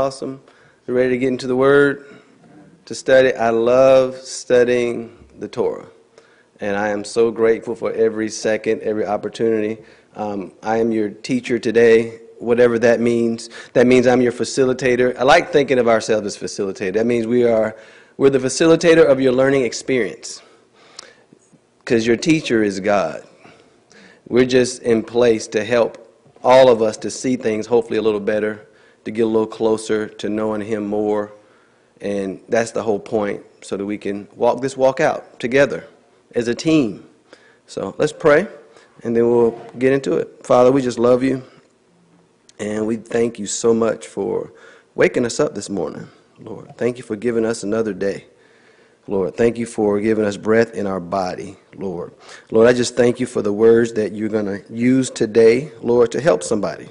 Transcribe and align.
Awesome. 0.00 0.40
You 0.88 0.94
ready 0.94 1.10
to 1.10 1.18
get 1.18 1.28
into 1.28 1.46
the 1.46 1.54
Word 1.54 2.06
to 2.86 2.94
study? 2.94 3.34
I 3.34 3.50
love 3.50 4.16
studying 4.16 5.26
the 5.38 5.46
Torah, 5.46 5.88
and 6.58 6.74
I 6.74 6.88
am 6.88 7.04
so 7.04 7.30
grateful 7.30 7.74
for 7.74 7.92
every 7.92 8.30
second, 8.30 8.80
every 8.80 9.04
opportunity. 9.04 9.76
Um, 10.16 10.52
I 10.62 10.78
am 10.78 10.90
your 10.90 11.10
teacher 11.10 11.58
today, 11.58 12.20
whatever 12.38 12.78
that 12.78 12.98
means. 12.98 13.50
That 13.74 13.86
means 13.86 14.06
I'm 14.06 14.22
your 14.22 14.32
facilitator. 14.32 15.14
I 15.18 15.24
like 15.24 15.50
thinking 15.50 15.78
of 15.78 15.86
ourselves 15.86 16.26
as 16.26 16.38
facilitator. 16.38 16.94
That 16.94 17.04
means 17.04 17.26
we 17.26 17.44
are 17.44 17.76
we're 18.16 18.30
the 18.30 18.38
facilitator 18.38 19.06
of 19.06 19.20
your 19.20 19.32
learning 19.32 19.66
experience, 19.66 20.40
because 21.80 22.06
your 22.06 22.16
teacher 22.16 22.64
is 22.64 22.80
God. 22.80 23.22
We're 24.26 24.46
just 24.46 24.80
in 24.80 25.02
place 25.02 25.46
to 25.48 25.62
help 25.62 25.98
all 26.42 26.70
of 26.70 26.80
us 26.80 26.96
to 26.96 27.10
see 27.10 27.36
things 27.36 27.66
hopefully 27.66 27.98
a 27.98 28.02
little 28.02 28.18
better 28.18 28.66
to 29.12 29.16
get 29.16 29.22
a 29.22 29.26
little 29.26 29.46
closer 29.46 30.08
to 30.08 30.28
knowing 30.28 30.60
Him 30.60 30.86
more. 30.86 31.32
And 32.00 32.40
that's 32.48 32.70
the 32.70 32.82
whole 32.82 32.98
point, 32.98 33.44
so 33.60 33.76
that 33.76 33.84
we 33.84 33.98
can 33.98 34.26
walk 34.34 34.62
this 34.62 34.76
walk 34.76 35.00
out 35.00 35.38
together 35.38 35.86
as 36.34 36.48
a 36.48 36.54
team. 36.54 37.06
So 37.66 37.94
let's 37.98 38.12
pray, 38.12 38.48
and 39.02 39.14
then 39.14 39.28
we'll 39.30 39.50
get 39.78 39.92
into 39.92 40.14
it. 40.14 40.46
Father, 40.46 40.72
we 40.72 40.80
just 40.80 40.98
love 40.98 41.22
you, 41.22 41.42
and 42.58 42.86
we 42.86 42.96
thank 42.96 43.38
you 43.38 43.46
so 43.46 43.74
much 43.74 44.06
for 44.06 44.50
waking 44.94 45.26
us 45.26 45.38
up 45.38 45.54
this 45.54 45.68
morning, 45.68 46.08
Lord. 46.38 46.74
Thank 46.78 46.96
you 46.96 47.02
for 47.02 47.16
giving 47.16 47.44
us 47.44 47.62
another 47.62 47.92
day. 47.92 48.24
Lord, 49.06 49.36
thank 49.36 49.58
you 49.58 49.66
for 49.66 50.00
giving 50.00 50.24
us 50.24 50.36
breath 50.36 50.72
in 50.74 50.86
our 50.86 51.00
body, 51.00 51.56
Lord. 51.74 52.14
Lord, 52.50 52.66
I 52.66 52.72
just 52.72 52.96
thank 52.96 53.20
you 53.20 53.26
for 53.26 53.42
the 53.42 53.52
words 53.52 53.92
that 53.94 54.12
you're 54.12 54.28
going 54.28 54.46
to 54.46 54.62
use 54.72 55.10
today, 55.10 55.70
Lord, 55.82 56.12
to 56.12 56.20
help 56.20 56.42
somebody. 56.42 56.88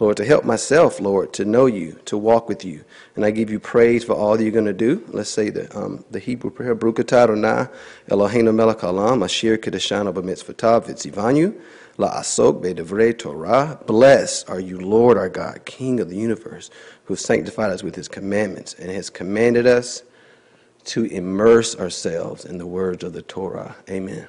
Lord, 0.00 0.16
to 0.16 0.24
help 0.24 0.46
myself, 0.46 0.98
Lord, 0.98 1.34
to 1.34 1.44
know 1.44 1.66
you, 1.66 2.00
to 2.06 2.16
walk 2.16 2.48
with 2.48 2.64
you. 2.64 2.82
And 3.14 3.24
I 3.24 3.30
give 3.30 3.50
you 3.50 3.60
praise 3.60 4.02
for 4.02 4.14
all 4.14 4.34
that 4.34 4.42
you're 4.42 4.50
going 4.50 4.64
to 4.64 4.72
do. 4.72 5.04
Let's 5.08 5.28
say 5.28 5.50
the, 5.50 5.78
um, 5.78 6.06
the 6.10 6.18
Hebrew 6.18 6.50
prayer, 6.50 6.74
Baruch 6.74 7.00
Adonai, 7.00 7.68
Eloheinu 8.08 8.54
melech 8.54 8.78
haolam, 8.78 9.22
asher 9.22 9.58
kedeshanu 9.58 10.14
b'mitzvotav 10.14 10.86
v'tzivanu, 10.86 11.54
la'asok 11.98 12.62
be'devrei 12.62 13.16
Torah. 13.16 13.78
Blessed 13.86 14.48
are 14.48 14.58
you, 14.58 14.80
Lord 14.80 15.18
our 15.18 15.28
God, 15.28 15.66
King 15.66 16.00
of 16.00 16.08
the 16.08 16.16
universe, 16.16 16.70
who 17.04 17.14
sanctified 17.14 17.70
us 17.70 17.82
with 17.82 17.94
his 17.94 18.08
commandments 18.08 18.72
and 18.72 18.90
has 18.90 19.10
commanded 19.10 19.66
us 19.66 20.02
to 20.84 21.04
immerse 21.04 21.76
ourselves 21.78 22.46
in 22.46 22.56
the 22.56 22.66
words 22.66 23.04
of 23.04 23.12
the 23.12 23.20
Torah. 23.20 23.76
Amen. 23.90 24.26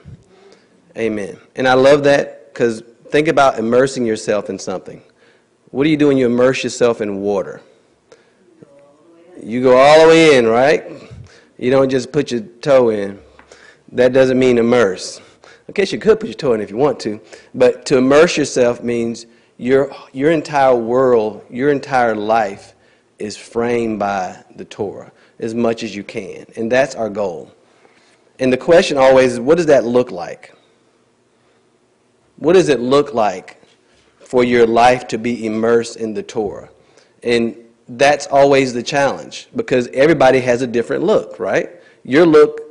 Amen. 0.97 1.39
And 1.55 1.65
I 1.65 1.75
love 1.75 2.03
that 2.03 2.53
because 2.53 2.83
think 3.07 3.29
about 3.29 3.57
immersing 3.57 4.05
yourself 4.05 4.49
in 4.49 4.59
something. 4.59 5.01
What 5.71 5.85
do 5.85 5.89
you 5.89 5.97
do 5.97 6.07
when 6.07 6.17
you 6.17 6.25
immerse 6.25 6.63
yourself 6.63 7.01
in 7.01 7.21
water? 7.21 7.61
You 9.41 9.63
go 9.63 9.77
all 9.77 10.01
the 10.01 10.07
way 10.07 10.37
in, 10.37 10.45
right? 10.45 10.85
You 11.57 11.71
don't 11.71 11.89
just 11.89 12.11
put 12.11 12.31
your 12.31 12.41
toe 12.41 12.89
in. 12.89 13.19
That 13.93 14.13
doesn't 14.13 14.37
mean 14.37 14.57
immerse. 14.57 15.21
I 15.69 15.71
guess 15.71 15.93
you 15.93 15.99
could 15.99 16.19
put 16.19 16.27
your 16.27 16.35
toe 16.35 16.53
in 16.53 16.61
if 16.61 16.69
you 16.69 16.77
want 16.77 16.99
to, 17.01 17.21
but 17.55 17.85
to 17.85 17.97
immerse 17.97 18.35
yourself 18.35 18.83
means 18.83 19.25
your, 19.57 19.95
your 20.11 20.31
entire 20.31 20.75
world, 20.75 21.45
your 21.49 21.69
entire 21.69 22.15
life 22.15 22.73
is 23.19 23.37
framed 23.37 23.99
by 23.99 24.43
the 24.55 24.65
Torah 24.65 25.11
as 25.39 25.55
much 25.55 25.83
as 25.83 25.95
you 25.95 26.03
can. 26.03 26.45
And 26.57 26.69
that's 26.71 26.95
our 26.95 27.09
goal. 27.09 27.53
And 28.39 28.51
the 28.51 28.57
question 28.57 28.97
always 28.97 29.33
is 29.33 29.39
what 29.39 29.55
does 29.55 29.67
that 29.67 29.85
look 29.85 30.11
like? 30.11 30.53
What 32.37 32.53
does 32.53 32.69
it 32.69 32.79
look 32.79 33.13
like 33.13 33.60
for 34.31 34.45
your 34.45 34.65
life 34.65 35.09
to 35.09 35.17
be 35.17 35.45
immersed 35.45 35.97
in 35.97 36.13
the 36.13 36.23
Torah. 36.23 36.69
And 37.21 37.53
that's 37.89 38.27
always 38.27 38.71
the 38.71 38.81
challenge 38.81 39.49
because 39.57 39.89
everybody 39.89 40.39
has 40.39 40.61
a 40.61 40.67
different 40.67 41.03
look, 41.03 41.37
right? 41.37 41.69
Your 42.05 42.25
look, 42.25 42.61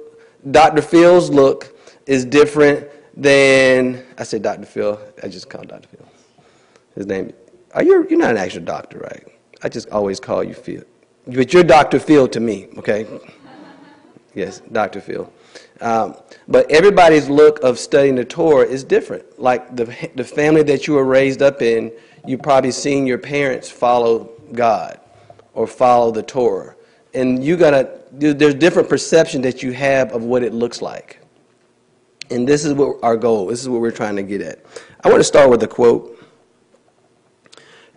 Dr. 0.50 0.80
Phil's 0.80 1.28
look 1.28 1.76
is 2.06 2.24
different 2.24 2.88
than, 3.14 4.02
I 4.16 4.22
said 4.22 4.40
Dr. 4.42 4.64
Phil, 4.64 4.98
I 5.22 5.28
just 5.28 5.50
call 5.50 5.62
Dr. 5.64 5.86
Phil. 5.88 6.08
His 6.94 7.04
name, 7.04 7.30
are 7.74 7.82
you, 7.82 8.06
you're 8.08 8.18
not 8.18 8.30
an 8.30 8.38
actual 8.38 8.62
doctor, 8.62 8.96
right? 9.00 9.28
I 9.62 9.68
just 9.68 9.90
always 9.90 10.18
call 10.18 10.42
you 10.42 10.54
Phil. 10.54 10.82
But 11.26 11.52
you're 11.52 11.62
Dr. 11.62 11.98
Phil 12.00 12.26
to 12.28 12.40
me, 12.40 12.68
okay? 12.78 13.06
Yes, 14.32 14.62
Dr. 14.72 15.00
Phil. 15.00 15.30
Um, 15.80 16.16
but 16.46 16.70
everybody's 16.70 17.28
look 17.28 17.60
of 17.62 17.78
studying 17.78 18.14
the 18.14 18.24
Torah 18.24 18.66
is 18.66 18.84
different. 18.84 19.40
Like 19.40 19.74
the, 19.76 20.10
the 20.14 20.24
family 20.24 20.62
that 20.64 20.86
you 20.86 20.94
were 20.94 21.04
raised 21.04 21.42
up 21.42 21.62
in, 21.62 21.92
you've 22.26 22.42
probably 22.42 22.70
seen 22.70 23.06
your 23.06 23.18
parents 23.18 23.70
follow 23.70 24.30
God 24.52 25.00
or 25.54 25.66
follow 25.66 26.10
the 26.10 26.22
Torah. 26.22 26.76
And 27.14 27.42
you 27.42 27.56
gotta, 27.56 28.00
there's 28.12 28.54
different 28.54 28.88
perception 28.88 29.42
that 29.42 29.62
you 29.62 29.72
have 29.72 30.12
of 30.12 30.22
what 30.22 30.42
it 30.42 30.52
looks 30.52 30.82
like. 30.82 31.20
And 32.30 32.46
this 32.46 32.64
is 32.64 32.74
what 32.74 33.02
our 33.02 33.16
goal, 33.16 33.46
this 33.46 33.60
is 33.60 33.68
what 33.68 33.80
we're 33.80 33.90
trying 33.90 34.16
to 34.16 34.22
get 34.22 34.40
at. 34.40 34.64
I 35.02 35.08
want 35.08 35.20
to 35.20 35.24
start 35.24 35.50
with 35.50 35.62
a 35.62 35.68
quote. 35.68 36.16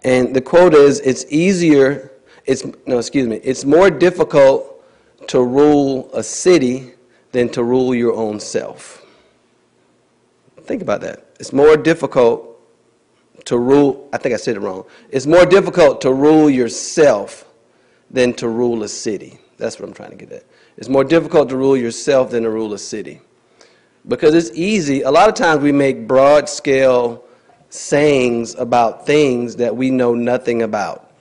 And 0.03 0.35
the 0.35 0.41
quote 0.41 0.73
is, 0.73 0.99
it's 1.01 1.25
easier, 1.29 2.11
it's, 2.45 2.63
no, 2.85 2.97
excuse 2.97 3.27
me, 3.27 3.37
it's 3.37 3.63
more 3.63 3.89
difficult 3.89 4.83
to 5.27 5.43
rule 5.43 6.09
a 6.13 6.23
city 6.23 6.93
than 7.33 7.49
to 7.49 7.63
rule 7.63 7.93
your 7.93 8.13
own 8.13 8.39
self. 8.39 9.05
Think 10.61 10.81
about 10.81 11.01
that. 11.01 11.25
It's 11.39 11.51
more 11.51 11.75
difficult 11.75 12.49
to 13.45 13.57
rule, 13.57 14.07
I 14.13 14.17
think 14.17 14.33
I 14.33 14.37
said 14.37 14.55
it 14.55 14.61
wrong. 14.61 14.85
It's 15.09 15.25
more 15.25 15.45
difficult 15.45 15.99
to 16.01 16.13
rule 16.13 16.49
yourself 16.49 17.45
than 18.09 18.33
to 18.35 18.47
rule 18.47 18.83
a 18.83 18.87
city. 18.87 19.39
That's 19.57 19.79
what 19.79 19.89
I'm 19.89 19.93
trying 19.93 20.11
to 20.11 20.15
get 20.15 20.31
at. 20.31 20.45
It's 20.77 20.87
more 20.87 21.03
difficult 21.03 21.49
to 21.49 21.57
rule 21.57 21.75
yourself 21.75 22.31
than 22.31 22.43
to 22.43 22.49
rule 22.49 22.73
a 22.73 22.77
city. 22.77 23.19
Because 24.07 24.33
it's 24.35 24.51
easy. 24.57 25.01
A 25.01 25.11
lot 25.11 25.27
of 25.27 25.35
times 25.35 25.61
we 25.61 25.71
make 25.71 26.07
broad 26.07 26.47
scale 26.47 27.23
sayings 27.69 28.55
about 28.55 29.05
things 29.05 29.55
that 29.57 29.75
we 29.75 29.89
know 29.89 30.13
nothing 30.13 30.61
about 30.61 31.11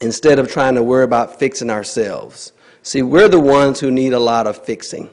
instead 0.00 0.38
of 0.38 0.50
trying 0.50 0.74
to 0.74 0.82
worry 0.82 1.04
about 1.04 1.38
fixing 1.38 1.70
ourselves. 1.70 2.52
See, 2.82 3.02
we're 3.02 3.28
the 3.28 3.40
ones 3.40 3.80
who 3.80 3.90
need 3.90 4.12
a 4.12 4.18
lot 4.18 4.46
of 4.46 4.58
fixing. 4.58 5.08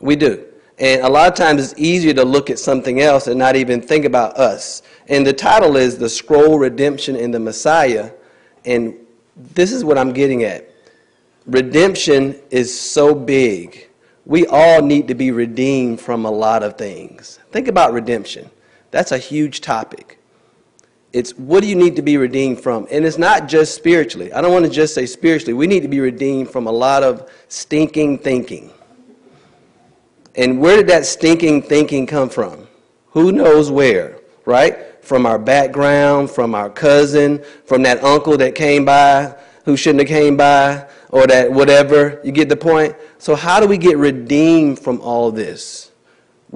We 0.00 0.16
do. 0.16 0.44
And 0.78 1.02
a 1.02 1.08
lot 1.08 1.28
of 1.28 1.34
times 1.34 1.62
it's 1.62 1.80
easier 1.80 2.12
to 2.14 2.24
look 2.24 2.50
at 2.50 2.58
something 2.58 3.00
else 3.00 3.26
and 3.26 3.38
not 3.38 3.56
even 3.56 3.80
think 3.80 4.04
about 4.04 4.36
us. 4.36 4.82
And 5.08 5.26
the 5.26 5.32
title 5.32 5.76
is 5.76 5.96
The 5.96 6.08
Scroll 6.08 6.58
Redemption 6.58 7.16
and 7.16 7.32
the 7.32 7.40
Messiah. 7.40 8.10
And 8.64 8.94
this 9.36 9.72
is 9.72 9.84
what 9.84 9.96
I'm 9.96 10.12
getting 10.12 10.44
at. 10.44 10.70
Redemption 11.46 12.40
is 12.50 12.78
so 12.78 13.14
big. 13.14 13.88
We 14.24 14.46
all 14.46 14.82
need 14.82 15.08
to 15.08 15.14
be 15.14 15.30
redeemed 15.30 16.00
from 16.00 16.24
a 16.24 16.30
lot 16.30 16.62
of 16.62 16.76
things. 16.76 17.38
Think 17.52 17.68
about 17.68 17.92
redemption. 17.92 18.50
That's 18.90 19.12
a 19.12 19.18
huge 19.18 19.60
topic. 19.60 20.15
It's 21.12 21.32
what 21.32 21.62
do 21.62 21.68
you 21.68 21.76
need 21.76 21.96
to 21.96 22.02
be 22.02 22.16
redeemed 22.16 22.60
from? 22.60 22.86
And 22.90 23.04
it's 23.04 23.18
not 23.18 23.48
just 23.48 23.74
spiritually. 23.74 24.32
I 24.32 24.40
don't 24.40 24.52
want 24.52 24.64
to 24.64 24.70
just 24.70 24.94
say 24.94 25.06
spiritually. 25.06 25.54
We 25.54 25.66
need 25.66 25.80
to 25.80 25.88
be 25.88 26.00
redeemed 26.00 26.50
from 26.50 26.66
a 26.66 26.72
lot 26.72 27.02
of 27.02 27.30
stinking 27.48 28.18
thinking. 28.18 28.70
And 30.34 30.60
where 30.60 30.76
did 30.76 30.88
that 30.88 31.06
stinking 31.06 31.62
thinking 31.62 32.06
come 32.06 32.28
from? 32.28 32.68
Who 33.10 33.32
knows 33.32 33.70
where, 33.70 34.18
right? 34.44 35.02
From 35.02 35.24
our 35.24 35.38
background, 35.38 36.30
from 36.30 36.54
our 36.54 36.68
cousin, 36.68 37.42
from 37.64 37.82
that 37.84 38.04
uncle 38.04 38.36
that 38.36 38.54
came 38.54 38.84
by 38.84 39.34
who 39.66 39.76
shouldn't 39.76 40.08
have 40.08 40.08
came 40.08 40.36
by, 40.36 40.86
or 41.10 41.26
that 41.26 41.52
whatever. 41.52 42.20
You 42.24 42.32
get 42.32 42.48
the 42.48 42.56
point? 42.56 42.94
So 43.18 43.34
how 43.34 43.60
do 43.60 43.66
we 43.66 43.76
get 43.76 43.98
redeemed 43.98 44.78
from 44.78 45.00
all 45.00 45.32
this? 45.32 45.85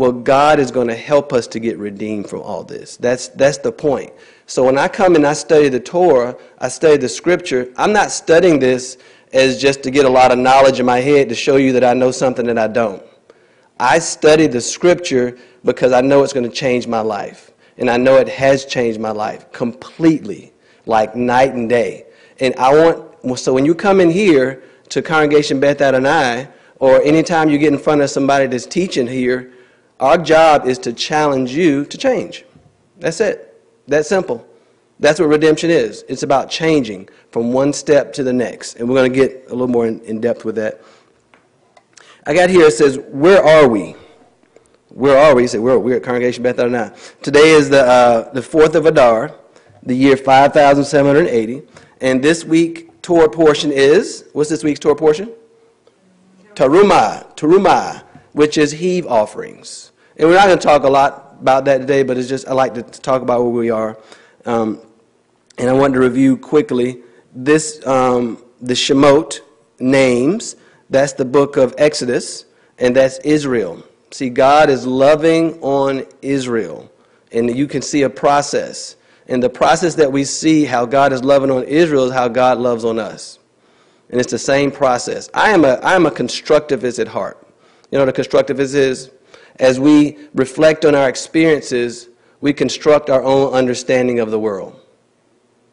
Well, 0.01 0.13
God 0.13 0.59
is 0.61 0.71
going 0.71 0.89
to 0.89 0.97
help 0.97 1.31
us 1.31 1.47
to 1.49 1.61
get 1.61 1.77
redeemed 1.77 2.31
from 2.31 2.41
all 2.41 2.65
this. 2.65 2.97
That's, 2.97 3.29
that's 3.29 3.59
the 3.59 3.71
point. 3.71 4.11
So 4.47 4.65
when 4.65 4.79
I 4.79 4.89
come 4.89 5.15
and 5.15 5.27
I 5.27 5.35
study 5.35 5.69
the 5.69 5.79
Torah, 5.79 6.39
I 6.57 6.69
study 6.69 6.97
the 6.97 7.07
scripture, 7.07 7.71
I'm 7.77 7.93
not 7.93 8.11
studying 8.11 8.59
this 8.59 8.97
as 9.35 9.61
just 9.61 9.83
to 9.83 9.91
get 9.91 10.07
a 10.07 10.09
lot 10.09 10.33
of 10.33 10.39
knowledge 10.39 10.81
in 10.81 10.87
my 10.87 11.01
head 11.01 11.29
to 11.29 11.35
show 11.35 11.57
you 11.57 11.73
that 11.73 11.85
I 11.85 11.93
know 11.93 12.13
something 12.13 12.47
that 12.47 12.57
I 12.57 12.67
don't. 12.67 13.03
I 13.79 13.99
study 13.99 14.47
the 14.47 14.63
scripture 14.63 15.37
because 15.67 15.93
I 15.93 16.01
know 16.01 16.23
it's 16.23 16.33
going 16.33 16.49
to 16.49 16.57
change 16.57 16.87
my 16.87 17.01
life. 17.03 17.51
And 17.77 17.91
I 17.91 17.99
know 17.99 18.17
it 18.17 18.29
has 18.31 18.65
changed 18.65 19.01
my 19.01 19.11
life 19.11 19.53
completely, 19.53 20.55
like 20.87 21.15
night 21.15 21.53
and 21.53 21.69
day. 21.69 22.07
And 22.39 22.55
I 22.57 22.73
want, 22.73 23.39
so 23.39 23.53
when 23.53 23.67
you 23.67 23.75
come 23.75 24.01
in 24.01 24.09
here 24.09 24.63
to 24.89 25.03
Congregation 25.03 25.61
Beth 25.61 25.83
Adonai, 25.83 26.49
or 26.77 27.03
anytime 27.03 27.51
you 27.51 27.59
get 27.59 27.71
in 27.71 27.79
front 27.79 28.01
of 28.01 28.09
somebody 28.09 28.47
that's 28.47 28.65
teaching 28.65 29.07
here, 29.07 29.53
our 30.01 30.19
job 30.19 30.67
is 30.67 30.79
to 30.79 30.93
challenge 30.93 31.53
you 31.53 31.85
to 31.85 31.99
change. 31.99 32.45
That's 32.99 33.21
it. 33.21 33.63
That's 33.87 34.09
simple. 34.09 34.47
That's 34.99 35.21
what 35.21 35.29
redemption 35.29 35.71
is. 35.71 36.05
It's 36.09 36.23
about 36.23 36.51
changing 36.51 37.09
from 37.31 37.53
one 37.53 37.73
step 37.73 38.13
to 38.15 38.23
the 38.23 38.33
next. 38.33 38.77
And 38.77 38.89
we're 38.89 38.97
going 38.97 39.13
to 39.13 39.19
get 39.19 39.47
a 39.47 39.51
little 39.51 39.69
more 39.69 39.87
in, 39.87 40.01
in 40.01 40.21
depth 40.21 40.45
with 40.45 40.57
that. 40.57 40.81
I 42.27 42.35
got 42.35 42.51
here, 42.51 42.67
it 42.67 42.73
says, 42.73 42.99
Where 43.09 43.43
are 43.43 43.69
we? 43.69 43.95
Where 44.89 45.17
are 45.17 45.35
we? 45.35 45.43
He 45.43 45.49
said, 45.49 45.61
We're, 45.61 45.79
we're 45.79 45.97
at 45.97 46.03
Congregation 46.03 46.43
Beth 46.43 46.59
Adonai. 46.59 46.91
Today 47.23 47.51
is 47.51 47.71
the, 47.71 47.83
uh, 47.83 48.33
the 48.33 48.41
4th 48.41 48.75
of 48.75 48.87
Adar, 48.87 49.35
the 49.83 49.95
year 49.95 50.17
5780. 50.17 51.63
And 52.03 52.23
this 52.23 52.45
week, 52.45 53.03
Torah 53.03 53.31
portion 53.31 53.73
is, 53.73 54.29
what's 54.33 54.51
this 54.51 54.63
week's 54.63 54.81
Torah 54.81 54.97
portion? 54.97 55.33
Taruma, 56.55 57.35
Taruma, 57.37 58.03
which 58.33 58.59
is 58.59 58.73
heave 58.73 59.07
offerings. 59.07 59.93
And 60.17 60.29
we're 60.29 60.37
not 60.37 60.47
going 60.47 60.59
to 60.59 60.65
talk 60.65 60.85
a 60.85 60.89
lot 60.89 61.37
about 61.41 61.65
that 61.65 61.79
today, 61.79 62.03
but 62.03 62.19
it's 62.19 62.29
just, 62.29 62.47
I 62.47 62.53
like 62.53 62.75
to 62.75 62.83
talk 62.83 63.23
about 63.23 63.43
where 63.43 63.51
we 63.51 63.71
are. 63.71 63.99
Um, 64.45 64.81
and 65.59 65.69
I 65.69 65.73
want 65.73 65.95
to 65.95 66.01
review 66.01 66.37
quickly 66.37 66.99
this, 67.35 67.85
um, 67.87 68.43
the 68.61 68.75
Shemot 68.75 69.41
names, 69.79 70.57
that's 70.89 71.13
the 71.13 71.25
book 71.25 71.57
of 71.57 71.75
Exodus, 71.79 72.45
and 72.79 72.95
that's 72.95 73.19
Israel. 73.19 73.83
See, 74.11 74.29
God 74.29 74.71
is 74.71 74.87
loving 74.87 75.61
on 75.63 76.07
Israel, 76.21 76.91
and 77.33 77.57
you 77.57 77.67
can 77.67 77.83
see 77.83 78.03
a 78.03 78.11
process. 78.11 78.97
And 79.29 79.43
the 79.43 79.51
process 79.51 79.95
that 79.97 80.11
we 80.11 80.25
see 80.25 80.65
how 80.65 80.87
God 80.87 81.13
is 81.13 81.23
loving 81.23 81.51
on 81.51 81.63
Israel 81.65 82.07
is 82.07 82.13
how 82.13 82.27
God 82.29 82.59
loves 82.59 82.85
on 82.85 82.99
us. 82.99 83.39
And 84.09 84.21
it's 84.21 84.33
the 84.33 84.39
same 84.39 84.73
process. 84.73 85.31
I 85.33 85.51
am 85.51 85.65
a, 85.65 85.75
I 85.75 85.95
am 85.95 86.07
a 86.07 86.11
constructivist 86.11 86.99
at 86.99 87.09
heart. 87.09 87.47
You 87.91 87.99
know 87.99 88.07
the 88.07 88.13
constructivist 88.13 88.75
is? 88.75 89.11
As 89.57 89.79
we 89.79 90.19
reflect 90.35 90.85
on 90.85 90.95
our 90.95 91.09
experiences, 91.09 92.09
we 92.41 92.53
construct 92.53 93.11
our 93.11 93.23
own 93.23 93.53
understanding 93.53 94.21
of 94.21 94.31
the 94.31 94.39
world. 94.39 94.81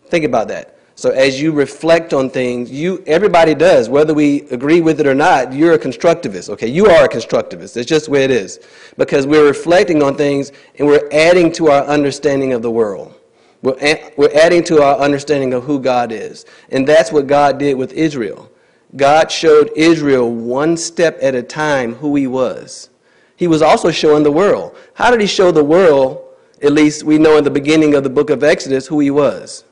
Think 0.07 0.25
about 0.25 0.47
that. 0.49 0.77
So 0.95 1.11
as 1.11 1.39
you 1.39 1.51
reflect 1.51 2.11
on 2.11 2.31
things, 2.31 2.71
you 2.71 3.03
everybody 3.05 3.53
does, 3.53 3.87
whether 3.87 4.15
we 4.15 4.41
agree 4.49 4.81
with 4.81 4.99
it 4.99 5.05
or 5.05 5.13
not, 5.13 5.53
you're 5.53 5.73
a 5.73 5.79
constructivist. 5.79 6.49
Okay, 6.49 6.67
you 6.67 6.87
are 6.87 7.05
a 7.05 7.07
constructivist. 7.07 7.77
It's 7.77 7.87
just 7.87 8.05
the 8.05 8.11
way 8.11 8.23
it 8.23 8.31
is. 8.31 8.59
Because 8.97 9.27
we're 9.27 9.45
reflecting 9.45 10.01
on 10.01 10.15
things 10.15 10.51
and 10.79 10.87
we're 10.87 11.07
adding 11.11 11.51
to 11.53 11.67
our 11.67 11.83
understanding 11.83 12.51
of 12.51 12.63
the 12.63 12.71
world. 12.71 13.13
We're, 13.61 13.75
we're 14.17 14.33
adding 14.33 14.63
to 14.65 14.81
our 14.81 14.97
understanding 14.97 15.53
of 15.53 15.63
who 15.65 15.79
God 15.79 16.11
is. 16.11 16.45
And 16.69 16.87
that's 16.87 17.11
what 17.11 17.27
God 17.27 17.59
did 17.59 17.77
with 17.77 17.93
Israel. 17.93 18.51
God 18.95 19.31
showed 19.31 19.71
Israel 19.75 20.31
one 20.31 20.77
step 20.77 21.17
at 21.21 21.35
a 21.35 21.43
time 21.43 21.95
who 21.95 22.15
he 22.15 22.27
was. 22.27 22.89
He 23.35 23.47
was 23.47 23.61
also 23.61 23.91
showing 23.91 24.23
the 24.23 24.31
world. 24.31 24.75
How 24.93 25.11
did 25.11 25.21
he 25.21 25.27
show 25.27 25.51
the 25.51 25.63
world, 25.63 26.23
at 26.63 26.71
least 26.71 27.03
we 27.03 27.17
know 27.17 27.37
in 27.37 27.43
the 27.43 27.51
beginning 27.51 27.93
of 27.93 28.03
the 28.03 28.09
book 28.09 28.29
of 28.29 28.43
Exodus, 28.43 28.87
who 28.87 28.99
he 28.99 29.11
was? 29.11 29.63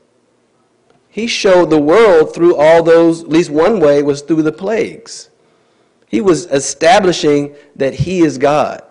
He 1.09 1.27
showed 1.27 1.69
the 1.69 1.81
world 1.81 2.35
through 2.35 2.57
all 2.57 2.83
those, 2.83 3.23
at 3.23 3.29
least 3.29 3.49
one 3.49 3.79
way 3.79 4.03
was 4.03 4.21
through 4.21 4.43
the 4.43 4.51
plagues. 4.51 5.29
He 6.07 6.21
was 6.21 6.45
establishing 6.47 7.55
that 7.77 7.93
he 7.93 8.19
is 8.19 8.37
God. 8.37 8.81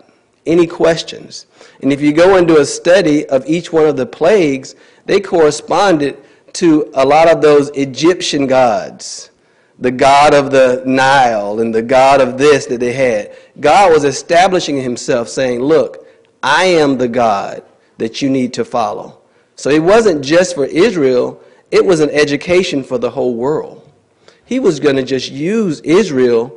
Any 0.46 0.66
questions? 0.66 1.46
And 1.82 1.92
if 1.92 2.00
you 2.00 2.12
go 2.12 2.36
into 2.36 2.58
a 2.58 2.64
study 2.64 3.26
of 3.28 3.46
each 3.46 3.72
one 3.72 3.86
of 3.86 3.96
the 3.96 4.06
plagues, 4.06 4.74
they 5.04 5.20
corresponded 5.20 6.16
to 6.54 6.90
a 6.94 7.04
lot 7.04 7.30
of 7.30 7.40
those 7.42 7.68
Egyptian 7.70 8.46
gods. 8.46 9.30
The 9.78 9.90
god 9.90 10.34
of 10.34 10.50
the 10.50 10.82
Nile 10.86 11.60
and 11.60 11.74
the 11.74 11.82
god 11.82 12.20
of 12.20 12.38
this 12.38 12.66
that 12.66 12.80
they 12.80 12.92
had. 12.92 13.36
God 13.60 13.92
was 13.92 14.04
establishing 14.04 14.80
himself, 14.80 15.28
saying, 15.28 15.60
Look, 15.60 16.06
I 16.42 16.64
am 16.64 16.98
the 16.98 17.08
God 17.08 17.62
that 17.98 18.22
you 18.22 18.30
need 18.30 18.52
to 18.54 18.64
follow. 18.64 19.20
So 19.56 19.70
it 19.70 19.82
wasn't 19.82 20.24
just 20.24 20.54
for 20.54 20.64
Israel, 20.64 21.40
it 21.70 21.84
was 21.84 22.00
an 22.00 22.10
education 22.10 22.82
for 22.82 22.98
the 22.98 23.10
whole 23.10 23.34
world. 23.34 23.90
He 24.44 24.60
was 24.60 24.78
going 24.78 24.96
to 24.96 25.02
just 25.02 25.30
use 25.30 25.80
Israel 25.80 26.54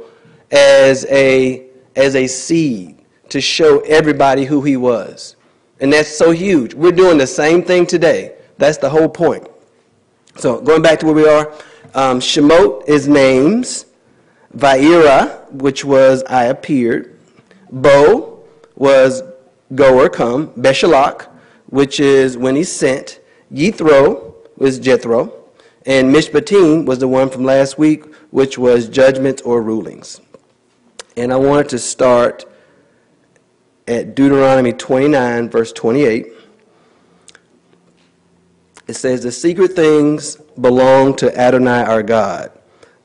as 0.52 1.06
a, 1.06 1.68
as 1.96 2.16
a 2.16 2.28
seed 2.28 3.00
to 3.30 3.42
show 3.42 3.80
everybody 3.82 4.46
who 4.46 4.62
he 4.62 4.78
was. 4.78 5.36
And 5.80 5.94
that's 5.94 6.16
so 6.16 6.32
huge. 6.32 6.74
We're 6.74 6.92
doing 6.92 7.18
the 7.18 7.28
same 7.28 7.64
thing 7.64 7.86
today. 7.86 8.36
That's 8.58 8.78
the 8.78 8.90
whole 8.90 9.10
point. 9.10 9.48
So 10.36 10.60
going 10.62 10.82
back 10.82 11.00
to 11.00 11.06
where 11.06 11.16
we 11.16 11.28
are, 11.28 11.54
um, 11.96 12.20
Shemot 12.20 12.88
is 12.88 13.08
names. 13.08 13.86
Vaira, 14.56 15.52
which 15.52 15.86
was 15.86 16.24
I 16.24 16.46
appeared. 16.46 17.20
Bo 17.72 18.44
was 18.76 19.22
go 19.76 20.00
or 20.00 20.10
come. 20.10 20.48
Beshalach, 20.54 21.28
which 21.68 22.00
is 22.00 22.38
when 22.38 22.56
he 22.56 22.64
sent. 22.64 23.20
Yithro 23.52 24.34
was 24.58 24.80
Jethro. 24.80 25.34
And 25.86 26.14
Mishpatim 26.14 26.86
was 26.86 27.00
the 27.00 27.08
one 27.08 27.30
from 27.30 27.46
last 27.46 27.78
week, 27.78 28.14
which 28.32 28.58
was 28.58 28.90
judgments 28.90 29.42
or 29.44 29.62
rulings. 29.62 30.20
And 31.16 31.32
I 31.32 31.38
wanted 31.38 31.70
to 31.70 31.80
start 31.80 32.46
at 33.88 34.14
Deuteronomy 34.14 34.74
29, 34.74 35.50
verse 35.50 35.72
28. 35.72 36.28
It 38.88 38.94
says, 38.96 39.24
The 39.24 39.32
secret 39.32 39.74
things 39.74 40.38
belong 40.60 41.16
to 41.18 41.38
Adonai 41.38 41.84
our 41.84 42.04
God, 42.04 42.52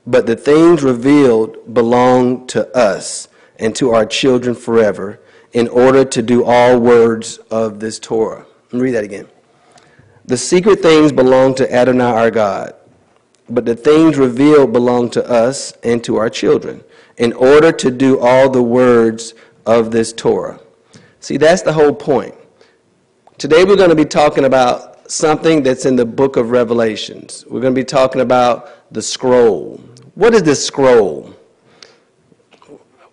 but 0.06 0.26
the 0.26 0.36
things 0.36 0.82
revealed 0.82 1.74
belong 1.74 2.46
to 2.48 2.68
us 2.76 3.28
and 3.58 3.76
to 3.76 3.90
our 3.90 4.06
children 4.06 4.54
forever, 4.54 5.20
in 5.52 5.68
order 5.68 6.04
to 6.04 6.22
do 6.22 6.44
all 6.44 6.78
words 6.78 7.38
of 7.50 7.78
this 7.78 7.98
Torah. 7.98 8.46
Let 8.70 8.72
me 8.72 8.80
read 8.80 8.94
that 8.94 9.04
again. 9.04 9.28
The 10.24 10.36
secret 10.36 10.80
things 10.80 11.12
belong 11.12 11.54
to 11.56 11.72
Adonai 11.72 12.04
our 12.04 12.30
God, 12.30 12.74
but 13.48 13.66
the 13.66 13.76
things 13.76 14.16
revealed 14.16 14.72
belong 14.72 15.10
to 15.10 15.28
us 15.28 15.74
and 15.82 16.02
to 16.04 16.16
our 16.16 16.30
children, 16.30 16.82
in 17.18 17.32
order 17.34 17.70
to 17.70 17.90
do 17.90 18.18
all 18.18 18.48
the 18.48 18.62
words 18.62 19.34
of 19.66 19.90
this 19.90 20.12
Torah. 20.12 20.58
See, 21.20 21.36
that's 21.36 21.62
the 21.62 21.74
whole 21.74 21.92
point. 21.92 22.34
Today 23.36 23.64
we're 23.64 23.76
going 23.76 23.90
to 23.90 23.94
be 23.94 24.04
talking 24.04 24.44
about 24.44 24.91
something 25.06 25.62
that's 25.62 25.86
in 25.86 25.96
the 25.96 26.06
book 26.06 26.36
of 26.36 26.50
Revelations. 26.50 27.44
We're 27.48 27.60
going 27.60 27.74
to 27.74 27.80
be 27.80 27.84
talking 27.84 28.20
about 28.20 28.92
the 28.92 29.02
scroll. 29.02 29.78
What 30.14 30.34
is 30.34 30.42
this 30.42 30.64
scroll? 30.64 31.34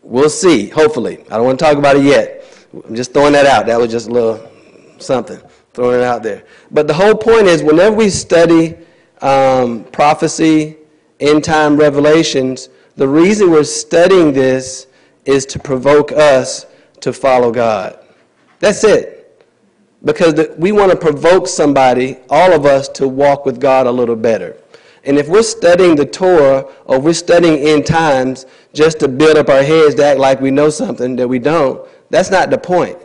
We'll 0.01 0.29
see, 0.29 0.69
hopefully. 0.69 1.19
I 1.29 1.37
don't 1.37 1.45
want 1.45 1.59
to 1.59 1.65
talk 1.65 1.77
about 1.77 1.95
it 1.95 2.03
yet. 2.03 2.43
I'm 2.87 2.95
just 2.95 3.13
throwing 3.13 3.33
that 3.33 3.45
out. 3.45 3.65
That 3.67 3.79
was 3.79 3.91
just 3.91 4.07
a 4.07 4.11
little 4.11 4.49
something, 4.97 5.39
throwing 5.73 5.99
it 5.99 6.03
out 6.03 6.23
there. 6.23 6.45
But 6.71 6.87
the 6.87 6.93
whole 6.93 7.15
point 7.15 7.47
is 7.47 7.63
whenever 7.63 7.95
we 7.95 8.09
study 8.09 8.75
um, 9.21 9.83
prophecy, 9.85 10.77
end 11.19 11.43
time 11.43 11.77
revelations, 11.77 12.69
the 12.95 13.07
reason 13.07 13.51
we're 13.51 13.63
studying 13.63 14.33
this 14.33 14.87
is 15.25 15.45
to 15.47 15.59
provoke 15.59 16.11
us 16.11 16.65
to 17.01 17.13
follow 17.13 17.51
God. 17.51 17.99
That's 18.59 18.83
it. 18.83 19.18
Because 20.03 20.47
we 20.57 20.71
want 20.71 20.91
to 20.91 20.97
provoke 20.97 21.47
somebody, 21.47 22.17
all 22.29 22.53
of 22.53 22.65
us, 22.65 22.87
to 22.89 23.07
walk 23.07 23.45
with 23.45 23.59
God 23.59 23.85
a 23.85 23.91
little 23.91 24.15
better. 24.15 24.55
And 25.03 25.17
if 25.17 25.27
we're 25.27 25.43
studying 25.43 25.95
the 25.95 26.05
Torah 26.05 26.65
or 26.85 26.99
we're 26.99 27.13
studying 27.13 27.57
end 27.59 27.85
times 27.85 28.45
just 28.73 28.99
to 28.99 29.07
build 29.07 29.37
up 29.37 29.49
our 29.49 29.63
heads 29.63 29.95
to 29.95 30.05
act 30.05 30.19
like 30.19 30.41
we 30.41 30.51
know 30.51 30.69
something 30.69 31.15
that 31.17 31.27
we 31.27 31.39
don't, 31.39 31.87
that's 32.09 32.31
not 32.31 32.49
the 32.49 32.57
point. 32.57 32.97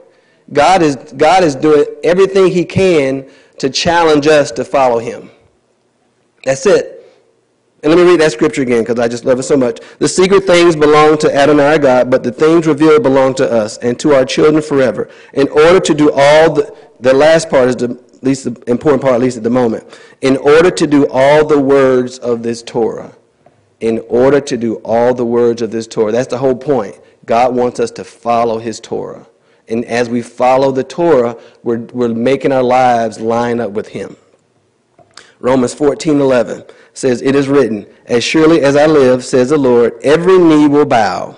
God 0.53 0.83
is, 0.83 0.97
God 0.97 1.43
is 1.43 1.55
doing 1.55 1.85
everything 2.05 2.49
He 2.51 2.65
can 2.65 3.29
to 3.59 3.71
challenge 3.71 4.27
us 4.27 4.51
to 4.53 4.65
follow 4.65 4.99
Him. 4.99 5.31
That's 6.45 6.67
it. 6.67 6.95
And 7.83 7.93
let 7.93 8.03
me 8.03 8.11
read 8.11 8.21
that 8.21 8.33
scripture 8.33 8.63
again 8.63 8.83
because 8.83 8.99
I 8.99 9.09
just 9.09 9.27
love 9.27 9.39
it 9.39 9.43
so 9.43 9.59
much. 9.59 9.79
The 9.99 10.09
secret 10.09 10.45
things 10.45 10.75
belong 10.75 11.19
to 11.19 11.35
Adonai 11.35 11.65
our 11.65 11.79
God, 11.79 12.11
but 12.11 12.23
the 12.23 12.33
things 12.33 12.67
revealed 12.67 13.03
belong 13.03 13.35
to 13.35 13.51
us 13.51 13.77
and 13.79 14.01
to 14.01 14.15
our 14.15 14.25
children 14.25 14.63
forever. 14.63 15.11
In 15.35 15.49
order 15.51 15.81
to 15.81 15.95
do 15.95 16.11
all 16.11 16.55
the, 16.55 16.75
the 17.05 17.13
last 17.15 17.51
part 17.51 17.69
is 17.69 17.77
the 17.77 18.03
least 18.23 18.45
the 18.45 18.63
important 18.67 19.03
part, 19.03 19.15
at 19.15 19.21
least 19.21 19.37
at 19.37 19.43
the 19.43 19.51
moment. 19.51 19.85
In 20.23 20.39
order 20.39 20.71
to 20.71 20.87
do 20.87 21.07
all 21.11 21.47
the 21.47 21.61
words 21.61 22.19
of 22.19 22.43
this 22.43 22.63
Torah. 22.63 23.15
In 23.81 23.99
order 24.09 24.41
to 24.41 24.57
do 24.57 24.77
all 24.77 25.13
the 25.13 25.25
words 25.25 25.61
of 25.61 25.71
this 25.71 25.87
Torah. 25.87 26.13
That's 26.13 26.29
the 26.29 26.39
whole 26.39 26.57
point. 26.57 26.99
God 27.27 27.55
wants 27.55 27.79
us 27.79 27.91
to 27.93 28.05
follow 28.05 28.59
his 28.59 28.81
Torah. 28.81 29.27
And 29.69 29.85
as 29.85 30.09
we 30.09 30.23
follow 30.23 30.71
the 30.71 30.85
Torah, 30.85 31.37
we're, 31.63 31.81
we're 31.93 32.09
making 32.09 32.53
our 32.53 32.63
lives 32.63 33.21
line 33.21 33.61
up 33.61 33.73
with 33.73 33.89
him. 33.89 34.17
Romans 35.39 35.75
14 35.75 36.21
11 36.21 36.65
says, 36.95 37.21
It 37.21 37.35
is 37.35 37.49
written, 37.49 37.87
As 38.07 38.25
surely 38.25 38.63
as 38.63 38.77
I 38.77 38.87
live, 38.87 39.23
says 39.23 39.51
the 39.51 39.59
Lord, 39.59 39.93
every 40.03 40.39
knee 40.39 40.69
will 40.69 40.87
bow, 40.87 41.37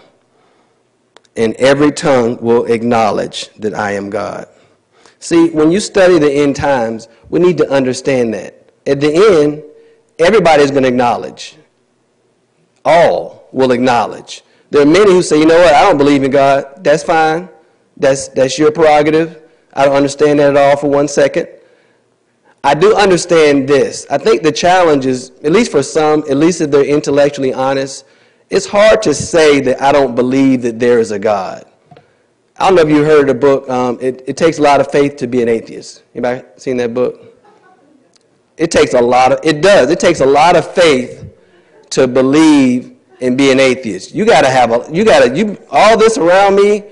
and 1.36 1.54
every 1.54 1.90
tongue 1.90 2.36
will 2.40 2.66
acknowledge 2.66 3.48
that 3.54 3.74
I 3.74 3.92
am 3.92 4.10
God. 4.10 4.46
See, 5.26 5.50
when 5.50 5.72
you 5.72 5.80
study 5.80 6.20
the 6.20 6.30
end 6.30 6.54
times, 6.54 7.08
we 7.30 7.40
need 7.40 7.58
to 7.58 7.68
understand 7.68 8.32
that. 8.34 8.70
At 8.86 9.00
the 9.00 9.12
end, 9.12 9.64
everybody's 10.20 10.70
going 10.70 10.84
to 10.84 10.88
acknowledge. 10.88 11.56
All 12.84 13.48
will 13.50 13.72
acknowledge. 13.72 14.44
There 14.70 14.82
are 14.82 14.86
many 14.86 15.10
who 15.10 15.22
say, 15.22 15.40
you 15.40 15.46
know 15.46 15.58
what, 15.58 15.74
I 15.74 15.82
don't 15.82 15.98
believe 15.98 16.22
in 16.22 16.30
God. 16.30 16.84
That's 16.84 17.02
fine. 17.02 17.48
That's, 17.96 18.28
that's 18.28 18.56
your 18.56 18.70
prerogative. 18.70 19.42
I 19.72 19.86
don't 19.86 19.96
understand 19.96 20.38
that 20.38 20.50
at 20.50 20.56
all 20.56 20.76
for 20.76 20.90
one 20.90 21.08
second. 21.08 21.48
I 22.62 22.74
do 22.74 22.94
understand 22.94 23.68
this. 23.68 24.06
I 24.08 24.18
think 24.18 24.44
the 24.44 24.52
challenge 24.52 25.06
is, 25.06 25.32
at 25.42 25.50
least 25.50 25.72
for 25.72 25.82
some, 25.82 26.20
at 26.30 26.36
least 26.36 26.60
if 26.60 26.70
they're 26.70 26.84
intellectually 26.84 27.52
honest, 27.52 28.04
it's 28.48 28.66
hard 28.66 29.02
to 29.02 29.12
say 29.12 29.58
that 29.58 29.82
I 29.82 29.90
don't 29.90 30.14
believe 30.14 30.62
that 30.62 30.78
there 30.78 31.00
is 31.00 31.10
a 31.10 31.18
God. 31.18 31.65
I 32.58 32.66
don't 32.66 32.76
know 32.76 32.82
if 32.82 32.88
you 32.88 33.04
heard 33.04 33.28
the 33.28 33.34
book. 33.34 33.68
Um, 33.68 33.98
it, 34.00 34.24
it 34.26 34.36
takes 34.36 34.58
a 34.58 34.62
lot 34.62 34.80
of 34.80 34.90
faith 34.90 35.16
to 35.16 35.26
be 35.26 35.42
an 35.42 35.48
atheist. 35.48 36.02
Anybody 36.14 36.42
seen 36.56 36.78
that 36.78 36.94
book? 36.94 37.22
It 38.56 38.70
takes 38.70 38.94
a 38.94 39.00
lot 39.00 39.32
of, 39.32 39.40
it 39.42 39.60
does, 39.60 39.90
it 39.90 40.00
takes 40.00 40.20
a 40.20 40.26
lot 40.26 40.56
of 40.56 40.72
faith 40.72 41.24
to 41.90 42.08
believe 42.08 42.96
and 43.20 43.36
be 43.36 43.50
an 43.50 43.60
atheist. 43.60 44.14
You 44.14 44.24
gotta 44.24 44.48
have 44.48 44.72
a, 44.72 44.88
you 44.90 45.04
gotta, 45.04 45.36
you, 45.36 45.58
all 45.70 45.98
this 45.98 46.16
around 46.16 46.56
me, 46.56 46.84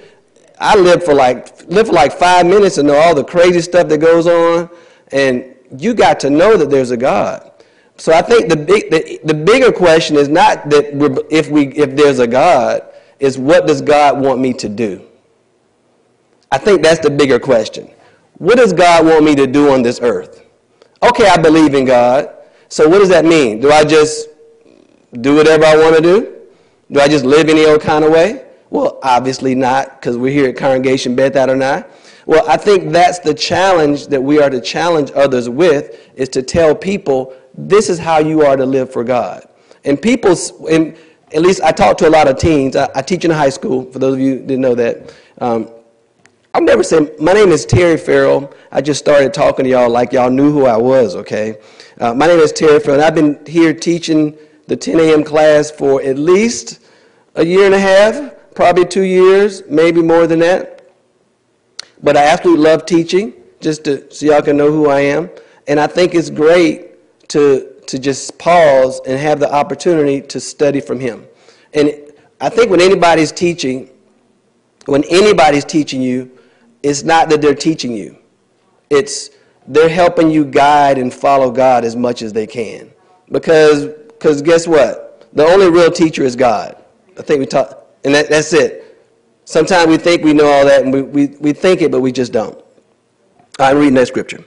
I 0.58 0.76
live 0.76 1.02
for 1.02 1.14
like, 1.14 1.66
live 1.68 1.86
for 1.86 1.94
like 1.94 2.12
five 2.12 2.44
minutes 2.46 2.76
and 2.76 2.88
know 2.88 2.96
all 2.96 3.14
the 3.14 3.24
crazy 3.24 3.62
stuff 3.62 3.88
that 3.88 3.98
goes 3.98 4.26
on. 4.26 4.68
And 5.12 5.54
you 5.78 5.94
got 5.94 6.20
to 6.20 6.30
know 6.30 6.58
that 6.58 6.68
there's 6.68 6.90
a 6.90 6.96
God. 6.96 7.50
So 7.96 8.12
I 8.12 8.20
think 8.20 8.50
the 8.50 8.56
big, 8.56 8.90
the, 8.90 9.20
the 9.24 9.34
bigger 9.34 9.72
question 9.72 10.16
is 10.16 10.28
not 10.28 10.68
that 10.68 10.86
if 11.30 11.48
we, 11.48 11.68
if 11.68 11.96
there's 11.96 12.18
a 12.18 12.26
God, 12.26 12.82
is 13.18 13.38
what 13.38 13.66
does 13.66 13.80
God 13.80 14.20
want 14.20 14.40
me 14.40 14.52
to 14.54 14.68
do? 14.68 15.06
I 16.54 16.58
think 16.58 16.82
that's 16.84 17.00
the 17.00 17.10
bigger 17.10 17.40
question. 17.40 17.90
What 18.34 18.58
does 18.58 18.72
God 18.72 19.04
want 19.04 19.24
me 19.24 19.34
to 19.34 19.44
do 19.44 19.72
on 19.72 19.82
this 19.82 19.98
earth? 20.00 20.46
Okay, 21.02 21.26
I 21.26 21.36
believe 21.36 21.74
in 21.74 21.84
God. 21.84 22.32
So 22.68 22.88
what 22.88 23.00
does 23.00 23.08
that 23.08 23.24
mean? 23.24 23.58
Do 23.58 23.72
I 23.72 23.82
just 23.82 24.28
do 25.20 25.34
whatever 25.34 25.64
I 25.64 25.76
want 25.76 25.96
to 25.96 26.00
do? 26.00 26.36
Do 26.92 27.00
I 27.00 27.08
just 27.08 27.24
live 27.24 27.48
any 27.48 27.64
old 27.64 27.80
kind 27.80 28.04
of 28.04 28.12
way? 28.12 28.46
Well, 28.70 29.00
obviously 29.02 29.56
not, 29.56 30.00
because 30.00 30.16
we're 30.16 30.32
here 30.32 30.48
at 30.50 30.56
Congregation 30.56 31.16
Beth 31.16 31.34
Adonai. 31.34 31.82
Well, 32.24 32.48
I 32.48 32.56
think 32.56 32.92
that's 32.92 33.18
the 33.18 33.34
challenge 33.34 34.06
that 34.06 34.22
we 34.22 34.40
are 34.40 34.48
to 34.48 34.60
challenge 34.60 35.10
others 35.16 35.48
with, 35.48 36.08
is 36.14 36.28
to 36.28 36.42
tell 36.42 36.72
people 36.72 37.34
this 37.54 37.90
is 37.90 37.98
how 37.98 38.18
you 38.18 38.42
are 38.42 38.56
to 38.56 38.64
live 38.64 38.92
for 38.92 39.02
God. 39.02 39.44
And 39.82 40.00
people, 40.00 40.36
and 40.70 40.96
at 41.32 41.42
least 41.42 41.62
I 41.62 41.72
talk 41.72 41.98
to 41.98 42.08
a 42.08 42.10
lot 42.10 42.28
of 42.28 42.38
teens. 42.38 42.76
I, 42.76 42.88
I 42.94 43.02
teach 43.02 43.24
in 43.24 43.32
high 43.32 43.50
school, 43.50 43.90
for 43.90 43.98
those 43.98 44.14
of 44.14 44.20
you 44.20 44.38
didn't 44.38 44.60
know 44.60 44.76
that. 44.76 45.12
Um, 45.40 45.73
I've 46.56 46.62
never 46.62 46.84
said, 46.84 47.20
my 47.20 47.32
name 47.32 47.50
is 47.50 47.66
Terry 47.66 47.96
Farrell. 47.96 48.54
I 48.70 48.80
just 48.80 49.00
started 49.00 49.34
talking 49.34 49.64
to 49.64 49.70
y'all 49.72 49.90
like 49.90 50.12
y'all 50.12 50.30
knew 50.30 50.52
who 50.52 50.66
I 50.66 50.76
was, 50.76 51.16
okay? 51.16 51.56
Uh, 51.98 52.14
my 52.14 52.28
name 52.28 52.38
is 52.38 52.52
Terry 52.52 52.78
Farrell, 52.78 53.00
and 53.00 53.02
I've 53.02 53.14
been 53.16 53.44
here 53.44 53.74
teaching 53.74 54.38
the 54.68 54.76
10 54.76 55.00
a.m. 55.00 55.24
class 55.24 55.72
for 55.72 56.00
at 56.00 56.16
least 56.16 56.78
a 57.34 57.44
year 57.44 57.66
and 57.66 57.74
a 57.74 57.80
half, 57.80 58.54
probably 58.54 58.84
two 58.84 59.02
years, 59.02 59.64
maybe 59.68 60.00
more 60.00 60.28
than 60.28 60.38
that. 60.38 60.92
But 62.04 62.16
I 62.16 62.26
absolutely 62.26 62.62
love 62.62 62.86
teaching, 62.86 63.34
just 63.60 63.82
to, 63.86 64.08
so 64.14 64.26
y'all 64.26 64.40
can 64.40 64.56
know 64.56 64.70
who 64.70 64.88
I 64.88 65.00
am. 65.00 65.30
And 65.66 65.80
I 65.80 65.88
think 65.88 66.14
it's 66.14 66.30
great 66.30 67.28
to, 67.30 67.82
to 67.88 67.98
just 67.98 68.38
pause 68.38 69.00
and 69.08 69.18
have 69.18 69.40
the 69.40 69.52
opportunity 69.52 70.20
to 70.20 70.38
study 70.38 70.80
from 70.80 71.00
him. 71.00 71.26
And 71.72 71.92
I 72.40 72.48
think 72.48 72.70
when 72.70 72.80
anybody's 72.80 73.32
teaching, 73.32 73.90
when 74.86 75.02
anybody's 75.10 75.64
teaching 75.64 76.00
you, 76.00 76.30
it's 76.84 77.02
not 77.02 77.30
that 77.30 77.40
they're 77.40 77.54
teaching 77.54 77.96
you. 77.96 78.16
It's 78.90 79.30
they're 79.66 79.88
helping 79.88 80.30
you 80.30 80.44
guide 80.44 80.98
and 80.98 81.12
follow 81.12 81.50
God 81.50 81.84
as 81.84 81.96
much 81.96 82.20
as 82.20 82.32
they 82.32 82.46
can. 82.46 82.92
Because 83.32 83.86
because 83.86 84.42
guess 84.42 84.68
what? 84.68 85.26
The 85.32 85.44
only 85.44 85.70
real 85.70 85.90
teacher 85.90 86.22
is 86.22 86.36
God. 86.36 86.76
I 87.18 87.22
think 87.22 87.40
we 87.40 87.46
talk, 87.46 87.86
and 88.04 88.14
that, 88.14 88.28
that's 88.28 88.52
it. 88.52 88.98
Sometimes 89.44 89.88
we 89.88 89.96
think 89.96 90.22
we 90.22 90.32
know 90.32 90.46
all 90.46 90.64
that, 90.64 90.82
and 90.82 90.92
we, 90.92 91.02
we, 91.02 91.26
we 91.40 91.52
think 91.52 91.82
it, 91.82 91.90
but 91.90 92.00
we 92.00 92.12
just 92.12 92.32
don't. 92.32 92.62
I'm 93.58 93.76
reading 93.76 93.94
that 93.94 94.08
scripture. 94.08 94.44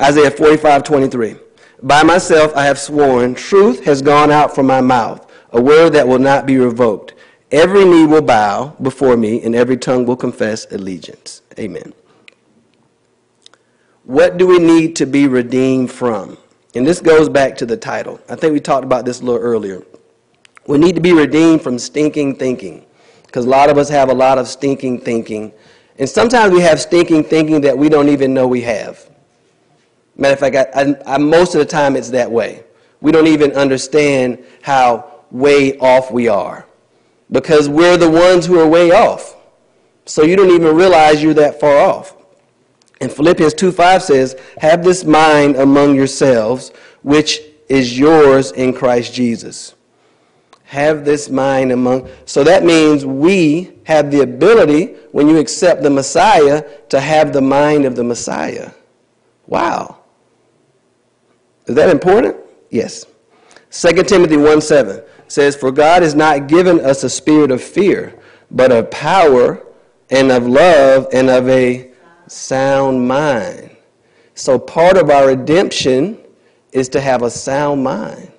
Isaiah 0.00 0.30
45, 0.30 0.82
23. 0.82 1.36
By 1.82 2.02
myself 2.02 2.54
I 2.56 2.64
have 2.64 2.78
sworn, 2.78 3.34
truth 3.34 3.84
has 3.84 4.02
gone 4.02 4.30
out 4.30 4.54
from 4.54 4.66
my 4.66 4.80
mouth, 4.80 5.30
a 5.52 5.60
word 5.60 5.90
that 5.90 6.06
will 6.06 6.18
not 6.18 6.46
be 6.46 6.58
revoked. 6.58 7.14
Every 7.52 7.84
knee 7.84 8.06
will 8.06 8.22
bow 8.22 8.76
before 8.80 9.16
me, 9.16 9.42
and 9.42 9.56
every 9.56 9.76
tongue 9.76 10.06
will 10.06 10.16
confess 10.16 10.70
allegiance. 10.70 11.42
Amen. 11.58 11.92
What 14.04 14.36
do 14.36 14.46
we 14.46 14.58
need 14.60 14.94
to 14.96 15.06
be 15.06 15.26
redeemed 15.26 15.90
from? 15.90 16.38
And 16.76 16.86
this 16.86 17.00
goes 17.00 17.28
back 17.28 17.56
to 17.56 17.66
the 17.66 17.76
title. 17.76 18.20
I 18.28 18.36
think 18.36 18.52
we 18.52 18.60
talked 18.60 18.84
about 18.84 19.04
this 19.04 19.20
a 19.20 19.24
little 19.24 19.40
earlier. 19.40 19.82
We 20.68 20.78
need 20.78 20.94
to 20.94 21.00
be 21.00 21.12
redeemed 21.12 21.62
from 21.62 21.78
stinking 21.78 22.36
thinking 22.36 22.86
because 23.26 23.46
a 23.46 23.48
lot 23.48 23.68
of 23.68 23.78
us 23.78 23.88
have 23.88 24.10
a 24.10 24.14
lot 24.14 24.38
of 24.38 24.46
stinking 24.46 25.00
thinking. 25.00 25.52
And 25.98 26.08
sometimes 26.08 26.52
we 26.52 26.60
have 26.60 26.80
stinking 26.80 27.24
thinking 27.24 27.60
that 27.62 27.76
we 27.76 27.88
don't 27.88 28.08
even 28.08 28.32
know 28.32 28.46
we 28.46 28.60
have. 28.60 29.10
Matter 30.16 30.34
of 30.34 30.38
fact, 30.38 30.76
I, 30.76 30.82
I, 30.82 31.14
I, 31.14 31.18
most 31.18 31.54
of 31.54 31.58
the 31.58 31.64
time 31.64 31.96
it's 31.96 32.10
that 32.10 32.30
way. 32.30 32.62
We 33.00 33.10
don't 33.10 33.26
even 33.26 33.52
understand 33.52 34.44
how 34.62 35.24
way 35.30 35.76
off 35.78 36.12
we 36.12 36.28
are 36.28 36.66
because 37.30 37.68
we're 37.68 37.96
the 37.96 38.10
ones 38.10 38.46
who 38.46 38.58
are 38.58 38.66
way 38.66 38.90
off. 38.90 39.36
So 40.04 40.22
you 40.22 40.36
don't 40.36 40.50
even 40.50 40.74
realize 40.74 41.22
you're 41.22 41.34
that 41.34 41.60
far 41.60 41.76
off. 41.76 42.16
And 43.00 43.10
Philippians 43.10 43.54
2 43.54 43.72
5 43.72 44.02
says, 44.02 44.40
Have 44.58 44.84
this 44.84 45.04
mind 45.04 45.56
among 45.56 45.94
yourselves, 45.94 46.70
which 47.02 47.40
is 47.68 47.98
yours 47.98 48.52
in 48.52 48.72
Christ 48.72 49.14
Jesus. 49.14 49.74
Have 50.64 51.04
this 51.04 51.30
mind 51.30 51.72
among. 51.72 52.08
So 52.26 52.44
that 52.44 52.64
means 52.64 53.06
we 53.06 53.72
have 53.84 54.10
the 54.10 54.20
ability, 54.20 54.96
when 55.12 55.28
you 55.28 55.38
accept 55.38 55.82
the 55.82 55.90
Messiah, 55.90 56.64
to 56.88 57.00
have 57.00 57.32
the 57.32 57.40
mind 57.40 57.86
of 57.86 57.96
the 57.96 58.04
Messiah. 58.04 58.70
Wow. 59.46 59.98
Is 61.66 61.74
that 61.74 61.88
important? 61.88 62.36
Yes. 62.70 63.06
2 63.70 64.02
Timothy 64.02 64.36
1 64.36 64.60
7 64.60 65.02
says, 65.30 65.56
For 65.56 65.70
God 65.70 66.02
has 66.02 66.14
not 66.14 66.48
given 66.48 66.80
us 66.80 67.04
a 67.04 67.10
spirit 67.10 67.50
of 67.50 67.62
fear, 67.62 68.18
but 68.50 68.72
of 68.72 68.90
power 68.90 69.64
and 70.10 70.30
of 70.32 70.46
love 70.46 71.06
and 71.12 71.30
of 71.30 71.48
a 71.48 71.90
sound 72.26 73.06
mind. 73.06 73.76
So 74.34 74.58
part 74.58 74.96
of 74.96 75.10
our 75.10 75.28
redemption 75.28 76.18
is 76.72 76.88
to 76.90 77.00
have 77.00 77.22
a 77.22 77.30
sound 77.30 77.82
mind. 77.84 78.32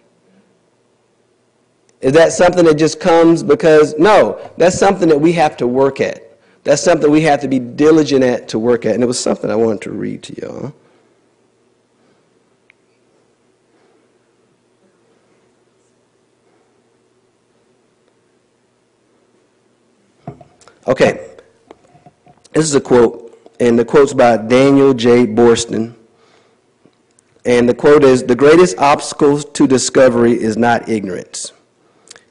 Is 2.01 2.13
that 2.13 2.31
something 2.31 2.65
that 2.65 2.75
just 2.75 2.99
comes 2.99 3.43
because? 3.43 3.97
No, 3.97 4.51
that's 4.57 4.77
something 4.77 5.07
that 5.09 5.19
we 5.19 5.31
have 5.33 5.55
to 5.57 5.67
work 5.67 6.01
at. 6.01 6.39
That's 6.63 6.81
something 6.81 7.09
we 7.09 7.21
have 7.21 7.41
to 7.41 7.47
be 7.47 7.59
diligent 7.59 8.23
at 8.23 8.47
to 8.49 8.59
work 8.59 8.85
at. 8.85 8.95
And 8.95 9.03
it 9.03 9.07
was 9.07 9.19
something 9.19 9.49
I 9.49 9.55
wanted 9.55 9.81
to 9.83 9.91
read 9.91 10.23
to 10.23 10.41
y'all. 10.41 10.73
Okay, 20.87 21.35
this 22.53 22.65
is 22.65 22.75
a 22.75 22.81
quote 22.81 23.31
and 23.61 23.77
the 23.77 23.85
quote's 23.85 24.13
by 24.13 24.37
Daniel 24.37 24.91
J. 24.91 25.27
Boorstin. 25.27 25.93
And 27.45 27.69
the 27.69 27.75
quote 27.75 28.03
is 28.03 28.23
The 28.23 28.35
greatest 28.35 28.77
obstacle 28.79 29.39
to 29.39 29.67
discovery 29.67 30.33
is 30.33 30.57
not 30.57 30.89
ignorance, 30.89 31.53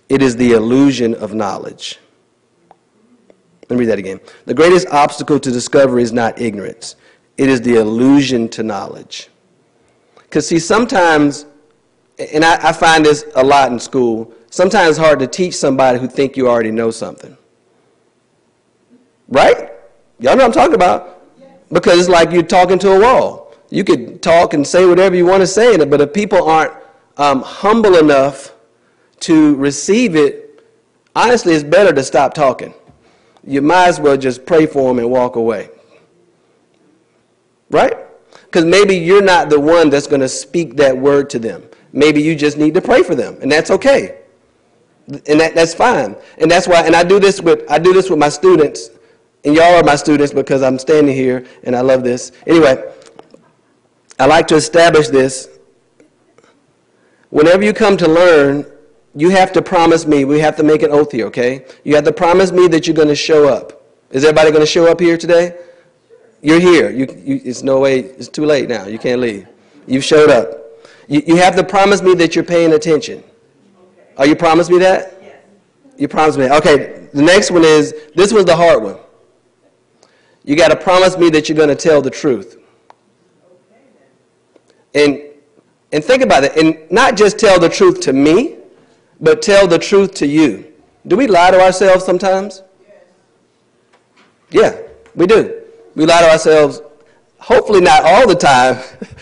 it 0.09 0.23
is 0.23 0.37
the 0.37 0.53
illusion 0.53 1.15
of 1.15 1.33
knowledge. 1.33 1.99
Let 3.69 3.77
me 3.77 3.85
read 3.85 3.91
that 3.93 4.01
again. 4.01 4.19
The 4.47 4.55
greatest 4.55 4.89
obstacle 4.89 5.39
to 5.39 5.53
discovery 5.53 6.03
is 6.03 6.13
not 6.13 6.41
ignorance, 6.41 6.97
it 7.39 7.49
is 7.49 7.61
the 7.63 7.77
illusion 7.77 8.49
to 8.51 8.65
knowledge. 8.65 9.29
Because, 10.17 10.49
see, 10.49 10.59
sometimes, 10.59 11.47
and 12.33 12.45
I, 12.45 12.69
I 12.69 12.73
find 12.73 13.05
this 13.05 13.25
a 13.37 13.45
lot 13.45 13.71
in 13.71 13.79
school, 13.79 14.33
sometimes 14.51 14.91
it's 14.91 14.99
hard 14.99 15.21
to 15.21 15.27
teach 15.29 15.55
somebody 15.55 15.99
who 15.99 16.09
think 16.09 16.37
you 16.37 16.49
already 16.49 16.71
know 16.73 16.91
something. 16.91 17.37
Right? 19.31 19.71
Y'all 20.19 20.37
know 20.37 20.43
what 20.43 20.45
I'm 20.47 20.53
talking 20.53 20.75
about. 20.75 21.17
Because 21.73 22.01
it's 22.01 22.09
like 22.09 22.33
you're 22.33 22.43
talking 22.43 22.79
to 22.81 22.93
a 22.93 23.01
wall. 23.01 23.55
You 23.71 23.85
could 23.85 24.21
talk 24.23 24.53
and 24.53 24.67
say 24.67 24.85
whatever 24.85 25.15
you 25.15 25.25
want 25.25 25.41
to 25.41 25.47
say 25.47 25.73
in 25.73 25.81
it, 25.81 25.89
but 25.89 26.01
if 26.01 26.13
people 26.13 26.43
aren't 26.43 26.75
um, 27.17 27.43
humble 27.43 27.97
enough 27.97 28.53
to 29.21 29.55
receive 29.55 30.17
it, 30.17 30.65
honestly, 31.15 31.55
it's 31.55 31.63
better 31.63 31.93
to 31.93 32.03
stop 32.03 32.35
talking. 32.35 32.75
You 33.45 33.63
might 33.63 33.87
as 33.87 34.01
well 34.01 34.17
just 34.17 34.45
pray 34.45 34.67
for 34.67 34.89
them 34.89 34.99
and 34.99 35.11
walk 35.11 35.37
away. 35.37 35.71
Right? 37.71 37.97
Because 38.45 38.65
maybe 38.65 38.97
you're 38.97 39.23
not 39.23 39.49
the 39.49 39.61
one 39.61 39.91
that's 39.91 40.09
going 40.09 40.21
to 40.21 40.29
speak 40.29 40.77
that 40.77 40.97
word 40.97 41.31
to 41.31 41.39
them. 41.39 41.63
Maybe 41.93 42.21
you 42.21 42.35
just 42.35 42.59
need 42.59 42.75
to 42.75 42.81
pray 42.81 43.05
for 43.05 43.15
them, 43.15 43.39
and 43.41 43.51
that's 43.51 43.71
okay. 43.71 44.19
And 45.07 45.41
that, 45.41 45.55
that's 45.55 45.75
fine. 45.75 46.17
And 46.39 46.51
that's 46.51 46.67
why, 46.67 46.85
and 46.85 46.95
I 46.97 47.05
do 47.05 47.21
this 47.21 47.41
with 47.41 47.69
I 47.71 47.79
do 47.79 47.93
this 47.93 48.11
with 48.11 48.19
my 48.19 48.29
students 48.29 48.91
and 49.45 49.55
y'all 49.55 49.75
are 49.77 49.83
my 49.83 49.97
students 49.97 50.33
because 50.33 50.63
I'm 50.63 50.79
standing 50.79 51.15
here 51.15 51.47
and 51.65 51.75
I 51.75 51.81
love 51.81 52.05
this. 52.05 52.33
Anyway, 52.47 52.93
I 54.19 54.27
like 54.27 54.47
to 54.49 54.57
establish 54.57 55.09
this. 55.09 55.49
Whenever 57.31 57.65
you 57.65 57.73
come 57.73 57.97
to 57.97 58.09
learn, 58.09 58.67
you 59.15 59.31
have 59.31 59.53
to 59.53 59.63
promise 59.63 60.07
me, 60.07 60.25
we 60.25 60.41
have 60.41 60.57
to 60.57 60.63
make 60.63 60.83
an 60.83 60.91
oath 60.91 61.13
here, 61.13 61.27
okay? 61.27 61.65
You 61.85 61.95
have 61.95 62.05
to 62.05 62.13
promise 62.13 62.53
me 62.53 62.69
that 62.69 62.87
you're 62.87 62.97
going 62.97 63.09
to 63.09 63.15
show 63.15 63.49
up. 63.49 63.83
Is 64.11 64.25
everybody 64.25 64.51
going 64.51 64.63
to 64.63 64.71
show 64.71 64.91
up 64.91 65.01
here 65.01 65.17
today? 65.17 65.57
You're 66.43 66.61
here. 66.61 66.91
You, 66.91 67.07
you, 67.25 67.41
it's 67.45 67.63
no 67.63 67.81
way, 67.81 68.01
it's 68.01 68.29
too 68.29 68.45
late 68.45 68.69
now. 68.69 68.87
You 68.87 68.99
can't 68.99 69.21
leave. 69.21 69.47
You've 69.87 70.05
showed 70.05 70.31
up. 70.31 70.53
You, 71.09 71.23
you 71.27 71.37
have 71.37 71.57
to 71.57 71.65
promise 71.65 72.03
me 72.03 72.15
that 72.15 72.35
you're 72.35 72.45
paying 72.45 72.73
attention. 72.73 73.25
Are 74.17 74.27
you 74.27 74.37
promise 74.37 74.69
me 74.69 74.79
that? 74.79 75.19
Yes. 75.23 75.37
You 75.97 76.09
promise 76.09 76.37
me. 76.37 76.51
Okay, 76.51 77.09
the 77.13 77.23
next 77.23 77.51
one 77.51 77.65
is, 77.65 77.95
this 78.15 78.33
was 78.33 78.45
the 78.45 78.55
hard 78.55 78.83
one. 78.83 78.99
You 80.45 80.57
got 80.57 80.69
to 80.69 80.77
promise 80.77 81.17
me 81.19 81.31
that 81.31 81.49
you're 81.49 81.57
going 81.57 81.69
to 81.69 81.75
tell 81.75 82.01
the 82.03 82.11
truth. 82.11 82.59
And, 84.95 85.21
and 85.93 86.03
think 86.03 86.23
about 86.23 86.45
it, 86.45 86.57
and 86.57 86.91
not 86.91 87.17
just 87.17 87.39
tell 87.39 87.61
the 87.61 87.69
truth 87.69 88.01
to 88.01 88.13
me, 88.13 88.57
but 89.21 89.43
tell 89.43 89.67
the 89.69 89.79
truth 89.79 90.15
to 90.15 90.27
you. 90.27 90.73
Do 91.07 91.17
we 91.17 91.27
lie 91.27 91.51
to 91.51 91.61
ourselves 91.61 92.05
sometimes? 92.05 92.63
Yeah, 94.51 94.77
we 95.15 95.27
do. 95.27 95.63
We 95.95 96.07
lie 96.07 96.21
to 96.23 96.31
ourselves, 96.31 96.83
hopefully 97.39 97.81
not 97.81 98.05
all 98.05 98.27
the 98.27 98.35
time, 98.35 98.79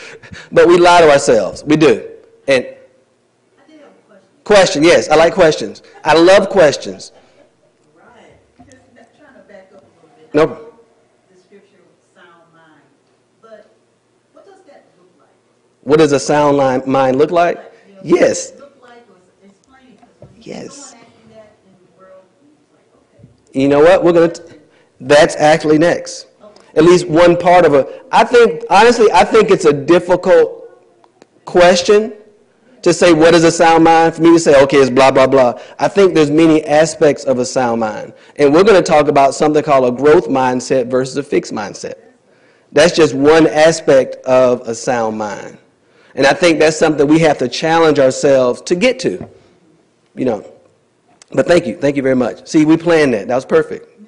but 0.52 0.66
we 0.66 0.78
lie 0.78 1.00
to 1.02 1.10
ourselves. 1.10 1.62
We 1.64 1.76
do. 1.76 2.08
And 2.46 2.64
I 2.64 3.70
did 3.70 3.80
have 3.80 3.88
a 3.90 4.06
question. 4.06 4.28
question, 4.44 4.84
yes, 4.84 5.08
I 5.10 5.16
like 5.16 5.34
questions. 5.34 5.82
I 6.02 6.14
love 6.14 6.48
questions. 6.48 7.12
Right. 7.94 8.06
Just 8.58 8.78
not- 8.94 9.06
trying 9.18 9.34
to 9.34 9.40
back 9.48 9.70
up 9.75 9.82
a 9.82 10.06
little 10.06 10.16
bit. 10.16 10.34
No. 10.34 10.42
I 10.42 10.46
know 10.46 10.72
The 11.34 11.40
scripture, 11.40 11.76
sound 12.14 12.52
mind, 12.54 12.82
but 13.42 13.70
what 14.32 14.46
does 14.46 14.60
that 14.66 14.87
look 14.98 15.10
like? 15.18 15.28
What 15.88 16.00
does 16.00 16.12
a 16.12 16.21
sound 16.21 16.59
line, 16.59 16.83
mind 16.85 17.16
look 17.16 17.30
like? 17.30 17.59
Yes, 18.04 18.52
Yes. 20.38 20.95
you 23.54 23.68
know 23.68 23.80
what? 23.80 24.04
We're 24.04 24.12
going 24.12 24.33
to, 24.33 24.59
that's 25.00 25.35
actually 25.37 25.78
next. 25.78 26.26
At 26.75 26.85
least 26.85 27.09
one 27.09 27.38
part 27.38 27.64
of 27.64 27.73
it. 27.73 28.07
I 28.12 28.23
think, 28.25 28.64
honestly, 28.68 29.11
I 29.12 29.25
think 29.25 29.50
it's 29.50 29.64
a 29.64 29.73
difficult 29.73 30.78
question 31.47 32.12
to 32.83 32.92
say 32.92 33.14
what 33.14 33.35
is 33.35 33.45
a 33.45 33.50
sound 33.50 33.85
mind. 33.85 34.14
For 34.14 34.21
me 34.21 34.33
to 34.33 34.38
say, 34.38 34.62
okay, 34.64 34.76
it's 34.76 34.90
blah, 34.90 35.11
blah, 35.11 35.26
blah. 35.26 35.59
I 35.78 35.88
think 35.88 36.12
there's 36.14 36.30
many 36.30 36.62
aspects 36.66 37.25
of 37.25 37.38
a 37.38 37.47
sound 37.47 37.80
mind. 37.80 38.12
And 38.37 38.52
we're 38.52 38.64
going 38.64 38.83
to 38.83 38.87
talk 38.87 39.09
about 39.09 39.35
something 39.35 39.62
called 39.62 39.95
a 39.95 39.97
growth 39.97 40.28
mindset 40.28 40.90
versus 40.90 41.16
a 41.16 41.23
fixed 41.23 41.54
mindset. 41.54 41.95
That's 42.73 42.95
just 42.95 43.14
one 43.14 43.47
aspect 43.47 44.16
of 44.26 44.68
a 44.68 44.75
sound 44.75 45.16
mind. 45.16 45.57
And 46.14 46.26
I 46.26 46.32
think 46.32 46.58
that's 46.58 46.76
something 46.76 47.06
we 47.06 47.18
have 47.20 47.38
to 47.38 47.48
challenge 47.48 47.98
ourselves 47.98 48.60
to 48.62 48.74
get 48.74 48.98
to. 49.00 49.28
You 50.14 50.24
know. 50.24 50.52
But 51.30 51.46
thank 51.46 51.66
you. 51.66 51.76
Thank 51.76 51.96
you 51.96 52.02
very 52.02 52.16
much. 52.16 52.46
See, 52.48 52.64
we 52.64 52.76
planned 52.76 53.14
that. 53.14 53.28
That 53.28 53.34
was 53.34 53.44
perfect. 53.44 54.00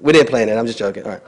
We 0.00 0.12
didn't 0.12 0.30
plan 0.30 0.48
that. 0.48 0.58
I'm 0.58 0.66
just 0.66 0.78
joking. 0.78 1.04
All 1.04 1.10
right. 1.10 1.22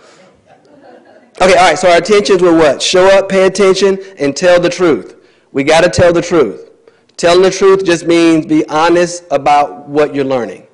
Okay, 1.40 1.56
all 1.56 1.68
right. 1.68 1.78
So 1.78 1.90
our 1.90 1.98
intentions 1.98 2.40
were 2.40 2.56
what? 2.56 2.80
Show 2.80 3.06
up, 3.06 3.28
pay 3.28 3.46
attention, 3.46 3.98
and 4.18 4.36
tell 4.36 4.60
the 4.60 4.70
truth. 4.70 5.16
We 5.52 5.64
got 5.64 5.82
to 5.82 5.90
tell 5.90 6.12
the 6.12 6.22
truth. 6.22 6.70
Telling 7.16 7.42
the 7.42 7.50
truth 7.50 7.84
just 7.84 8.06
means 8.06 8.46
be 8.46 8.66
honest 8.68 9.24
about 9.30 9.88
what 9.88 10.14
you're 10.14 10.24
learning. 10.24 10.66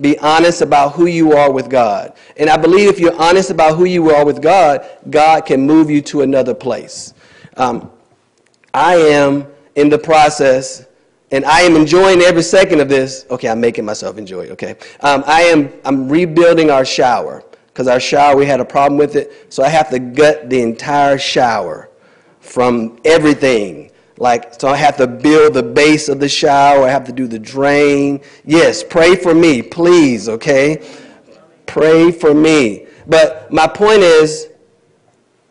Be 0.00 0.18
honest 0.18 0.62
about 0.62 0.92
who 0.92 1.06
you 1.06 1.32
are 1.36 1.50
with 1.50 1.68
God. 1.68 2.14
And 2.36 2.48
I 2.48 2.56
believe 2.56 2.88
if 2.88 2.98
you're 3.00 3.20
honest 3.20 3.50
about 3.50 3.76
who 3.76 3.84
you 3.84 4.10
are 4.10 4.24
with 4.24 4.40
God, 4.40 4.88
God 5.10 5.44
can 5.46 5.66
move 5.66 5.90
you 5.90 6.00
to 6.02 6.22
another 6.22 6.54
place. 6.54 7.12
Um, 7.56 7.90
I 8.74 8.96
am 8.96 9.46
in 9.74 9.88
the 9.88 9.98
process, 9.98 10.86
and 11.30 11.44
I 11.44 11.60
am 11.60 11.76
enjoying 11.76 12.20
every 12.22 12.42
second 12.42 12.80
of 12.80 12.88
this. 12.88 13.26
Okay, 13.30 13.48
I'm 13.48 13.60
making 13.60 13.84
myself 13.84 14.18
enjoy 14.18 14.42
it, 14.42 14.50
okay? 14.52 14.76
Um, 15.00 15.24
I 15.26 15.42
am 15.42 15.72
I'm 15.84 16.08
rebuilding 16.08 16.70
our 16.70 16.84
shower 16.84 17.44
because 17.66 17.86
our 17.86 18.00
shower, 18.00 18.36
we 18.36 18.46
had 18.46 18.60
a 18.60 18.64
problem 18.64 18.98
with 18.98 19.16
it. 19.16 19.46
So 19.52 19.62
I 19.62 19.68
have 19.68 19.90
to 19.90 19.98
gut 19.98 20.50
the 20.50 20.60
entire 20.60 21.18
shower 21.18 21.88
from 22.40 22.98
everything. 23.04 23.90
Like, 24.18 24.60
so 24.60 24.68
I 24.68 24.76
have 24.76 24.96
to 24.98 25.06
build 25.06 25.54
the 25.54 25.62
base 25.62 26.08
of 26.08 26.20
the 26.20 26.28
shower. 26.28 26.84
I 26.84 26.90
have 26.90 27.04
to 27.04 27.12
do 27.12 27.26
the 27.26 27.38
drain. 27.38 28.20
Yes, 28.44 28.84
pray 28.84 29.16
for 29.16 29.34
me, 29.34 29.62
please, 29.62 30.28
okay? 30.28 30.86
Pray 31.64 32.12
for 32.12 32.34
me. 32.34 32.86
But 33.06 33.50
my 33.52 33.66
point 33.66 34.00
is, 34.00 34.48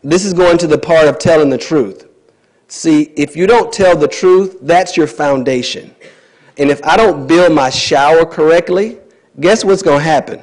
this 0.04 0.24
is 0.24 0.34
going 0.34 0.58
to 0.60 0.68
the 0.68 0.78
part 0.78 1.08
of 1.08 1.18
telling 1.18 1.50
the 1.50 1.58
truth. 1.58 2.09
See, 2.70 3.12
if 3.16 3.36
you 3.36 3.48
don't 3.48 3.74
tell 3.74 3.98
the 3.98 4.08
truth, 4.08 4.60
that's 4.62 4.96
your 4.96 5.08
foundation. 5.08 5.94
And 6.60 6.70
if 6.70 6.84
I 6.84 6.98
don't 6.98 7.26
build 7.26 7.52
my 7.52 7.72
shower 7.72 8.26
correctly, 8.26 9.00
guess 9.40 9.66
what's 9.66 9.82
going 9.82 9.98
to 9.98 10.04
happen? 10.04 10.42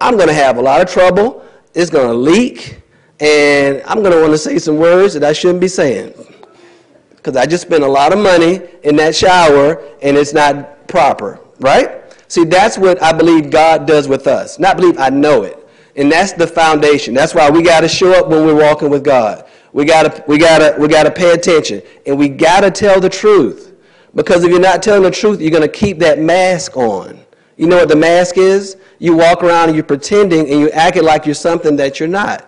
I'm 0.00 0.14
going 0.16 0.28
to 0.28 0.34
have 0.34 0.56
a 0.56 0.62
lot 0.62 0.80
of 0.80 0.88
trouble. 0.88 1.44
It's 1.74 1.90
going 1.90 2.06
to 2.06 2.14
leak. 2.14 2.80
And 3.18 3.82
I'm 3.86 4.02
going 4.02 4.12
to 4.12 4.20
want 4.20 4.30
to 4.30 4.38
say 4.38 4.56
some 4.60 4.76
words 4.76 5.14
that 5.14 5.24
I 5.24 5.32
shouldn't 5.32 5.60
be 5.60 5.66
saying. 5.66 6.14
Because 7.16 7.36
I 7.36 7.44
just 7.44 7.66
spent 7.66 7.82
a 7.82 7.88
lot 7.88 8.12
of 8.12 8.20
money 8.20 8.60
in 8.84 8.94
that 8.96 9.16
shower 9.16 9.82
and 10.00 10.16
it's 10.16 10.32
not 10.32 10.86
proper, 10.86 11.40
right? 11.58 12.02
See, 12.28 12.44
that's 12.44 12.78
what 12.78 13.02
I 13.02 13.12
believe 13.12 13.50
God 13.50 13.84
does 13.84 14.06
with 14.06 14.28
us. 14.28 14.60
Not 14.60 14.76
believe, 14.76 14.96
I 14.98 15.08
know 15.08 15.42
it. 15.42 15.68
And 15.96 16.12
that's 16.12 16.34
the 16.34 16.46
foundation. 16.46 17.14
That's 17.14 17.34
why 17.34 17.50
we 17.50 17.62
got 17.62 17.80
to 17.80 17.88
show 17.88 18.12
up 18.12 18.28
when 18.28 18.46
we're 18.46 18.54
walking 18.54 18.90
with 18.90 19.02
God. 19.02 19.47
We 19.72 19.84
got 19.84 20.02
to 20.04 20.24
we 20.26 20.38
got 20.38 20.58
to 20.58 20.80
we 20.80 20.88
got 20.88 21.04
to 21.04 21.10
pay 21.10 21.32
attention 21.32 21.82
and 22.06 22.18
we 22.18 22.28
got 22.28 22.60
to 22.60 22.70
tell 22.70 23.00
the 23.00 23.08
truth. 23.08 23.74
Because 24.14 24.42
if 24.42 24.50
you're 24.50 24.60
not 24.60 24.82
telling 24.82 25.02
the 25.02 25.10
truth, 25.10 25.40
you're 25.40 25.60
to 25.60 25.68
keep 25.68 25.98
that 25.98 26.18
mask 26.18 26.76
on. 26.76 27.20
You 27.56 27.66
know 27.66 27.76
what 27.76 27.88
the 27.88 27.96
mask 27.96 28.38
is? 28.38 28.76
You 28.98 29.16
walk 29.16 29.42
around 29.42 29.68
and 29.68 29.74
you're 29.76 29.84
pretending 29.84 30.50
and 30.50 30.60
you're 30.60 30.74
acting 30.74 31.04
like 31.04 31.26
you're 31.26 31.34
something 31.34 31.76
that 31.76 32.00
you're 32.00 32.08
not. 32.08 32.44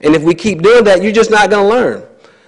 And 0.00 0.14
if 0.14 0.22
we 0.22 0.34
keep 0.34 0.62
doing 0.62 0.84
that, 0.84 1.02
you're 1.02 1.12
just 1.12 1.30
not 1.30 1.50
to 1.50 1.62
learn. 1.62 2.04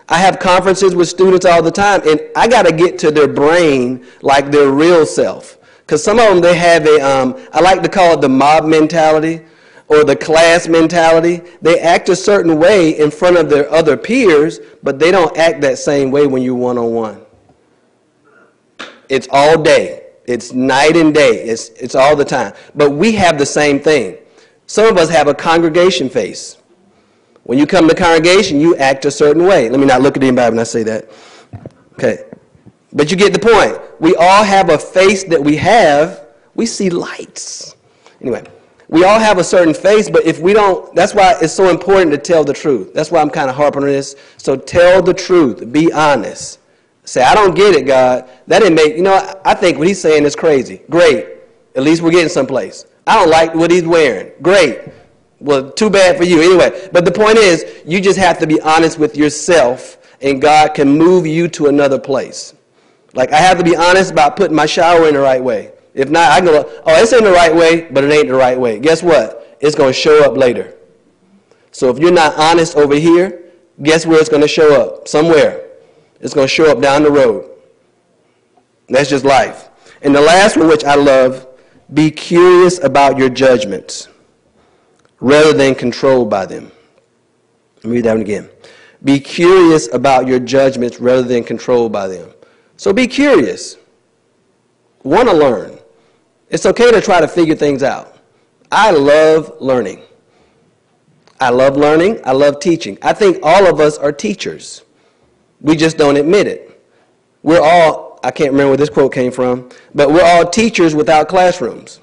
I 0.09 0.19
have 0.19 0.39
conferences 0.39 0.95
with 0.95 1.09
students 1.09 1.45
all 1.45 1.63
the 1.63 1.71
time, 1.71 2.01
and 2.07 2.21
I 2.37 2.47
got 2.47 2.65
to 2.67 2.73
get 2.73 2.99
to 3.01 3.11
their 3.11 3.27
brain 3.27 4.07
like 4.23 4.53
their 4.53 4.71
real 4.71 5.05
self. 5.05 5.59
Because 5.81 6.03
some 6.03 6.19
of 6.19 6.29
them, 6.29 6.41
they 6.41 6.57
have 6.57 6.87
a, 6.87 7.01
um, 7.01 7.37
I 7.53 7.61
like 7.61 7.83
to 7.83 7.89
call 7.89 8.15
it 8.15 8.21
the 8.21 8.29
mob 8.29 8.65
mentality 8.65 9.43
or 9.89 10.05
the 10.05 10.17
class 10.17 10.69
mentality. 10.69 11.43
They 11.63 11.81
act 11.81 12.09
a 12.09 12.17
certain 12.17 12.59
way 12.59 12.99
in 12.99 13.11
front 13.11 13.37
of 13.37 13.49
their 13.49 13.71
other 13.73 13.97
peers, 13.97 14.61
but 14.83 14.99
they 14.99 15.11
don't 15.11 15.37
act 15.37 15.61
that 15.61 15.79
same 15.79 16.11
way 16.11 16.27
when 16.27 16.43
you're 16.43 16.55
one 16.55 16.79
on 16.79 16.93
one. 16.93 17.23
It's 19.09 19.29
all 19.31 19.63
day. 19.63 20.07
It's 20.27 20.53
night 20.53 20.97
and 20.97 21.15
day. 21.15 21.45
It's, 21.45 21.69
it's 21.71 21.95
all 21.95 22.17
the 22.17 22.25
time. 22.25 22.53
But 22.75 22.91
we 22.91 23.13
have 23.13 23.39
the 23.39 23.47
same 23.47 23.79
thing. 23.79 24.19
Some 24.67 24.87
of 24.87 24.97
us 24.97 25.09
have 25.09 25.29
a 25.29 25.35
congregation 25.35 26.11
face. 26.11 26.59
When 27.45 27.59
you 27.59 27.67
come 27.67 27.89
to 27.89 27.95
congregation, 27.95 28.61
you 28.61 28.75
act 28.77 29.05
a 29.05 29.11
certain 29.11 29.45
way. 29.45 29.69
Let 29.69 29.79
me 29.79 29.87
not 29.87 30.03
look 30.03 30.17
at 30.17 30.23
anybody 30.25 30.51
when 30.51 30.59
I 30.59 30.65
say 30.65 30.83
that. 30.83 31.09
Okay. 31.93 32.25
But 32.93 33.11
you 33.11 33.17
get 33.17 33.33
the 33.33 33.39
point. 33.39 33.79
We 34.01 34.17
all 34.17 34.43
have 34.43 34.71
a 34.71 34.79
face 34.79 35.23
that 35.25 35.41
we 35.43 35.57
have. 35.57 36.27
We 36.57 36.67
see 36.67 36.91
lights. 36.91 37.77
Anyway, 38.21 38.45
we 38.89 39.05
all 39.05 39.19
have 39.19 39.39
a 39.39 39.45
certain 39.45 39.75
face, 39.75 40.09
but 40.09 40.25
if 40.25 40.39
we 40.39 40.53
don't, 40.53 40.95
that's 40.95 41.15
why 41.15 41.35
it's 41.41 41.53
so 41.53 41.71
important 41.71 42.13
to 42.13 42.19
tell 42.19 42.45
the 42.45 42.53
truth. 42.53 42.95
That's 42.95 43.11
why 43.11 43.21
I'm 43.21 43.31
kind 43.31 43.51
of 43.51 43.57
harping 43.57 43.83
on 43.83 43.89
this. 43.89 44.15
So 44.37 44.57
tell 44.57 45.03
the 45.03 45.15
truth. 45.15 45.73
Be 45.73 45.93
honest. 45.93 46.61
Say, 47.05 47.23
I 47.23 47.35
don't 47.35 47.55
get 47.55 47.75
it, 47.75 47.87
God. 47.87 48.29
That 48.47 48.61
didn't 48.61 48.75
make, 48.75 48.97
you 48.97 49.03
know, 49.03 49.35
I 49.45 49.55
think 49.55 49.79
what 49.79 49.87
he's 49.89 50.01
saying 50.01 50.25
is 50.25 50.37
crazy. 50.37 50.83
Great. 50.91 51.27
At 51.75 51.83
least 51.83 52.03
we're 52.03 52.11
getting 52.11 52.29
someplace. 52.29 52.87
I 53.07 53.17
don't 53.17 53.31
like 53.31 53.55
what 53.55 53.71
he's 53.71 53.85
wearing. 53.85 54.33
Great. 54.43 54.81
Well, 55.39 55.71
too 55.71 55.91
bad 55.91 56.17
for 56.17 56.25
you. 56.25 56.41
Anyway, 56.41 56.89
but 56.93 57.05
the 57.05 57.13
point 57.13 57.39
is, 57.39 57.83
you 57.85 58.01
just 58.01 58.19
have 58.19 58.39
to 58.39 58.47
be 58.47 58.61
honest 58.61 58.99
with 58.99 59.17
yourself, 59.17 59.99
and 60.21 60.41
God 60.41 60.75
can 60.75 60.89
move 60.89 61.27
you 61.27 61.47
to 61.49 61.67
another 61.67 61.99
place. 61.99 62.55
Like, 63.15 63.33
I 63.33 63.39
have 63.39 63.59
to 63.59 63.65
be 63.65 63.77
honest 63.77 64.11
about 64.11 64.37
putting 64.37 64.57
my 64.57 64.67
shower 64.67 65.07
in 65.07 65.15
the 65.15 65.21
right 65.21 65.43
way. 65.43 65.73
If 65.97 66.11
not, 66.11 66.31
I 66.31 66.41
can 66.41 66.45
go, 66.45 66.83
oh, 66.85 67.03
it's 67.03 67.15
in 67.15 67.25
the 67.25 67.33
right 67.33 67.55
way, 67.55 67.89
but 67.91 68.05
it 68.05 68.13
ain't 68.13 68.29
the 68.29 68.35
right 68.35 68.61
way. 68.61 68.79
Guess 68.79 69.03
what? 69.03 69.57
It's 69.61 69.75
going 69.75 69.95
to 69.95 69.99
show 69.99 70.23
up 70.31 70.37
later. 70.37 70.77
So 71.73 71.89
if 71.89 71.99
you're 71.99 72.13
not 72.13 72.37
honest 72.39 72.77
over 72.77 72.95
here, 72.95 73.51
guess 73.83 74.05
where 74.05 74.21
it's 74.21 74.29
going 74.29 74.43
to 74.43 74.49
show 74.49 74.79
up? 74.79 75.09
Somewhere. 75.09 75.69
It's 76.21 76.35
going 76.35 76.47
to 76.47 76.53
show 76.53 76.71
up 76.71 76.83
down 76.83 77.03
the 77.03 77.11
road. 77.11 77.51
That's 78.91 79.09
just 79.09 79.25
life. 79.25 79.71
And 80.03 80.15
the 80.15 80.21
last 80.21 80.59
one, 80.59 80.69
which 80.69 80.85
I 80.85 80.97
love, 80.97 81.49
be 81.95 82.11
curious 82.11 82.83
about 82.85 83.17
your 83.17 83.31
judgments 83.31 84.09
rather 85.19 85.55
than 85.55 85.75
controlled 85.75 86.29
by 86.29 86.45
them. 86.45 86.71
Let 87.77 87.85
me 87.85 87.91
read 87.93 88.05
that 88.05 88.13
one 88.13 88.21
again. 88.21 88.51
Be 89.03 89.19
curious 89.19 89.93
about 89.95 90.27
your 90.27 90.41
judgments 90.41 91.01
rather 91.01 91.23
than 91.23 91.43
controlled 91.43 91.91
by 91.91 92.07
them. 92.09 92.33
So 92.77 92.93
be 92.93 93.07
curious. 93.07 93.77
Want 95.03 95.29
to 95.31 95.35
learn. 95.35 95.76
It's 96.49 96.67
okay 96.67 96.91
to 96.91 97.01
try 97.01 97.21
to 97.21 97.29
figure 97.29 97.55
things 97.55 97.83
out. 97.83 98.17
I 98.71 98.91
love 98.91 99.53
learning. 99.61 100.03
I 101.41 101.51
love 101.51 101.77
learning. 101.77 102.21
I 102.25 102.33
love 102.33 102.61
teaching. 102.61 102.99
I 103.03 103.13
think 103.13 103.39
all 103.43 103.67
of 103.67 103.81
us 103.81 103.99
are 103.99 104.13
teachers. 104.13 104.85
We 105.61 105.77
just 105.77 105.97
don't 105.97 106.17
admit 106.17 106.47
it. 106.47 106.83
We're 107.43 107.61
all, 107.61 108.19
I 108.23 108.31
can't 108.31 108.53
remember 108.53 108.71
where 108.71 108.77
this 108.77 108.91
quote 108.91 109.13
came 109.13 109.33
from, 109.33 109.69
but 109.95 110.11
we're 110.11 110.25
all 110.25 110.49
teachers 110.49 110.95
without 110.95 111.29
classrooms. 111.29 112.01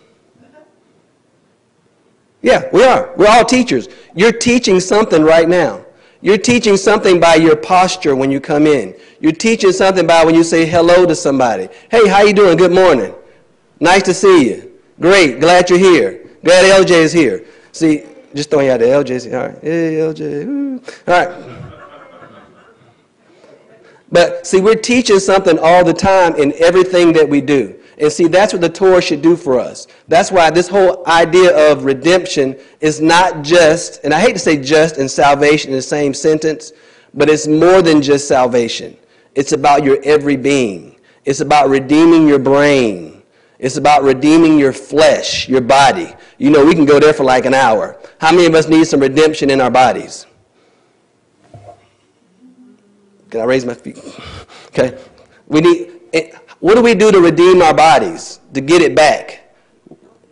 Yeah, 2.42 2.70
we 2.74 2.84
are. 2.84 3.14
We're 3.16 3.30
all 3.30 3.46
teachers. 3.46 3.88
You're 4.16 4.34
teaching 4.34 4.80
something 4.80 5.24
right 5.24 5.48
now. 5.48 5.86
You're 6.22 6.38
teaching 6.38 6.78
something 6.78 7.20
by 7.20 7.36
your 7.36 7.56
posture 7.56 8.16
when 8.16 8.32
you 8.32 8.40
come 8.40 8.68
in. 8.68 8.96
You're 9.20 9.32
teaching 9.32 9.72
something 9.72 10.06
by 10.06 10.24
when 10.24 10.36
you 10.36 10.44
say 10.44 10.66
hello 10.66 11.06
to 11.06 11.16
somebody. 11.16 11.70
Hey, 11.90 12.08
how 12.08 12.22
you 12.22 12.34
doing? 12.34 12.58
Good 12.58 12.72
morning. 12.72 13.14
Nice 13.84 14.04
to 14.04 14.14
see 14.14 14.48
you. 14.48 14.72
Great. 15.02 15.42
Glad 15.42 15.70
you're 15.70 15.78
here. 15.78 16.26
Glad 16.46 16.64
LJ 16.64 16.92
is 16.92 17.12
here. 17.12 17.44
See, 17.74 18.06
just 18.34 18.50
throwing 18.50 18.70
out 18.70 18.80
there. 18.80 19.04
LJ's. 19.04 19.28
All 19.28 19.34
right. 19.34 19.60
Hey, 19.62 19.96
LJ. 19.96 20.46
Woo. 20.46 20.82
All 21.06 21.26
right. 21.26 21.70
But 24.10 24.48
see, 24.48 24.62
we're 24.62 24.76
teaching 24.76 25.20
something 25.20 25.60
all 25.60 25.84
the 25.84 25.94
time 25.94 26.38
in 26.38 26.54
everything 26.60 27.12
that 27.12 27.28
we 27.28 27.42
do. 27.42 27.78
And 27.98 28.10
see, 28.10 28.30
that's 28.30 28.54
what 28.54 28.62
the 28.62 28.70
Torah 28.70 29.02
should 29.02 29.22
do 29.22 29.36
for 29.36 29.60
us. 29.60 29.88
That's 30.08 30.32
why 30.32 30.50
this 30.50 30.70
whole 30.70 31.06
idea 31.06 31.70
of 31.70 31.84
redemption 31.84 32.58
is 32.80 33.02
not 33.02 33.44
just, 33.44 34.02
and 34.06 34.14
I 34.14 34.22
hate 34.22 34.34
to 34.34 34.40
say 34.40 34.56
just 34.56 34.98
and 34.98 35.12
salvation 35.12 35.72
in 35.72 35.76
the 35.76 35.82
same 35.82 36.14
sentence, 36.14 36.72
but 37.14 37.30
it's 37.30 37.48
more 37.50 37.82
than 37.82 38.02
just 38.02 38.30
salvation. 38.30 38.96
It's 39.36 39.52
about 39.52 39.84
your 39.84 39.98
every 40.06 40.38
being. 40.38 41.02
It's 41.26 41.42
about 41.42 41.68
redeeming 41.68 42.30
your 42.30 42.40
brain. 42.40 43.13
It's 43.64 43.78
about 43.78 44.04
redeeming 44.04 44.60
your 44.60 44.74
flesh, 44.74 45.48
your 45.48 45.62
body. 45.62 46.14
You 46.38 46.50
know, 46.50 46.66
we 46.66 46.76
can 46.76 46.84
go 46.84 47.00
there 47.00 47.14
for 47.14 47.24
like 47.24 47.46
an 47.46 47.54
hour. 47.54 47.98
How 48.20 48.32
many 48.32 48.46
of 48.46 48.54
us 48.56 48.68
need 48.68 48.86
some 48.86 49.00
redemption 49.00 49.50
in 49.50 49.62
our 49.62 49.72
bodies? 49.72 50.26
Can 53.30 53.40
I 53.40 53.46
raise 53.46 53.66
my 53.66 53.74
feet? 53.74 53.98
Okay. 54.68 54.98
We 55.46 55.62
need, 55.62 55.92
what 56.60 56.74
do 56.74 56.82
we 56.82 56.96
do 56.96 57.12
to 57.12 57.22
redeem 57.22 57.62
our 57.62 57.76
bodies, 57.76 58.40
to 58.56 58.60
get 58.60 58.82
it 58.82 58.96
back? 58.96 59.54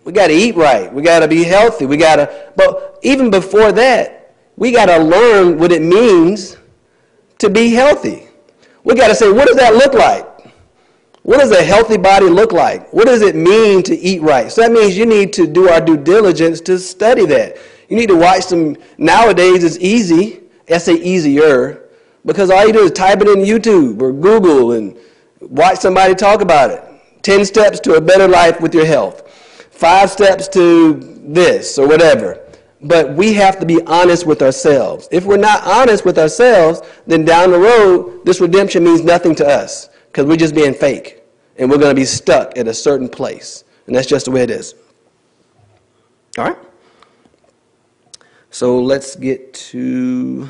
We 0.03 0.11
got 0.13 0.27
to 0.27 0.33
eat 0.33 0.55
right. 0.55 0.91
We 0.91 1.03
got 1.03 1.19
to 1.19 1.27
be 1.27 1.43
healthy. 1.43 1.85
We 1.85 1.95
got 1.95 2.15
to, 2.15 2.51
but 2.55 2.97
even 3.03 3.29
before 3.29 3.71
that, 3.71 4.33
we 4.55 4.71
got 4.71 4.87
to 4.87 4.97
learn 4.97 5.59
what 5.59 5.71
it 5.71 5.83
means 5.83 6.57
to 7.37 7.51
be 7.51 7.69
healthy. 7.69 8.29
We 8.83 8.95
got 8.95 9.09
to 9.09 9.15
say, 9.15 9.31
what 9.31 9.47
does 9.47 9.57
that 9.57 9.75
look 9.75 9.93
like? 9.93 10.30
What 11.23 11.37
does 11.37 11.51
a 11.51 11.63
healthy 11.63 11.97
body 11.97 12.27
look 12.27 12.51
like? 12.51 12.91
What 12.91 13.05
does 13.05 13.21
it 13.21 13.35
mean 13.35 13.83
to 13.83 13.95
eat 13.95 14.21
right? 14.21 14.51
So 14.51 14.61
that 14.61 14.71
means 14.71 14.97
you 14.97 15.05
need 15.05 15.33
to 15.33 15.45
do 15.45 15.69
our 15.69 15.79
due 15.79 15.97
diligence 15.97 16.61
to 16.61 16.79
study 16.79 17.25
that. 17.27 17.57
You 17.89 17.95
need 17.95 18.09
to 18.09 18.15
watch 18.15 18.43
some, 18.43 18.75
nowadays 18.97 19.63
it's 19.63 19.77
easy, 19.77 20.41
I 20.69 20.79
say 20.79 20.95
easier, 20.95 21.89
because 22.25 22.49
all 22.49 22.65
you 22.65 22.73
do 22.73 22.83
is 22.83 22.91
type 22.91 23.21
it 23.21 23.27
in 23.27 23.39
YouTube 23.39 24.01
or 24.01 24.11
Google 24.11 24.71
and 24.71 24.97
watch 25.41 25.79
somebody 25.79 26.15
talk 26.15 26.41
about 26.41 26.71
it. 26.71 26.83
10 27.21 27.45
steps 27.45 27.79
to 27.81 27.95
a 27.95 28.01
better 28.01 28.27
life 28.27 28.59
with 28.59 28.73
your 28.73 28.85
health. 28.85 29.29
Five 29.69 30.09
steps 30.09 30.47
to 30.49 30.95
this 31.23 31.77
or 31.77 31.87
whatever. 31.87 32.39
But 32.81 33.13
we 33.13 33.33
have 33.33 33.59
to 33.59 33.65
be 33.65 33.79
honest 33.83 34.25
with 34.25 34.41
ourselves. 34.41 35.07
If 35.11 35.25
we're 35.25 35.37
not 35.37 35.61
honest 35.67 36.03
with 36.03 36.17
ourselves, 36.17 36.81
then 37.05 37.25
down 37.25 37.51
the 37.51 37.59
road, 37.59 38.25
this 38.25 38.41
redemption 38.41 38.83
means 38.83 39.03
nothing 39.03 39.35
to 39.35 39.47
us 39.47 39.89
because 40.11 40.25
we're 40.25 40.35
just 40.35 40.53
being 40.53 40.73
fake 40.73 41.23
and 41.57 41.69
we're 41.69 41.77
going 41.77 41.95
to 41.95 41.99
be 41.99 42.05
stuck 42.05 42.57
at 42.57 42.67
a 42.67 42.73
certain 42.73 43.07
place. 43.07 43.63
And 43.87 43.95
that's 43.95 44.07
just 44.07 44.25
the 44.25 44.31
way 44.31 44.41
it 44.41 44.49
is. 44.49 44.75
All 46.37 46.45
right? 46.45 46.57
So 48.49 48.79
let's 48.81 49.15
get 49.15 49.53
to. 49.53 50.49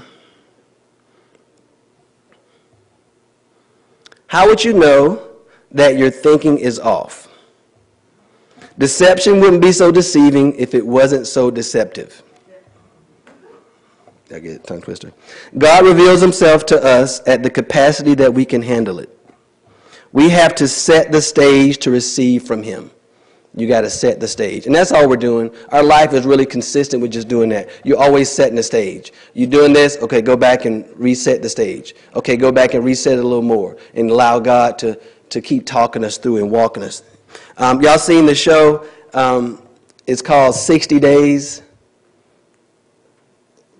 How 4.27 4.47
would 4.47 4.63
you 4.63 4.73
know 4.73 5.27
that 5.71 5.97
your 5.97 6.09
thinking 6.09 6.57
is 6.57 6.79
off? 6.79 7.27
Deception 8.77 9.39
wouldn't 9.39 9.61
be 9.61 9.71
so 9.71 9.91
deceiving 9.91 10.55
if 10.55 10.73
it 10.73 10.85
wasn't 10.85 11.27
so 11.27 11.51
deceptive. 11.51 12.23
I 14.33 14.39
get 14.39 14.63
tongue 14.63 14.81
twister. 14.81 15.11
God 15.57 15.85
reveals 15.85 16.21
himself 16.21 16.65
to 16.67 16.81
us 16.81 17.21
at 17.27 17.43
the 17.43 17.49
capacity 17.49 18.15
that 18.15 18.33
we 18.33 18.45
can 18.45 18.61
handle 18.61 18.99
it. 18.99 19.20
We 20.13 20.29
have 20.29 20.55
to 20.55 20.67
set 20.67 21.11
the 21.11 21.21
stage 21.21 21.77
to 21.79 21.91
receive 21.91 22.43
from 22.43 22.63
him. 22.63 22.91
You 23.53 23.67
got 23.67 23.81
to 23.81 23.89
set 23.89 24.19
the 24.21 24.27
stage. 24.27 24.65
And 24.65 24.73
that's 24.73 24.93
all 24.93 25.09
we're 25.09 25.17
doing. 25.17 25.53
Our 25.69 25.83
life 25.83 26.13
is 26.13 26.25
really 26.25 26.45
consistent 26.45 27.01
with 27.01 27.11
just 27.11 27.27
doing 27.27 27.49
that. 27.49 27.69
You're 27.83 27.99
always 27.99 28.31
setting 28.31 28.55
the 28.55 28.63
stage. 28.63 29.11
You're 29.33 29.49
doing 29.49 29.73
this, 29.73 29.97
okay, 30.01 30.21
go 30.21 30.37
back 30.37 30.63
and 30.63 30.87
reset 30.97 31.41
the 31.41 31.49
stage. 31.49 31.93
Okay, 32.15 32.37
go 32.37 32.51
back 32.51 32.73
and 32.73 32.83
reset 32.83 33.17
it 33.17 33.19
a 33.19 33.27
little 33.27 33.41
more 33.41 33.77
and 33.93 34.09
allow 34.09 34.39
God 34.39 34.77
to, 34.79 34.97
to 35.29 35.41
keep 35.41 35.65
talking 35.65 36.03
us 36.05 36.17
through 36.17 36.37
and 36.37 36.49
walking 36.49 36.83
us. 36.83 37.03
Um, 37.57 37.81
y'all 37.81 37.97
seen 37.97 38.25
the 38.25 38.35
show? 38.35 38.85
Um, 39.13 39.61
it's 40.07 40.21
called 40.21 40.55
60 40.55 40.99
Days. 40.99 41.61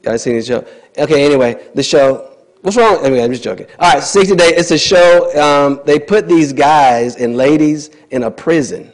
Y'all 0.04 0.18
seen 0.18 0.36
the 0.36 0.44
show? 0.44 0.66
Okay, 0.98 1.26
anyway, 1.26 1.70
the 1.76 1.84
show. 1.84 2.31
What's 2.62 2.78
wrong? 2.78 3.04
I 3.04 3.10
mean, 3.10 3.24
I'm 3.24 3.32
just 3.32 3.44
joking. 3.44 3.66
All 3.80 3.94
right, 3.94 4.04
60 4.04 4.36
Days. 4.36 4.52
It's 4.52 4.72
a 4.72 4.78
show. 4.78 5.36
Um, 5.42 5.82
they 5.86 6.00
put 6.00 6.28
these 6.28 6.54
guys 6.54 7.16
and 7.16 7.36
ladies 7.36 7.90
in 8.12 8.24
a 8.24 8.32
prison 8.32 8.92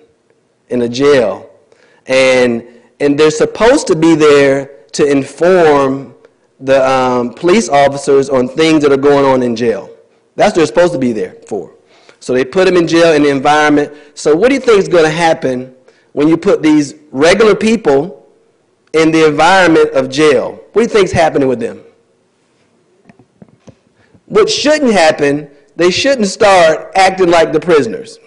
in 0.70 0.82
a 0.82 0.90
jail. 0.90 1.50
And, 2.06 2.66
and 3.00 3.20
they're 3.20 3.30
supposed 3.32 3.88
to 3.88 3.96
be 3.96 4.16
there 4.16 4.86
to 4.94 5.06
inform 5.06 6.16
the 6.60 6.90
um, 6.90 7.34
police 7.34 7.70
officers 7.70 8.30
on 8.30 8.48
things 8.48 8.84
that 8.84 8.92
are 8.92 8.98
going 8.98 9.26
on 9.26 9.44
in 9.44 9.56
jail. 9.56 9.90
That's 10.36 10.52
what 10.52 10.56
they're 10.56 10.66
supposed 10.68 10.94
to 10.94 11.00
be 11.00 11.12
there 11.12 11.36
for. 11.48 11.74
So 12.20 12.34
they 12.34 12.46
put 12.46 12.66
them 12.66 12.78
in 12.78 12.88
jail 12.88 13.14
in 13.14 13.24
the 13.24 13.30
environment. 13.30 13.94
So 14.16 14.36
what 14.36 14.50
do 14.50 14.56
you 14.56 14.62
think 14.62 14.80
is 14.80 14.88
going 14.88 15.04
to 15.04 15.10
happen 15.10 15.76
when 16.14 16.28
you 16.28 16.38
put 16.38 16.64
these 16.64 16.96
regular 17.12 17.54
people 17.54 18.28
in 18.94 19.12
the 19.12 19.28
environment 19.28 19.92
of 19.92 20.10
jail? 20.10 20.52
What 20.72 20.74
do 20.74 20.82
you 20.82 20.88
think 20.88 21.06
is 21.06 21.12
happening 21.12 21.48
with 21.48 21.60
them? 21.60 21.84
What 24.28 24.50
shouldn't 24.50 24.92
happen, 24.92 25.50
they 25.76 25.90
shouldn't 25.90 26.28
start 26.28 26.92
acting 26.96 27.30
like 27.30 27.54
the 27.54 27.60
prisoners. 27.60 28.20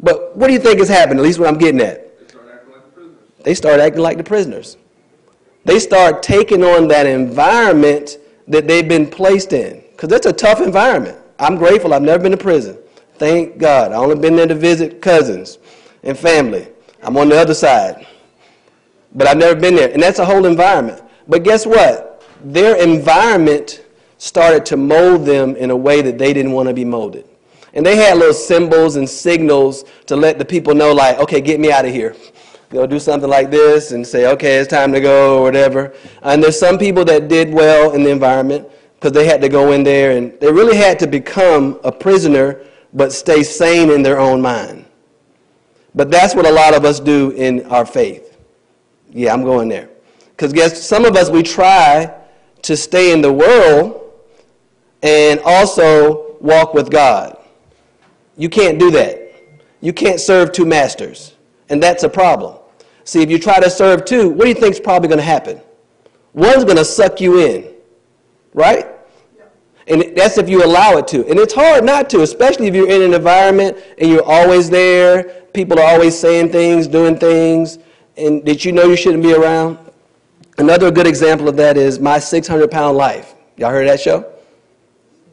But 0.00 0.36
what 0.36 0.48
do 0.48 0.52
you 0.52 0.58
think 0.58 0.80
is 0.80 0.88
happening? 0.88 1.18
At 1.18 1.24
least 1.24 1.38
what 1.38 1.48
I'm 1.48 1.58
getting 1.58 1.80
at. 1.80 2.02
They 3.44 3.54
start 3.54 3.78
acting 3.78 4.02
like 4.02 4.16
the 4.16 4.24
prisoners. 4.24 4.76
They 5.64 5.78
start 5.78 6.22
taking 6.22 6.64
on 6.64 6.88
that 6.88 7.06
environment 7.06 8.18
that 8.48 8.66
they've 8.66 8.88
been 8.88 9.08
placed 9.08 9.52
in. 9.52 9.82
Because 9.92 10.12
it's 10.12 10.26
a 10.26 10.32
tough 10.32 10.60
environment. 10.60 11.18
I'm 11.38 11.56
grateful 11.56 11.94
I've 11.94 12.02
never 12.02 12.22
been 12.22 12.32
to 12.32 12.38
prison. 12.38 12.78
Thank 13.14 13.58
God. 13.58 13.92
I 13.92 13.96
only 13.96 14.16
been 14.16 14.36
there 14.36 14.46
to 14.46 14.54
visit 14.54 15.00
cousins 15.00 15.58
and 16.02 16.18
family. 16.18 16.68
I'm 17.02 17.16
on 17.16 17.28
the 17.28 17.38
other 17.38 17.54
side. 17.54 18.06
But 19.14 19.26
I've 19.26 19.38
never 19.38 19.58
been 19.58 19.74
there. 19.74 19.92
And 19.92 20.02
that's 20.02 20.18
a 20.18 20.24
whole 20.24 20.44
environment. 20.46 21.02
But 21.28 21.42
guess 21.42 21.66
what? 21.66 22.22
Their 22.44 22.76
environment 22.76 23.82
started 24.18 24.64
to 24.66 24.76
mold 24.76 25.26
them 25.26 25.56
in 25.56 25.70
a 25.70 25.76
way 25.76 26.02
that 26.02 26.18
they 26.18 26.32
didn't 26.32 26.52
want 26.52 26.68
to 26.68 26.74
be 26.74 26.84
molded. 26.84 27.26
And 27.74 27.84
they 27.84 27.96
had 27.96 28.16
little 28.16 28.32
symbols 28.32 28.96
and 28.96 29.08
signals 29.08 29.84
to 30.06 30.16
let 30.16 30.38
the 30.38 30.44
people 30.44 30.74
know, 30.74 30.92
like, 30.92 31.18
okay, 31.18 31.40
get 31.40 31.60
me 31.60 31.70
out 31.70 31.84
of 31.84 31.92
here. 31.92 32.16
They'll 32.70 32.86
do 32.86 32.98
something 32.98 33.28
like 33.28 33.50
this 33.50 33.92
and 33.92 34.04
say, 34.04 34.26
okay, 34.32 34.56
it's 34.56 34.68
time 34.68 34.92
to 34.92 35.00
go 35.00 35.38
or 35.38 35.42
whatever. 35.42 35.94
And 36.22 36.42
there's 36.42 36.58
some 36.58 36.78
people 36.78 37.04
that 37.04 37.28
did 37.28 37.52
well 37.52 37.92
in 37.92 38.02
the 38.02 38.10
environment 38.10 38.66
because 38.94 39.12
they 39.12 39.26
had 39.26 39.40
to 39.42 39.48
go 39.48 39.72
in 39.72 39.84
there 39.84 40.16
and 40.16 40.32
they 40.40 40.50
really 40.50 40.76
had 40.76 40.98
to 41.00 41.06
become 41.06 41.78
a 41.84 41.92
prisoner 41.92 42.62
but 42.92 43.12
stay 43.12 43.42
sane 43.42 43.90
in 43.90 44.02
their 44.02 44.18
own 44.18 44.40
mind. 44.40 44.86
But 45.94 46.10
that's 46.10 46.34
what 46.34 46.46
a 46.46 46.50
lot 46.50 46.74
of 46.74 46.84
us 46.84 46.98
do 46.98 47.30
in 47.32 47.64
our 47.66 47.86
faith. 47.86 48.38
Yeah, 49.10 49.32
I'm 49.32 49.44
going 49.44 49.68
there. 49.68 49.90
Because 50.30 50.52
guess 50.52 50.82
some 50.82 51.04
of 51.04 51.14
us 51.14 51.30
we 51.30 51.42
try 51.42 52.12
to 52.62 52.76
stay 52.76 53.12
in 53.12 53.20
the 53.20 53.32
world 53.32 54.05
and 55.06 55.40
also 55.44 56.36
walk 56.40 56.74
with 56.74 56.90
God. 56.90 57.38
You 58.36 58.48
can't 58.48 58.78
do 58.78 58.90
that. 58.90 59.32
You 59.80 59.92
can't 59.92 60.20
serve 60.20 60.50
two 60.50 60.66
masters. 60.66 61.34
And 61.68 61.80
that's 61.82 62.02
a 62.02 62.08
problem. 62.08 62.58
See, 63.04 63.22
if 63.22 63.30
you 63.30 63.38
try 63.38 63.60
to 63.60 63.70
serve 63.70 64.04
two, 64.04 64.28
what 64.28 64.42
do 64.42 64.48
you 64.48 64.54
think 64.54 64.74
is 64.74 64.80
probably 64.80 65.08
going 65.08 65.20
to 65.20 65.24
happen? 65.24 65.60
One's 66.32 66.64
going 66.64 66.76
to 66.76 66.84
suck 66.84 67.20
you 67.20 67.38
in, 67.38 67.72
right? 68.52 68.86
And 69.86 70.16
that's 70.16 70.38
if 70.38 70.48
you 70.48 70.64
allow 70.64 70.96
it 70.96 71.06
to. 71.08 71.24
And 71.28 71.38
it's 71.38 71.54
hard 71.54 71.84
not 71.84 72.10
to, 72.10 72.22
especially 72.22 72.66
if 72.66 72.74
you're 72.74 72.90
in 72.90 73.02
an 73.02 73.14
environment 73.14 73.78
and 73.98 74.10
you're 74.10 74.24
always 74.24 74.68
there. 74.68 75.22
People 75.54 75.78
are 75.78 75.86
always 75.86 76.18
saying 76.18 76.50
things, 76.50 76.88
doing 76.88 77.16
things, 77.16 77.78
and 78.16 78.44
that 78.44 78.64
you 78.64 78.72
know 78.72 78.86
you 78.86 78.96
shouldn't 78.96 79.22
be 79.22 79.34
around. 79.34 79.78
Another 80.58 80.90
good 80.90 81.06
example 81.06 81.48
of 81.48 81.56
that 81.56 81.76
is 81.76 82.00
My 82.00 82.18
600 82.18 82.70
Pound 82.70 82.96
Life. 82.96 83.34
Y'all 83.56 83.70
heard 83.70 83.88
that 83.88 84.00
show? 84.00 84.35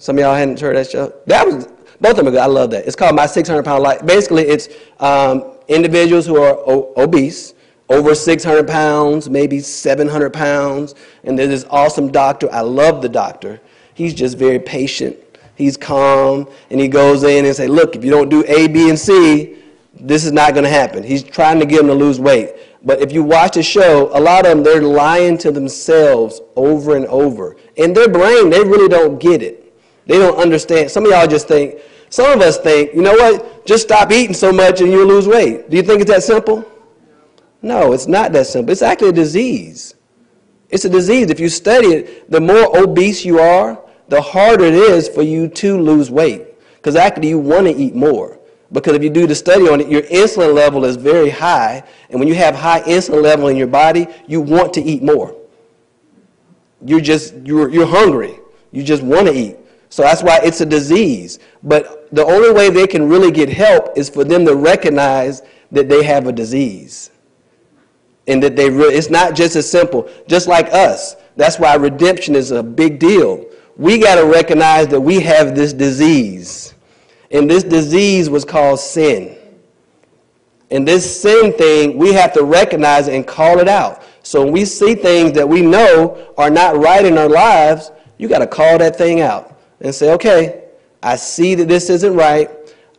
Some 0.03 0.17
of 0.17 0.21
y'all 0.21 0.35
hadn't 0.35 0.59
heard 0.59 0.75
that 0.75 0.89
show? 0.91 1.13
That 1.27 1.47
was 1.47 1.65
both 2.01 2.11
of 2.11 2.17
them 2.17 2.27
are 2.27 2.31
good. 2.31 2.41
I 2.41 2.47
love 2.47 2.71
that. 2.71 2.85
It's 2.85 2.93
called 2.93 3.15
My 3.15 3.25
600 3.25 3.63
Pound 3.63 3.81
Life. 3.83 4.05
Basically, 4.05 4.43
it's 4.43 4.67
um, 4.99 5.53
individuals 5.69 6.25
who 6.25 6.41
are 6.41 6.57
o- 6.57 6.91
obese, 6.97 7.53
over 7.87 8.13
600 8.13 8.67
pounds, 8.67 9.29
maybe 9.29 9.61
700 9.61 10.33
pounds, 10.33 10.93
and 11.23 11.39
there's 11.39 11.47
this 11.47 11.65
awesome 11.69 12.11
doctor. 12.11 12.51
I 12.51 12.59
love 12.59 13.01
the 13.01 13.07
doctor. 13.07 13.61
He's 13.93 14.13
just 14.13 14.37
very 14.37 14.59
patient. 14.59 15.15
He's 15.55 15.77
calm, 15.77 16.49
and 16.69 16.81
he 16.81 16.89
goes 16.89 17.23
in 17.23 17.45
and 17.45 17.55
say, 17.55 17.67
"Look, 17.69 17.95
if 17.95 18.03
you 18.03 18.11
don't 18.11 18.27
do 18.27 18.43
A, 18.45 18.67
B, 18.67 18.89
and 18.89 18.99
C, 18.99 19.55
this 19.97 20.25
is 20.25 20.33
not 20.33 20.51
going 20.53 20.65
to 20.65 20.69
happen." 20.69 21.01
He's 21.01 21.23
trying 21.23 21.61
to 21.61 21.65
get 21.65 21.77
them 21.77 21.87
to 21.87 21.93
lose 21.93 22.19
weight. 22.19 22.55
But 22.83 23.01
if 23.01 23.13
you 23.13 23.23
watch 23.23 23.53
the 23.53 23.63
show, 23.63 24.09
a 24.13 24.19
lot 24.19 24.45
of 24.45 24.51
them 24.51 24.63
they're 24.63 24.81
lying 24.81 25.37
to 25.37 25.51
themselves 25.53 26.41
over 26.57 26.97
and 26.97 27.05
over. 27.05 27.55
In 27.77 27.93
their 27.93 28.09
brain, 28.09 28.49
they 28.49 28.59
really 28.59 28.89
don't 28.89 29.17
get 29.17 29.41
it. 29.41 29.62
They 30.05 30.17
don't 30.17 30.37
understand. 30.37 30.91
Some 30.91 31.05
of 31.05 31.11
y'all 31.11 31.27
just 31.27 31.47
think, 31.47 31.79
some 32.09 32.31
of 32.31 32.41
us 32.41 32.57
think, 32.57 32.93
you 32.93 33.01
know 33.01 33.13
what, 33.13 33.65
just 33.65 33.83
stop 33.83 34.11
eating 34.11 34.33
so 34.33 34.51
much 34.51 34.81
and 34.81 34.91
you'll 34.91 35.07
lose 35.07 35.27
weight. 35.27 35.69
Do 35.69 35.77
you 35.77 35.83
think 35.83 36.01
it's 36.01 36.11
that 36.11 36.23
simple? 36.23 36.65
No, 37.61 37.93
it's 37.93 38.07
not 38.07 38.33
that 38.33 38.47
simple. 38.47 38.71
It's 38.71 38.81
actually 38.81 39.09
a 39.09 39.13
disease. 39.13 39.95
It's 40.69 40.85
a 40.85 40.89
disease. 40.89 41.29
If 41.29 41.39
you 41.39 41.49
study 41.49 41.87
it, 41.87 42.29
the 42.29 42.41
more 42.41 42.77
obese 42.77 43.23
you 43.23 43.39
are, 43.39 43.81
the 44.09 44.21
harder 44.21 44.65
it 44.65 44.73
is 44.73 45.07
for 45.07 45.21
you 45.21 45.47
to 45.47 45.79
lose 45.79 46.11
weight. 46.11 46.47
Because 46.75 46.95
actually, 46.95 47.29
you 47.29 47.39
want 47.39 47.67
to 47.67 47.73
eat 47.73 47.95
more. 47.95 48.37
Because 48.71 48.95
if 48.95 49.03
you 49.03 49.09
do 49.09 49.27
the 49.27 49.35
study 49.35 49.69
on 49.69 49.79
it, 49.79 49.87
your 49.87 50.01
insulin 50.01 50.53
level 50.53 50.83
is 50.83 50.97
very 50.97 51.29
high. 51.29 51.83
And 52.09 52.19
when 52.19 52.27
you 52.27 52.35
have 52.35 52.55
high 52.55 52.81
insulin 52.81 53.21
level 53.21 53.47
in 53.47 53.55
your 53.55 53.67
body, 53.67 54.07
you 54.27 54.41
want 54.41 54.73
to 54.73 54.81
eat 54.81 55.01
more. 55.01 55.35
You're 56.83 56.99
just, 56.99 57.35
you're, 57.45 57.69
you're 57.69 57.85
hungry. 57.85 58.39
You 58.71 58.83
just 58.83 59.03
want 59.03 59.27
to 59.27 59.33
eat. 59.33 59.57
So 59.93 60.01
that's 60.01 60.23
why 60.23 60.39
it's 60.43 60.59
a 60.59 60.65
disease. 60.65 61.37
But 61.61 62.11
the 62.11 62.25
only 62.25 62.51
way 62.51 62.71
they 62.71 62.87
can 62.87 63.07
really 63.07 63.29
get 63.29 63.47
help 63.47 63.95
is 63.95 64.09
for 64.09 64.23
them 64.23 64.43
to 64.47 64.55
recognize 64.55 65.43
that 65.71 65.87
they 65.87 66.01
have 66.01 66.25
a 66.25 66.31
disease. 66.31 67.11
And 68.25 68.41
that 68.41 68.55
they 68.55 68.71
really, 68.71 68.95
it's 68.95 69.11
not 69.11 69.35
just 69.35 69.55
as 69.55 69.69
simple, 69.69 70.09
just 70.25 70.47
like 70.47 70.73
us. 70.73 71.15
That's 71.35 71.59
why 71.59 71.75
redemption 71.75 72.35
is 72.35 72.49
a 72.49 72.63
big 72.63 72.97
deal. 72.97 73.45
We 73.77 73.99
got 73.99 74.15
to 74.15 74.25
recognize 74.25 74.87
that 74.87 74.99
we 74.99 75.19
have 75.19 75.55
this 75.55 75.73
disease. 75.73 76.73
And 77.29 77.47
this 77.47 77.63
disease 77.63 78.31
was 78.31 78.43
called 78.43 78.79
sin. 78.79 79.37
And 80.71 80.87
this 80.87 81.21
sin 81.21 81.53
thing, 81.53 81.99
we 81.99 82.13
have 82.13 82.33
to 82.33 82.43
recognize 82.43 83.09
and 83.09 83.27
call 83.27 83.59
it 83.59 83.67
out. 83.67 84.01
So 84.23 84.43
when 84.43 84.53
we 84.53 84.65
see 84.65 84.95
things 84.95 85.33
that 85.33 85.47
we 85.47 85.61
know 85.61 86.33
are 86.35 86.49
not 86.49 86.77
right 86.77 87.05
in 87.05 87.15
our 87.15 87.29
lives, 87.29 87.91
you 88.17 88.27
got 88.27 88.39
to 88.39 88.47
call 88.47 88.79
that 88.79 88.95
thing 88.95 89.21
out 89.21 89.52
and 89.83 89.93
say, 89.93 90.11
okay, 90.13 90.63
I 91.03 91.15
see 91.17 91.55
that 91.55 91.67
this 91.67 91.89
isn't 91.89 92.15
right. 92.15 92.49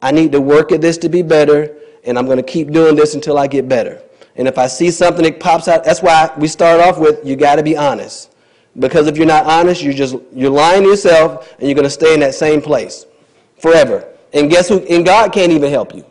I 0.02 0.12
need 0.12 0.32
to 0.32 0.40
work 0.40 0.70
at 0.70 0.80
this 0.80 0.98
to 0.98 1.08
be 1.08 1.22
better, 1.22 1.76
and 2.04 2.18
I'm 2.18 2.26
going 2.26 2.36
to 2.36 2.42
keep 2.42 2.70
doing 2.70 2.94
this 2.94 3.14
until 3.14 3.38
I 3.38 3.46
get 3.46 3.68
better. 3.68 4.02
And 4.36 4.46
if 4.46 4.58
I 4.58 4.66
see 4.66 4.90
something 4.90 5.24
that 5.24 5.40
pops 5.40 5.68
out, 5.68 5.84
that's 5.84 6.02
why 6.02 6.30
we 6.36 6.46
start 6.46 6.80
off 6.80 6.98
with 6.98 7.24
you 7.24 7.36
got 7.36 7.56
to 7.56 7.62
be 7.62 7.76
honest. 7.76 8.32
Because 8.78 9.06
if 9.06 9.16
you're 9.16 9.26
not 9.26 9.46
honest, 9.46 9.82
you're 9.82 9.94
just 9.94 10.16
you're 10.32 10.50
lying 10.50 10.82
to 10.82 10.88
yourself, 10.88 11.54
and 11.58 11.68
you're 11.68 11.76
going 11.76 11.84
to 11.84 11.90
stay 11.90 12.12
in 12.12 12.20
that 12.20 12.34
same 12.34 12.60
place 12.60 13.06
forever. 13.56 14.08
And 14.32 14.50
guess 14.50 14.68
who? 14.68 14.80
And 14.80 15.06
God 15.06 15.32
can't 15.32 15.52
even 15.52 15.70
help 15.70 15.94
you 15.94 16.04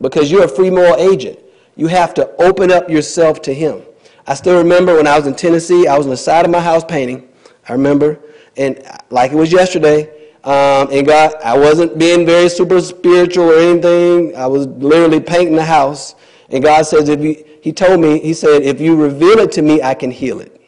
because 0.00 0.30
you're 0.30 0.44
a 0.44 0.48
free 0.48 0.70
moral 0.70 0.96
agent. 0.96 1.38
You 1.76 1.86
have 1.88 2.14
to 2.14 2.30
open 2.42 2.72
up 2.72 2.88
yourself 2.88 3.42
to 3.42 3.54
Him. 3.54 3.82
I 4.26 4.34
still 4.34 4.56
remember 4.56 4.96
when 4.96 5.06
I 5.06 5.18
was 5.18 5.26
in 5.26 5.34
Tennessee, 5.34 5.86
I 5.86 5.98
was 5.98 6.06
on 6.06 6.10
the 6.10 6.16
side 6.16 6.46
of 6.46 6.50
my 6.50 6.60
house 6.60 6.84
painting. 6.84 7.28
I 7.68 7.72
remember, 7.72 8.18
and 8.56 8.82
like 9.10 9.32
it 9.32 9.36
was 9.36 9.52
yesterday. 9.52 10.10
Um, 10.44 10.88
and 10.92 11.06
God, 11.06 11.34
I 11.42 11.56
wasn't 11.56 11.98
being 11.98 12.26
very 12.26 12.50
super 12.50 12.80
spiritual 12.80 13.50
or 13.50 13.58
anything. 13.58 14.36
I 14.36 14.46
was 14.46 14.66
literally 14.66 15.20
painting 15.20 15.56
the 15.56 15.64
house. 15.64 16.14
And 16.50 16.62
God 16.62 16.82
says, 16.82 17.08
if 17.08 17.20
you, 17.20 17.42
He 17.62 17.72
told 17.72 18.00
me, 18.00 18.20
He 18.20 18.34
said, 18.34 18.62
if 18.62 18.80
you 18.80 18.94
reveal 18.94 19.38
it 19.38 19.52
to 19.52 19.62
me, 19.62 19.80
I 19.80 19.94
can 19.94 20.10
heal 20.10 20.40
it. 20.40 20.60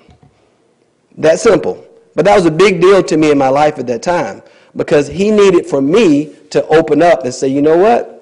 That 1.18 1.38
simple. 1.40 1.87
But 2.14 2.25
that 2.25 2.35
was 2.35 2.46
a 2.46 2.51
big 2.51 2.81
deal 2.81 3.03
to 3.03 3.16
me 3.18 3.31
in 3.31 3.37
my 3.37 3.51
life 3.51 3.79
at 3.79 3.87
that 3.88 4.03
time 4.03 4.42
because 4.75 5.07
He 5.07 5.31
needed 5.31 5.66
for 5.66 5.83
me 5.83 6.35
to 6.51 6.66
open 6.68 7.03
up 7.03 7.25
and 7.25 7.35
say, 7.35 7.49
you 7.49 7.61
know 7.61 7.77
what? 7.77 8.14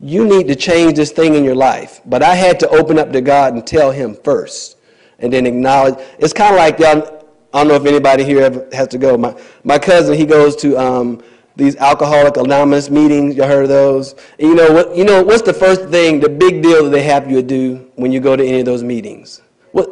You 0.00 0.26
need 0.26 0.46
to 0.48 0.54
change 0.54 0.96
this 0.96 1.10
thing 1.10 1.34
in 1.34 1.42
your 1.42 1.54
life. 1.54 2.02
But 2.04 2.22
I 2.22 2.34
had 2.34 2.60
to 2.60 2.68
open 2.68 2.98
up 2.98 3.12
to 3.12 3.22
God 3.22 3.54
and 3.54 3.66
tell 3.66 3.90
Him 3.90 4.14
first 4.22 4.76
and 5.18 5.32
then 5.32 5.46
acknowledge. 5.46 5.94
It's 6.18 6.34
kind 6.34 6.54
of 6.54 6.58
like, 6.58 6.78
y'all, 6.78 7.17
I 7.52 7.58
don't 7.58 7.68
know 7.68 7.74
if 7.76 7.86
anybody 7.86 8.24
here 8.24 8.42
ever 8.42 8.68
has 8.72 8.88
to 8.88 8.98
go. 8.98 9.16
My, 9.16 9.34
my 9.64 9.78
cousin, 9.78 10.14
he 10.14 10.26
goes 10.26 10.54
to 10.56 10.76
um, 10.76 11.22
these 11.56 11.76
Alcoholic 11.76 12.36
Anonymous 12.36 12.90
meetings. 12.90 13.36
You 13.36 13.44
heard 13.44 13.62
of 13.62 13.68
those? 13.68 14.12
And 14.38 14.48
you 14.48 14.54
know 14.54 14.70
what? 14.70 14.94
You 14.94 15.04
know 15.04 15.22
what's 15.22 15.42
the 15.42 15.54
first 15.54 15.88
thing, 15.88 16.20
the 16.20 16.28
big 16.28 16.62
deal 16.62 16.84
that 16.84 16.90
they 16.90 17.02
have 17.02 17.30
you 17.30 17.40
do 17.42 17.90
when 17.96 18.12
you 18.12 18.20
go 18.20 18.36
to 18.36 18.44
any 18.44 18.60
of 18.60 18.66
those 18.66 18.82
meetings? 18.82 19.40
What? 19.72 19.88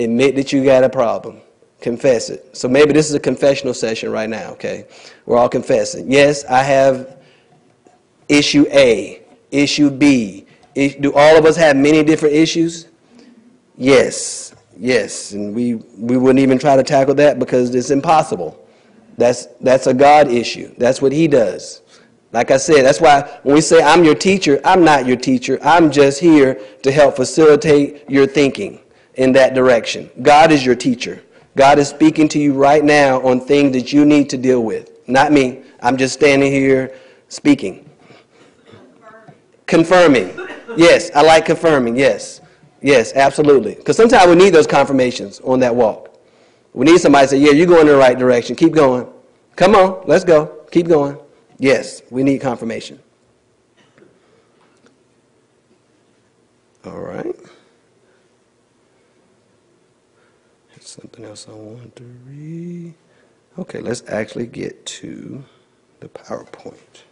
Admit 0.00 0.36
that 0.36 0.52
you 0.52 0.64
got 0.64 0.84
a 0.84 0.88
problem. 0.88 1.40
Confess 1.80 2.28
it. 2.28 2.56
So 2.56 2.68
maybe 2.68 2.92
this 2.92 3.08
is 3.08 3.14
a 3.14 3.20
confessional 3.20 3.72
session 3.72 4.10
right 4.10 4.28
now. 4.28 4.50
Okay, 4.52 4.86
we're 5.26 5.38
all 5.38 5.48
confessing. 5.48 6.10
Yes, 6.10 6.44
I 6.44 6.64
have 6.64 7.18
issue 8.28 8.66
A, 8.70 9.22
issue 9.52 9.90
B. 9.90 10.46
Do 10.74 11.12
all 11.14 11.36
of 11.36 11.44
us 11.44 11.56
have 11.56 11.76
many 11.76 12.02
different 12.02 12.34
issues? 12.34 12.88
Yes, 13.76 14.54
yes, 14.78 15.32
and 15.32 15.54
we, 15.54 15.74
we 15.74 16.16
wouldn't 16.16 16.40
even 16.40 16.58
try 16.58 16.76
to 16.76 16.82
tackle 16.82 17.14
that 17.16 17.38
because 17.38 17.74
it's 17.74 17.90
impossible. 17.90 18.64
That's, 19.16 19.46
that's 19.60 19.86
a 19.86 19.94
God 19.94 20.28
issue. 20.28 20.74
That's 20.78 21.02
what 21.02 21.12
He 21.12 21.28
does. 21.28 21.82
Like 22.32 22.50
I 22.50 22.58
said, 22.58 22.84
that's 22.84 23.00
why 23.00 23.22
when 23.42 23.54
we 23.54 23.60
say 23.60 23.82
I'm 23.82 24.04
your 24.04 24.14
teacher, 24.14 24.60
I'm 24.64 24.84
not 24.84 25.06
your 25.06 25.16
teacher. 25.16 25.58
I'm 25.62 25.90
just 25.90 26.20
here 26.20 26.60
to 26.82 26.92
help 26.92 27.16
facilitate 27.16 28.08
your 28.08 28.26
thinking 28.26 28.80
in 29.14 29.32
that 29.32 29.54
direction. 29.54 30.10
God 30.22 30.52
is 30.52 30.64
your 30.64 30.74
teacher. 30.74 31.22
God 31.56 31.78
is 31.78 31.88
speaking 31.88 32.28
to 32.28 32.38
you 32.38 32.52
right 32.52 32.84
now 32.84 33.20
on 33.22 33.40
things 33.40 33.72
that 33.72 33.92
you 33.92 34.04
need 34.04 34.30
to 34.30 34.36
deal 34.36 34.62
with. 34.62 34.90
Not 35.08 35.32
me. 35.32 35.62
I'm 35.80 35.96
just 35.96 36.14
standing 36.14 36.52
here 36.52 36.94
speaking. 37.28 37.88
Confirming. 39.66 40.38
Yes, 40.76 41.10
I 41.14 41.22
like 41.22 41.46
confirming. 41.46 41.96
Yes. 41.96 42.40
Yes, 42.80 43.12
absolutely. 43.14 43.74
Because 43.74 43.96
sometimes 43.96 44.28
we 44.28 44.36
need 44.36 44.50
those 44.50 44.66
confirmations 44.66 45.40
on 45.40 45.60
that 45.60 45.74
walk. 45.74 46.14
We 46.74 46.84
need 46.86 46.98
somebody 46.98 47.26
to 47.26 47.30
say, 47.30 47.38
yeah, 47.38 47.50
you're 47.50 47.66
going 47.66 47.82
in 47.82 47.86
the 47.88 47.96
right 47.96 48.18
direction. 48.18 48.54
Keep 48.54 48.72
going. 48.72 49.08
Come 49.56 49.74
on, 49.74 50.02
let's 50.06 50.24
go. 50.24 50.64
Keep 50.70 50.86
going. 50.88 51.18
Yes, 51.58 52.02
we 52.10 52.22
need 52.22 52.40
confirmation. 52.40 53.00
All 56.84 57.00
right. 57.00 57.34
There's 60.70 60.86
something 60.86 61.24
else 61.24 61.48
I 61.48 61.52
want 61.52 61.96
to 61.96 62.04
read. 62.26 62.94
Okay, 63.58 63.80
let's 63.80 64.04
actually 64.06 64.46
get 64.46 64.86
to 64.86 65.44
the 65.98 66.08
PowerPoint. 66.08 67.02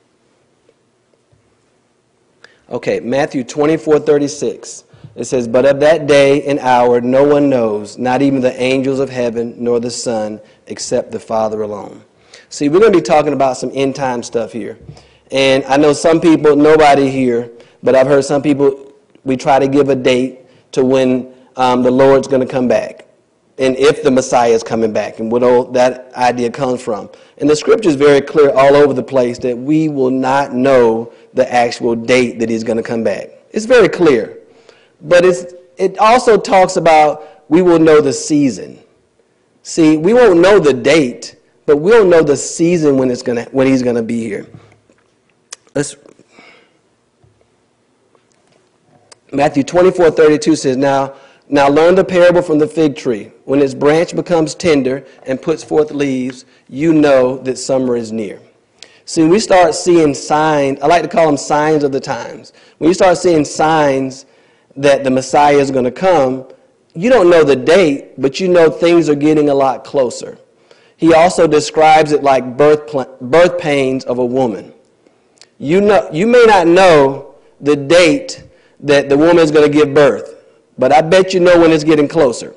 Okay, 2.71 3.01
Matthew 3.01 3.43
24 3.43 3.99
36. 4.01 4.85
It 5.17 5.25
says, 5.25 5.49
But 5.49 5.65
of 5.65 5.81
that 5.81 6.07
day 6.07 6.43
and 6.45 6.59
hour 6.59 7.01
no 7.01 7.25
one 7.25 7.49
knows, 7.49 7.97
not 7.97 8.21
even 8.21 8.41
the 8.41 8.61
angels 8.61 9.01
of 9.01 9.09
heaven, 9.09 9.55
nor 9.57 9.81
the 9.81 9.91
Son, 9.91 10.41
except 10.67 11.11
the 11.11 11.21
Father 11.21 11.63
alone. 11.63 12.05
See, 12.51 12.69
we're 12.69 12.81
going 12.81 12.93
to 12.93 12.99
be 12.99 13.03
talking 13.03 13.33
about 13.33 13.57
some 13.57 13.71
end 13.75 13.97
time 13.97 14.23
stuff 14.23 14.53
here. 14.53 14.79
And 15.33 15.65
I 15.65 15.79
know 15.79 15.93
some 15.93 16.21
people, 16.21 16.55
nobody 16.55 17.11
here, 17.11 17.51
but 17.83 17.95
I've 17.95 18.07
heard 18.07 18.25
some 18.25 18.43
people, 18.43 18.93
we 19.25 19.37
try 19.37 19.59
to 19.59 19.67
give 19.67 19.89
a 19.89 19.97
date 19.97 20.41
to 20.73 20.85
when 20.85 21.35
um, 21.57 21.83
the 21.83 21.91
Lord's 21.91 22.29
going 22.29 22.47
to 22.47 22.53
come 22.53 22.69
back. 22.69 23.07
And 23.59 23.75
if 23.77 24.03
the 24.03 24.11
Messiah 24.11 24.51
is 24.51 24.63
coming 24.63 24.93
back, 24.93 25.19
and 25.19 25.33
what 25.33 25.43
all 25.43 25.65
that 25.73 26.13
idea 26.15 26.51
comes 26.51 26.83
from. 26.83 27.09
And 27.39 27.49
the 27.49 27.57
scripture 27.57 27.89
is 27.89 27.97
very 27.97 28.21
clear 28.21 28.51
all 28.51 28.77
over 28.77 28.93
the 28.93 29.03
place 29.03 29.39
that 29.39 29.57
we 29.57 29.89
will 29.89 30.11
not 30.11 30.53
know 30.53 31.11
the 31.33 31.51
actual 31.51 31.97
date 31.97 32.39
that 32.39 32.51
he's 32.51 32.63
going 32.63 32.77
to 32.77 32.83
come 32.83 33.03
back. 33.03 33.31
It's 33.51 33.65
very 33.65 33.89
clear. 33.89 34.41
But 35.01 35.25
it's, 35.25 35.55
it 35.77 35.99
also 35.99 36.39
talks 36.39 36.77
about 36.77 37.45
we 37.49 37.63
will 37.63 37.79
know 37.79 38.01
the 38.01 38.13
season. 38.13 38.79
See, 39.63 39.97
we 39.97 40.15
won't 40.15 40.41
know 40.41 40.59
the 40.59 40.73
date, 40.73 41.37
but 41.67 41.79
we'll 41.79 42.07
know 42.07 42.23
the 42.23 42.37
season 42.37 42.99
when, 42.99 43.11
it's 43.11 43.23
gonna, 43.23 43.45
when 43.51 43.67
he's 43.67 43.83
going 43.83 43.97
to 43.97 44.03
be 44.03 44.21
here. 44.21 44.47
Let's, 45.75 45.97
Matthew 49.33 49.65
24, 49.65 50.13
32 50.13 50.57
says, 50.57 50.77
Now, 50.77 51.15
now 51.49 51.69
learn 51.69 51.95
the 51.95 52.05
parable 52.05 52.43
from 52.43 52.59
the 52.59 52.67
fig 52.67 52.97
tree. 52.97 53.33
When 53.45 53.61
its 53.61 53.75
branch 53.75 54.15
becomes 54.15 54.55
tender 54.55 55.05
and 55.25 55.41
puts 55.41 55.63
forth 55.63 55.91
leaves, 55.91 56.45
you 56.69 56.93
know 56.93 57.39
that 57.39 57.59
summer 57.59 57.97
is 57.97 58.13
near. 58.13 58.41
See, 59.05 59.25
we 59.25 59.39
start 59.39 59.75
seeing 59.75 60.15
signs, 60.15 60.81
I 60.81 60.87
like 60.87 61.03
to 61.03 61.09
call 61.09 61.27
them 61.27 61.37
signs 61.37 61.85
of 61.85 61.93
the 61.93 62.01
times. 62.01 62.53
When 62.79 62.89
you 62.89 62.95
start 62.95 63.19
seeing 63.19 63.45
signs 63.45 64.27
that 64.77 65.05
the 65.05 65.11
Messiah 65.11 65.57
is 65.57 65.71
going 65.71 65.85
to 65.85 65.91
come, 65.91 66.47
you 66.95 67.11
don't 67.11 67.29
know 67.31 67.45
the 67.45 67.57
date, 67.57 68.21
but 68.21 68.41
you 68.41 68.49
know 68.49 68.71
things 68.71 69.09
are 69.09 69.15
getting 69.15 69.49
a 69.49 69.55
lot 69.55 69.85
closer. 69.85 70.39
He 70.97 71.13
also 71.13 71.47
describes 71.47 72.13
it 72.13 72.23
like 72.23 72.57
birth, 72.57 72.87
pl- 72.87 73.17
birth 73.21 73.59
pains 73.59 74.05
of 74.05 74.19
a 74.19 74.25
woman. 74.25 74.73
You, 75.59 75.81
know, 75.81 76.09
you 76.13 76.27
may 76.27 76.45
not 76.47 76.67
know 76.67 77.35
the 77.61 77.77
date 77.77 78.45
that 78.81 79.09
the 79.09 79.17
woman 79.17 79.39
is 79.39 79.51
going 79.51 79.71
to 79.71 79.79
give 79.79 79.95
birth, 79.95 80.43
but 80.79 80.93
I 80.93 81.01
bet 81.03 81.35
you 81.35 81.41
know 81.41 81.59
when 81.61 81.71
it's 81.73 81.85
getting 81.85 82.09
closer. 82.09 82.55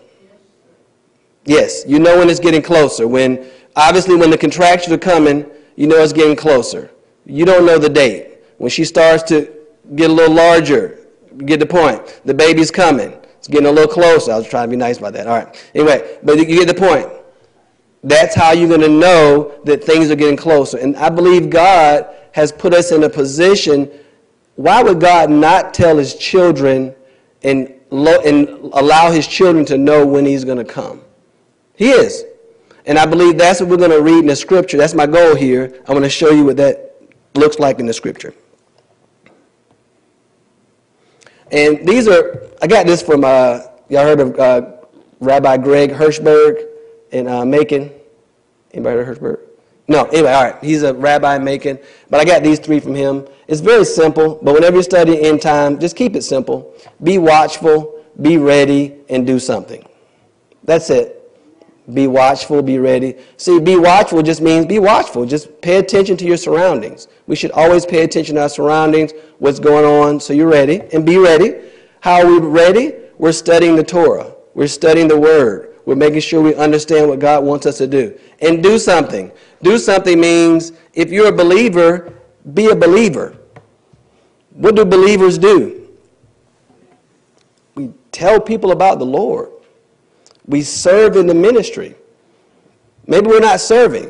Yes, 1.46 1.84
you 1.88 2.00
know 2.00 2.18
when 2.18 2.30
it's 2.30 2.40
getting 2.40 2.62
closer. 2.62 3.08
When 3.08 3.50
obviously 3.76 4.16
when 4.16 4.30
the 4.30 4.38
contractions 4.38 4.94
are 4.94 4.98
coming, 4.98 5.50
you 5.76 5.88
know 5.88 5.98
it's 5.98 6.14
getting 6.14 6.36
closer. 6.36 6.92
You 7.26 7.46
don't 7.46 7.66
know 7.66 7.78
the 7.78 7.90
date. 7.90 8.40
When 8.58 8.70
she 8.70 8.84
starts 8.84 9.24
to 9.24 9.52
get 9.96 10.10
a 10.10 10.14
little 10.14 10.36
larger, 10.36 10.99
you 11.40 11.46
get 11.46 11.60
the 11.60 11.66
point. 11.66 12.22
The 12.26 12.34
baby's 12.34 12.70
coming. 12.70 13.14
It's 13.38 13.48
getting 13.48 13.68
a 13.68 13.72
little 13.72 13.92
closer. 13.92 14.34
I 14.34 14.38
was 14.38 14.48
trying 14.48 14.68
to 14.68 14.70
be 14.70 14.76
nice 14.76 14.98
about 14.98 15.14
that. 15.14 15.26
All 15.26 15.38
right. 15.38 15.72
Anyway, 15.74 16.20
but 16.22 16.38
you 16.38 16.46
get 16.46 16.68
the 16.68 16.74
point. 16.74 17.08
That's 18.04 18.36
how 18.36 18.52
you're 18.52 18.68
going 18.68 18.82
to 18.82 18.90
know 18.90 19.60
that 19.64 19.84
things 19.84 20.12
are 20.12 20.16
getting 20.16 20.36
closer. 20.36 20.78
And 20.78 20.98
I 20.98 21.10
believe 21.10 21.50
God 21.50 22.14
has 22.34 22.52
put 22.52 22.74
us 22.74 22.92
in 22.92 23.04
a 23.04 23.10
position. 23.10 23.90
Why 24.56 24.84
would 24.84 25.00
God 25.00 25.30
not 25.30 25.74
tell 25.74 25.98
his 25.98 26.16
children 26.16 26.94
and, 27.44 27.74
lo- 27.90 28.22
and 28.26 28.50
allow 28.74 29.10
his 29.10 29.26
children 29.26 29.64
to 29.66 29.78
know 29.78 30.06
when 30.06 30.26
he's 30.26 30.44
going 30.44 30.58
to 30.58 30.66
come? 30.66 31.02
He 31.76 31.92
is. 31.92 32.26
And 32.86 32.98
I 32.98 33.06
believe 33.06 33.38
that's 33.38 33.62
what 33.62 33.70
we're 33.70 33.78
going 33.78 33.92
to 33.92 34.02
read 34.02 34.20
in 34.20 34.26
the 34.28 34.36
scripture. 34.36 34.76
That's 34.76 34.94
my 34.94 35.06
goal 35.06 35.36
here. 35.36 35.82
I 35.88 35.94
want 35.94 36.04
to 36.04 36.10
show 36.10 36.32
you 36.32 36.44
what 36.44 36.58
that 36.58 37.02
looks 37.36 37.60
like 37.60 37.80
in 37.80 37.86
the 37.86 37.94
scripture. 37.94 38.34
And 41.52 41.88
these 41.88 42.08
are, 42.08 42.44
I 42.62 42.68
got 42.68 42.86
this 42.86 43.02
from, 43.02 43.24
uh, 43.24 43.62
y'all 43.90 44.04
heard 44.04 44.20
of 44.20 44.40
uh, 44.40 44.72
Rabbi 45.20 45.58
Greg 45.58 45.92
Hirschberg 45.92 46.66
in 47.12 47.28
uh, 47.28 47.46
Macon? 47.46 47.92
Anybody 48.72 49.04
heard 49.04 49.18
of 49.18 49.18
Hirschberg? 49.18 49.40
No, 49.88 50.04
anyway, 50.06 50.32
all 50.32 50.44
right. 50.44 50.64
He's 50.64 50.84
a 50.84 50.94
rabbi 50.94 51.36
in 51.36 51.44
Macon. 51.44 51.80
But 52.12 52.20
I 52.20 52.26
got 52.26 52.44
these 52.44 52.60
three 52.60 52.80
from 52.80 52.94
him. 52.94 53.28
It's 53.48 53.62
very 53.62 53.84
simple, 53.84 54.40
but 54.44 54.54
whenever 54.54 54.78
you 54.78 54.84
study 54.84 55.20
end 55.24 55.42
time, 55.42 55.80
just 55.80 55.96
keep 55.96 56.16
it 56.16 56.22
simple. 56.22 56.76
Be 57.02 57.18
watchful, 57.18 58.04
be 58.22 58.38
ready, 58.38 58.98
and 59.10 59.26
do 59.26 59.40
something. 59.40 59.84
That's 60.64 60.92
it. 60.92 61.19
Be 61.94 62.08
watchful, 62.08 62.62
be 62.62 62.78
ready. 62.78 63.16
See, 63.38 63.60
be 63.60 63.76
watchful 63.76 64.22
just 64.22 64.42
means 64.42 64.66
be 64.66 64.80
watchful. 64.80 65.26
Just 65.26 65.62
pay 65.62 65.78
attention 65.78 66.18
to 66.18 66.26
your 66.26 66.38
surroundings. 66.38 67.08
We 67.26 67.36
should 67.36 67.52
always 67.52 67.86
pay 67.86 68.04
attention 68.04 68.36
to 68.36 68.44
our 68.44 68.50
surroundings, 68.50 69.14
what's 69.40 69.60
going 69.60 69.86
on, 69.86 70.20
so 70.20 70.34
you're 70.34 70.50
ready. 70.50 70.82
And 70.94 71.06
be 71.06 71.18
ready. 71.18 71.56
How 72.02 72.22
are 72.22 72.28
we 72.28 72.40
ready? 72.40 72.96
We're 73.18 73.32
studying 73.32 73.76
the 73.76 73.84
Torah, 73.84 74.34
we're 74.54 74.68
studying 74.68 75.08
the 75.08 75.20
Word. 75.20 75.70
We're 75.86 75.96
making 75.96 76.20
sure 76.20 76.40
we 76.40 76.54
understand 76.54 77.10
what 77.10 77.18
God 77.18 77.44
wants 77.44 77.66
us 77.66 77.80
to 77.80 77.88
do. 77.88 78.16
And 78.42 78.62
do 78.62 78.78
something. 78.78 79.32
Do 79.64 79.80
something 79.80 80.20
means 80.20 80.72
if 80.94 81.10
you're 81.10 81.30
a 81.30 81.36
believer, 81.36 82.14
be 82.54 82.70
a 82.70 82.76
believer. 82.76 83.36
What 84.52 84.76
do 84.76 84.86
believers 84.86 85.40
do? 85.40 85.90
We 87.74 87.92
tell 88.12 88.40
people 88.40 88.72
about 88.72 89.00
the 89.00 89.06
Lord. 89.08 89.50
We 90.50 90.64
serve 90.64 91.16
in 91.16 91.28
the 91.28 91.36
ministry. 91.36 91.96
Maybe 93.06 93.28
we're 93.28 93.40
not 93.40 93.62
serving. 93.62 94.10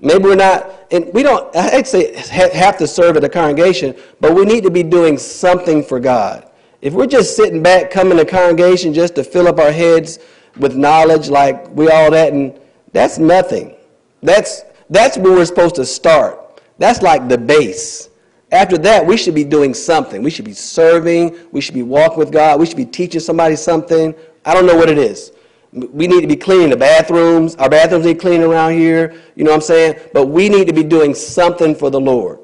Maybe 0.00 0.24
we're 0.24 0.36
not, 0.36 0.86
and 0.90 1.10
we 1.12 1.22
don't, 1.22 1.54
I'd 1.54 1.86
say 1.86 2.14
have 2.14 2.78
to 2.78 2.86
serve 2.86 3.18
at 3.18 3.24
a 3.24 3.28
congregation, 3.28 3.94
but 4.20 4.34
we 4.34 4.46
need 4.46 4.64
to 4.64 4.70
be 4.70 4.82
doing 4.82 5.18
something 5.18 5.84
for 5.84 6.00
God. 6.00 6.50
If 6.80 6.94
we're 6.94 7.06
just 7.06 7.36
sitting 7.36 7.62
back, 7.62 7.90
coming 7.90 8.16
to 8.16 8.24
congregation 8.24 8.94
just 8.94 9.14
to 9.16 9.24
fill 9.24 9.48
up 9.48 9.58
our 9.58 9.70
heads 9.70 10.18
with 10.56 10.76
knowledge 10.76 11.28
like 11.28 11.68
we 11.68 11.90
all 11.90 12.10
that, 12.10 12.32
and 12.32 12.58
that's 12.92 13.18
nothing. 13.18 13.74
That's, 14.22 14.62
that's 14.88 15.18
where 15.18 15.32
we're 15.32 15.44
supposed 15.44 15.74
to 15.74 15.84
start. 15.84 16.62
That's 16.78 17.02
like 17.02 17.28
the 17.28 17.38
base. 17.38 18.08
After 18.52 18.78
that, 18.78 19.04
we 19.04 19.16
should 19.16 19.34
be 19.34 19.44
doing 19.44 19.74
something. 19.74 20.22
We 20.22 20.30
should 20.30 20.44
be 20.44 20.52
serving. 20.52 21.36
We 21.50 21.60
should 21.60 21.74
be 21.74 21.82
walking 21.82 22.18
with 22.18 22.30
God. 22.30 22.60
We 22.60 22.66
should 22.66 22.76
be 22.76 22.86
teaching 22.86 23.20
somebody 23.20 23.56
something. 23.56 24.14
I 24.44 24.54
don't 24.54 24.66
know 24.66 24.76
what 24.76 24.88
it 24.88 24.98
is. 24.98 25.32
We 25.72 26.06
need 26.06 26.20
to 26.20 26.28
be 26.28 26.36
cleaning 26.36 26.70
the 26.70 26.76
bathrooms. 26.76 27.56
Our 27.56 27.68
bathrooms 27.68 28.06
need 28.06 28.20
cleaning 28.20 28.44
around 28.44 28.72
here. 28.72 29.14
You 29.34 29.44
know 29.44 29.50
what 29.50 29.56
I'm 29.56 29.62
saying? 29.62 29.96
But 30.14 30.26
we 30.26 30.48
need 30.48 30.68
to 30.68 30.72
be 30.72 30.84
doing 30.84 31.14
something 31.14 31.74
for 31.74 31.90
the 31.90 32.00
Lord. 32.00 32.38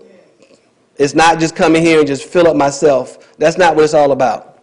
It's 0.97 1.15
not 1.15 1.39
just 1.39 1.55
coming 1.57 1.83
here 1.83 2.01
and 2.01 2.07
just 2.07 2.25
fill 2.25 2.49
up 2.49 2.57
myself. 2.57 3.37
That's 3.39 3.57
not 3.57 3.77
what 3.77 3.85
it's 3.85 3.95
all 3.95 4.13
about. 4.13 4.63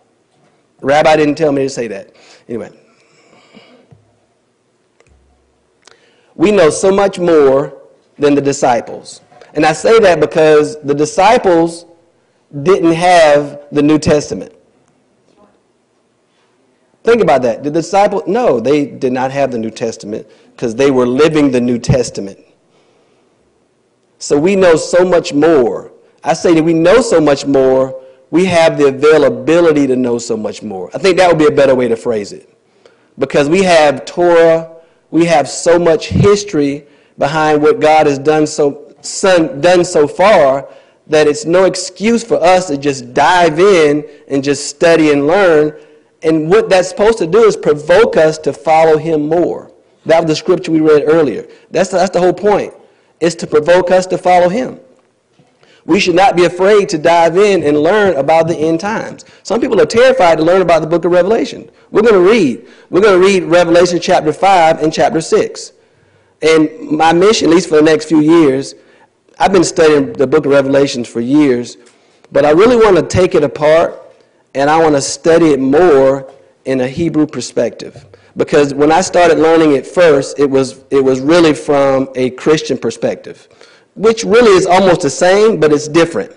Rabbi 0.82 1.16
didn't 1.16 1.36
tell 1.36 1.52
me 1.52 1.64
to 1.64 1.70
say 1.70 1.88
that. 1.88 2.16
Anyway. 2.48 2.72
We 6.36 6.52
know 6.52 6.70
so 6.70 6.92
much 6.92 7.18
more 7.18 7.82
than 8.18 8.36
the 8.36 8.42
disciples. 8.42 9.22
And 9.54 9.66
I 9.66 9.74
say 9.74 10.00
that 10.00 10.20
because 10.20 10.82
the 10.82 10.94
disciples 10.94 11.86
didn't 12.64 12.94
have 12.94 13.66
the 13.72 13.82
New 13.82 14.00
Testament. 14.00 14.54
Think 17.04 17.22
about 17.22 17.42
that. 17.44 17.64
The 17.64 17.72
disciples, 17.72 18.24
no, 18.28 18.60
they 18.60 18.86
did 18.86 19.14
not 19.14 19.32
have 19.32 19.52
the 19.52 19.58
New 19.58 19.72
Testament 19.72 20.28
because 20.52 20.76
they 20.76 20.92
were 20.92 21.08
living 21.08 21.52
the 21.52 21.62
New 21.62 21.80
Testament. 21.80 22.40
So 24.18 24.38
we 24.38 24.56
know 24.56 24.76
so 24.76 25.06
much 25.06 25.34
more. 25.34 25.94
I 26.24 26.34
say 26.34 26.54
that 26.54 26.64
we 26.64 26.74
know 26.74 27.02
so 27.02 27.22
much 27.22 27.46
more, 27.46 28.04
we 28.32 28.46
have 28.46 28.78
the 28.78 28.88
availability 28.88 29.88
to 29.88 29.96
know 29.96 30.18
so 30.20 30.36
much 30.36 30.62
more. 30.62 30.92
I 30.94 30.98
think 30.98 31.18
that 31.18 31.30
would 31.30 31.40
be 31.40 31.48
a 31.48 31.52
better 31.52 31.74
way 31.74 31.88
to 31.88 31.96
phrase 31.96 32.34
it. 32.34 32.54
Because 33.18 33.50
we 33.50 33.64
have 33.64 34.06
Torah, 34.06 34.76
we 35.10 35.26
have 35.26 35.48
so 35.50 35.80
much 35.80 36.08
history 36.08 36.86
behind 37.18 37.62
what 37.62 37.80
God 37.80 38.08
has 38.08 38.20
done 38.20 38.46
so, 38.46 38.89
son, 39.02 39.62
done 39.62 39.84
so 39.84 40.08
far 40.08 40.68
that 41.08 41.28
it's 41.28 41.46
no 41.46 41.66
excuse 41.66 42.24
for 42.24 42.42
us 42.42 42.68
to 42.68 42.78
just 42.78 43.14
dive 43.14 43.60
in 43.60 44.08
and 44.28 44.44
just 44.44 44.70
study 44.70 45.12
and 45.12 45.28
learn. 45.28 45.76
And 46.22 46.50
what 46.50 46.70
that's 46.70 46.90
supposed 46.90 47.18
to 47.20 47.28
do 47.28 47.44
is 47.44 47.58
provoke 47.58 48.16
us 48.16 48.38
to 48.40 48.54
follow 48.54 48.98
Him 48.98 49.28
more. 49.28 49.72
That 50.06 50.22
was 50.22 50.30
the 50.30 50.36
scripture 50.36 50.72
we 50.72 50.82
read 50.82 51.04
earlier. 51.06 51.48
That's 51.72 51.90
the, 51.90 51.98
that's 51.98 52.12
the 52.12 52.20
whole 52.20 52.34
point, 52.34 52.74
It's 53.20 53.36
to 53.36 53.48
provoke 53.48 53.92
us 53.92 54.06
to 54.08 54.18
follow 54.18 54.50
Him. 54.50 54.80
We 55.86 56.00
should 56.00 56.16
not 56.16 56.36
be 56.36 56.46
afraid 56.46 56.90
to 56.90 57.00
dive 57.00 57.38
in 57.38 57.64
and 57.64 57.82
learn 57.82 58.16
about 58.16 58.48
the 58.48 58.56
end 58.56 58.80
times. 58.80 59.26
Some 59.42 59.60
people 59.60 59.82
are 59.82 59.88
terrified 59.88 60.38
to 60.38 60.44
learn 60.44 60.62
about 60.62 60.82
the 60.82 60.88
book 60.88 61.04
of 61.06 61.12
Revelation. 61.12 61.70
We're 61.90 62.04
going 62.04 62.14
to 62.14 62.30
read. 62.32 62.68
We're 62.92 63.02
going 63.02 63.20
to 63.20 63.28
read 63.28 63.44
Revelation 63.44 64.00
chapter 64.00 64.32
5 64.32 64.84
and 64.84 64.94
chapter 64.94 65.20
6. 65.20 65.74
And 66.42 66.92
my 66.92 67.12
mission, 67.12 67.50
at 67.50 67.56
least 67.56 67.70
for 67.70 67.78
the 67.78 67.82
next 67.82 68.06
few 68.06 68.20
years, 68.20 68.76
I've 69.40 69.54
been 69.54 69.64
studying 69.64 70.14
the 70.14 70.28
book 70.28 70.46
of 70.46 70.52
Revelations 70.52 71.08
for 71.08 71.22
years, 71.22 71.78
but 72.32 72.46
I 72.46 72.52
really 72.52 72.76
want 72.76 72.98
to 72.98 73.04
take 73.04 73.36
it 73.36 73.44
apart 73.44 74.00
and 74.54 74.70
I 74.70 74.82
want 74.82 74.96
to 74.96 75.02
study 75.02 75.48
it 75.48 75.60
more 75.60 76.32
in 76.66 76.82
a 76.82 76.88
Hebrew 76.88 77.26
perspective. 77.26 78.06
Because 78.38 78.74
when 78.74 78.92
I 78.92 79.02
started 79.02 79.40
learning 79.40 79.72
it 79.72 79.88
first, 79.88 80.40
it 80.40 80.50
was, 80.50 80.84
it 80.92 81.04
was 81.04 81.20
really 81.20 81.54
from 81.54 82.10
a 82.16 82.30
Christian 82.32 82.78
perspective 82.78 83.48
which 84.00 84.24
really 84.24 84.56
is 84.56 84.66
almost 84.66 85.02
the 85.02 85.10
same, 85.10 85.60
but 85.60 85.74
it's 85.74 85.90
different. 85.90 86.32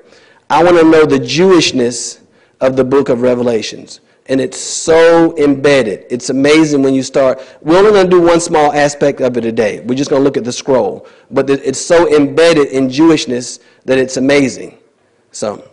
I 0.51 0.65
want 0.65 0.77
to 0.79 0.85
know 0.85 1.07
the 1.07 1.19
Jewishness 1.19 2.21
of 2.61 2.75
the 2.75 2.83
book 2.83 3.09
of 3.09 3.23
Revelations. 3.23 4.01
And 4.27 4.41
it's 4.41 4.59
so 4.59 5.37
embedded. 5.37 6.07
It's 6.09 6.31
amazing 6.31 6.83
when 6.83 6.95
you 6.95 7.03
start. 7.03 7.43
We're 7.61 7.79
only 7.79 7.91
going 7.91 8.09
to 8.09 8.11
do 8.11 8.21
one 8.21 8.41
small 8.41 8.73
aspect 8.73 9.21
of 9.21 9.37
it 9.37 9.41
today. 9.41 9.81
We're 9.81 9.97
just 9.97 10.11
going 10.11 10.21
to 10.21 10.25
look 10.25 10.37
at 10.37 10.45
the 10.45 10.53
scroll. 10.53 11.07
But 11.31 11.51
it's 11.51 11.81
so 11.81 12.15
embedded 12.15 12.69
in 12.69 12.89
Jewishness 12.89 13.61
that 13.85 13.99
it's 13.99 14.17
amazing. 14.17 14.79
So, 15.33 15.69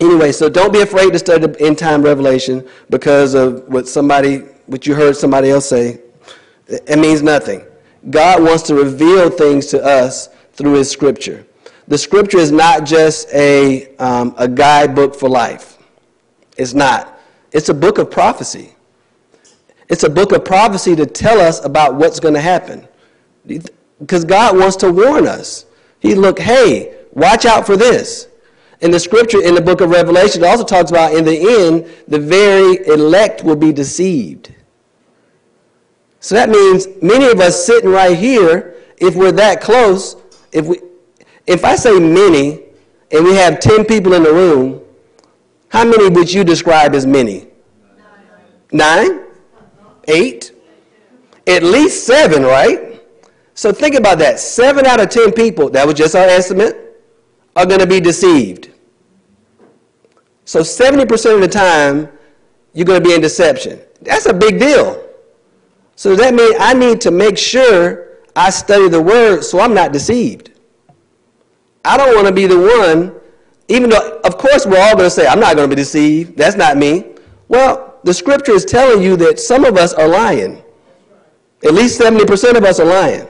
anyway, 0.00 0.30
so 0.30 0.48
don't 0.48 0.72
be 0.72 0.82
afraid 0.82 1.12
to 1.12 1.18
study 1.18 1.46
the 1.46 1.60
end 1.60 1.78
time 1.78 2.02
revelation 2.02 2.68
because 2.90 3.34
of 3.34 3.66
what 3.68 3.88
somebody, 3.88 4.38
what 4.66 4.86
you 4.86 4.94
heard 4.94 5.16
somebody 5.16 5.50
else 5.50 5.68
say. 5.68 6.00
It 6.68 6.98
means 6.98 7.22
nothing. 7.22 7.64
God 8.10 8.42
wants 8.42 8.62
to 8.64 8.74
reveal 8.74 9.30
things 9.30 9.66
to 9.66 9.82
us 9.82 10.28
through 10.52 10.74
his 10.74 10.90
scripture. 10.90 11.46
The 11.88 11.98
scripture 11.98 12.38
is 12.38 12.50
not 12.50 12.84
just 12.84 13.28
a, 13.34 13.94
um, 13.96 14.34
a 14.38 14.48
guidebook 14.48 15.14
for 15.14 15.28
life. 15.28 15.78
It's 16.56 16.72
not. 16.72 17.13
It's 17.54 17.68
a 17.68 17.74
book 17.74 17.98
of 17.98 18.10
prophecy. 18.10 18.74
It's 19.88 20.02
a 20.02 20.10
book 20.10 20.32
of 20.32 20.44
prophecy 20.44 20.96
to 20.96 21.06
tell 21.06 21.40
us 21.40 21.64
about 21.64 21.94
what's 21.94 22.18
going 22.18 22.34
to 22.34 22.40
happen. 22.40 22.86
Because 23.46 24.24
God 24.24 24.58
wants 24.58 24.76
to 24.76 24.90
warn 24.90 25.26
us. 25.26 25.66
He 26.00 26.16
look, 26.16 26.38
hey, 26.38 26.96
watch 27.12 27.46
out 27.46 27.64
for 27.64 27.76
this. 27.76 28.28
In 28.80 28.90
the 28.90 28.98
scripture 28.98 29.40
in 29.40 29.54
the 29.54 29.60
book 29.60 29.80
of 29.80 29.90
Revelation, 29.90 30.42
it 30.42 30.46
also 30.46 30.64
talks 30.64 30.90
about 30.90 31.14
in 31.14 31.24
the 31.24 31.38
end, 31.38 31.88
the 32.08 32.18
very 32.18 32.86
elect 32.88 33.44
will 33.44 33.56
be 33.56 33.72
deceived. 33.72 34.52
So 36.18 36.34
that 36.34 36.48
means 36.48 36.88
many 37.00 37.26
of 37.26 37.38
us 37.38 37.64
sitting 37.64 37.90
right 37.90 38.18
here, 38.18 38.74
if 38.98 39.14
we're 39.14 39.32
that 39.32 39.60
close, 39.60 40.16
if 40.52 40.66
we, 40.66 40.80
if 41.46 41.64
I 41.64 41.76
say 41.76 42.00
many, 42.00 42.62
and 43.12 43.24
we 43.24 43.34
have 43.34 43.60
10 43.60 43.84
people 43.84 44.14
in 44.14 44.24
the 44.24 44.32
room, 44.32 44.83
how 45.74 45.84
many 45.84 46.08
would 46.08 46.32
you 46.32 46.44
describe 46.44 46.94
as 46.94 47.04
many? 47.04 47.48
Nine? 48.70 49.24
Eight? 50.06 50.52
At 51.48 51.64
least 51.64 52.06
seven, 52.06 52.44
right? 52.44 53.02
So 53.54 53.72
think 53.72 53.96
about 53.96 54.20
that. 54.20 54.38
Seven 54.38 54.86
out 54.86 55.00
of 55.00 55.08
10 55.08 55.32
people, 55.32 55.68
that 55.70 55.84
was 55.84 55.96
just 55.96 56.14
our 56.14 56.26
estimate, 56.26 57.04
are 57.56 57.66
going 57.66 57.80
to 57.80 57.88
be 57.88 57.98
deceived. 57.98 58.70
So 60.44 60.60
70% 60.60 61.34
of 61.34 61.40
the 61.40 61.48
time, 61.48 62.08
you're 62.72 62.86
going 62.86 63.02
to 63.02 63.08
be 63.08 63.12
in 63.12 63.20
deception. 63.20 63.80
That's 64.00 64.26
a 64.26 64.32
big 64.32 64.60
deal. 64.60 65.04
So 65.96 66.14
that 66.14 66.34
means 66.34 66.54
I 66.60 66.74
need 66.74 67.00
to 67.00 67.10
make 67.10 67.36
sure 67.36 68.20
I 68.36 68.50
study 68.50 68.88
the 68.88 69.02
word 69.02 69.42
so 69.42 69.58
I'm 69.58 69.74
not 69.74 69.92
deceived. 69.92 70.52
I 71.84 71.96
don't 71.96 72.14
want 72.14 72.28
to 72.28 72.32
be 72.32 72.46
the 72.46 72.60
one, 72.60 73.20
even 73.68 73.90
though, 73.90 74.20
of 74.24 74.36
course, 74.38 74.66
we're 74.66 74.80
all 74.80 74.94
going 74.94 75.06
to 75.06 75.10
say, 75.10 75.26
I'm 75.26 75.40
not 75.40 75.56
going 75.56 75.68
to 75.68 75.74
be 75.74 75.80
deceived. 75.80 76.36
That's 76.36 76.56
not 76.56 76.76
me. 76.76 77.14
Well, 77.48 77.98
the 78.04 78.12
scripture 78.12 78.52
is 78.52 78.64
telling 78.64 79.02
you 79.02 79.16
that 79.16 79.40
some 79.40 79.64
of 79.64 79.76
us 79.76 79.94
are 79.94 80.08
lying. 80.08 80.62
At 81.64 81.72
least 81.72 81.98
70% 81.98 82.56
of 82.56 82.64
us 82.64 82.78
are 82.78 82.86
lying. 82.86 83.26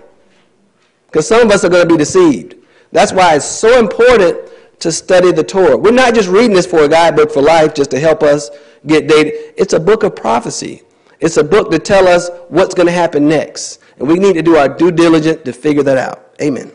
Because 1.07 1.29
some 1.29 1.43
of 1.43 1.53
us 1.53 1.65
are 1.65 1.69
going 1.69 1.87
to 1.87 1.95
be 1.95 1.97
deceived. 1.97 2.57
That's 2.91 3.13
why 3.13 3.37
it's 3.37 3.45
so 3.45 3.79
important 3.79 4.51
to 4.81 4.91
study 4.91 5.31
the 5.31 5.45
Torah. 5.45 5.77
We're 5.77 5.93
not 5.93 6.15
just 6.15 6.29
reading 6.29 6.53
this 6.53 6.67
for 6.67 6.81
a 6.81 6.89
guidebook 6.89 7.31
for 7.31 7.41
life 7.41 7.75
just 7.75 7.91
to 7.93 8.01
help 8.01 8.23
us 8.25 8.51
get 8.87 9.07
dated. 9.07 9.55
It's 9.57 9.73
a 9.73 9.81
book 9.81 10.03
of 10.03 10.17
prophecy. 10.17 10.83
It's 11.21 11.37
a 11.37 11.45
book 11.45 11.71
to 11.71 11.79
tell 11.79 12.09
us 12.09 12.29
what's 12.49 12.75
going 12.75 12.87
to 12.87 12.93
happen 12.93 13.29
next. 13.29 13.81
And 13.99 14.09
we 14.09 14.19
need 14.19 14.35
to 14.35 14.43
do 14.43 14.57
our 14.57 14.69
due 14.69 14.91
diligence 14.91 15.43
to 15.45 15.53
figure 15.53 15.85
that 15.85 15.97
out. 15.97 16.35
Amen. 16.43 16.73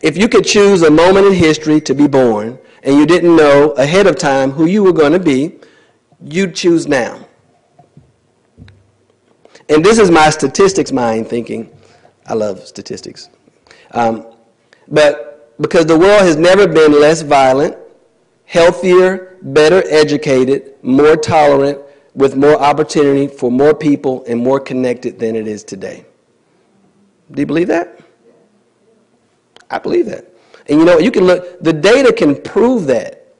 If 0.00 0.16
you 0.16 0.28
could 0.28 0.44
choose 0.44 0.82
a 0.82 0.90
moment 0.90 1.26
in 1.26 1.32
history 1.32 1.80
to 1.82 1.94
be 1.94 2.06
born 2.06 2.58
and 2.82 2.96
you 2.96 3.06
didn't 3.06 3.34
know 3.34 3.72
ahead 3.72 4.06
of 4.06 4.16
time 4.16 4.50
who 4.50 4.66
you 4.66 4.82
were 4.82 4.92
going 4.92 5.12
to 5.12 5.18
be, 5.18 5.58
you'd 6.22 6.54
choose 6.54 6.86
now. 6.86 7.26
And 9.68 9.84
this 9.84 9.98
is 9.98 10.10
my 10.10 10.30
statistics 10.30 10.92
mind 10.92 11.28
thinking. 11.28 11.70
I 12.26 12.34
love 12.34 12.66
statistics. 12.66 13.28
Um, 13.92 14.26
but 14.86 15.56
because 15.60 15.86
the 15.86 15.98
world 15.98 16.22
has 16.22 16.36
never 16.36 16.66
been 16.66 16.92
less 16.92 17.22
violent, 17.22 17.76
healthier, 18.46 19.36
better 19.42 19.82
educated, 19.88 20.74
more 20.82 21.16
tolerant, 21.16 21.80
with 22.14 22.34
more 22.34 22.60
opportunity 22.60 23.28
for 23.28 23.50
more 23.50 23.72
people 23.72 24.24
and 24.26 24.40
more 24.40 24.58
connected 24.58 25.20
than 25.20 25.36
it 25.36 25.46
is 25.46 25.62
today. 25.62 26.04
Do 27.30 27.42
you 27.42 27.46
believe 27.46 27.68
that? 27.68 28.00
I 29.70 29.78
believe 29.78 30.06
that. 30.06 30.32
And 30.68 30.78
you 30.78 30.84
know, 30.84 30.98
you 30.98 31.10
can 31.10 31.24
look, 31.24 31.60
the 31.60 31.72
data 31.72 32.12
can 32.12 32.40
prove 32.42 32.86
that. 32.86 33.34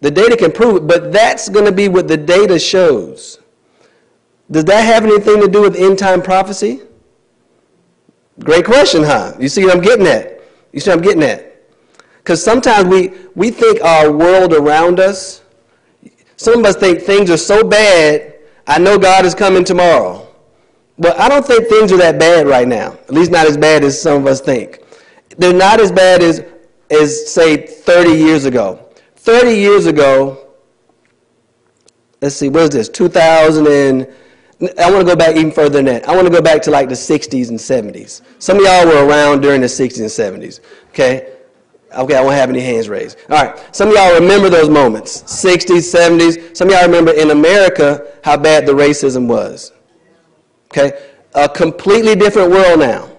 The 0.00 0.10
data 0.10 0.36
can 0.36 0.52
prove 0.52 0.76
it, 0.76 0.86
but 0.86 1.12
that's 1.12 1.48
going 1.48 1.64
to 1.64 1.72
be 1.72 1.88
what 1.88 2.06
the 2.06 2.16
data 2.16 2.58
shows. 2.58 3.40
Does 4.50 4.64
that 4.64 4.80
have 4.80 5.04
anything 5.04 5.40
to 5.40 5.48
do 5.48 5.60
with 5.60 5.76
end 5.76 5.98
time 5.98 6.22
prophecy? 6.22 6.82
Great 8.40 8.64
question, 8.64 9.02
huh? 9.02 9.34
You 9.38 9.48
see 9.48 9.64
what 9.64 9.76
I'm 9.76 9.82
getting 9.82 10.06
at? 10.06 10.40
You 10.72 10.80
see 10.80 10.90
what 10.90 10.98
I'm 10.98 11.02
getting 11.02 11.24
at? 11.24 11.48
Because 12.18 12.42
sometimes 12.42 12.86
we, 12.88 13.12
we 13.34 13.50
think 13.50 13.80
our 13.82 14.12
world 14.12 14.52
around 14.52 15.00
us, 15.00 15.42
some 16.36 16.60
of 16.60 16.64
us 16.64 16.76
think 16.76 17.00
things 17.00 17.30
are 17.30 17.36
so 17.36 17.64
bad, 17.64 18.34
I 18.66 18.78
know 18.78 18.98
God 18.98 19.24
is 19.24 19.34
coming 19.34 19.64
tomorrow. 19.64 20.28
But 20.98 21.18
I 21.18 21.28
don't 21.28 21.44
think 21.44 21.68
things 21.68 21.90
are 21.92 21.96
that 21.98 22.18
bad 22.18 22.46
right 22.46 22.68
now, 22.68 22.92
at 22.92 23.12
least 23.12 23.30
not 23.30 23.46
as 23.46 23.56
bad 23.56 23.82
as 23.82 24.00
some 24.00 24.18
of 24.22 24.26
us 24.26 24.40
think. 24.40 24.80
They're 25.38 25.54
not 25.54 25.80
as 25.80 25.92
bad 25.92 26.22
as, 26.22 26.44
as 26.90 27.32
say, 27.32 27.56
30 27.66 28.10
years 28.10 28.44
ago. 28.44 28.84
30 29.16 29.52
years 29.52 29.86
ago, 29.86 30.54
let's 32.20 32.34
see, 32.34 32.48
what 32.48 32.64
is 32.64 32.70
this? 32.70 32.88
2000 32.88 33.66
and 33.66 34.08
I 34.78 34.90
want 34.90 35.06
to 35.06 35.12
go 35.12 35.14
back 35.14 35.36
even 35.36 35.52
further 35.52 35.78
than 35.78 35.84
that. 35.84 36.08
I 36.08 36.14
want 36.16 36.26
to 36.26 36.32
go 36.32 36.42
back 36.42 36.62
to 36.62 36.70
like 36.70 36.88
the 36.88 36.94
60s 36.96 37.50
and 37.50 37.58
70s. 37.58 38.22
Some 38.40 38.58
of 38.58 38.64
y'all 38.64 38.86
were 38.86 39.06
around 39.06 39.40
during 39.40 39.60
the 39.60 39.68
60s 39.68 40.00
and 40.00 40.42
70s. 40.42 40.60
Okay? 40.88 41.34
Okay, 41.92 42.16
I 42.16 42.20
won't 42.20 42.34
have 42.34 42.50
any 42.50 42.60
hands 42.60 42.88
raised. 42.88 43.18
All 43.30 43.42
right. 43.42 43.74
Some 43.74 43.88
of 43.88 43.94
y'all 43.94 44.14
remember 44.14 44.50
those 44.50 44.68
moments 44.68 45.22
60s, 45.22 45.94
70s. 45.94 46.56
Some 46.56 46.68
of 46.68 46.74
y'all 46.74 46.84
remember 46.84 47.12
in 47.12 47.30
America 47.30 48.14
how 48.24 48.36
bad 48.36 48.66
the 48.66 48.72
racism 48.72 49.26
was. 49.26 49.72
Okay? 50.72 51.06
A 51.34 51.48
completely 51.48 52.16
different 52.16 52.50
world 52.50 52.80
now. 52.80 53.17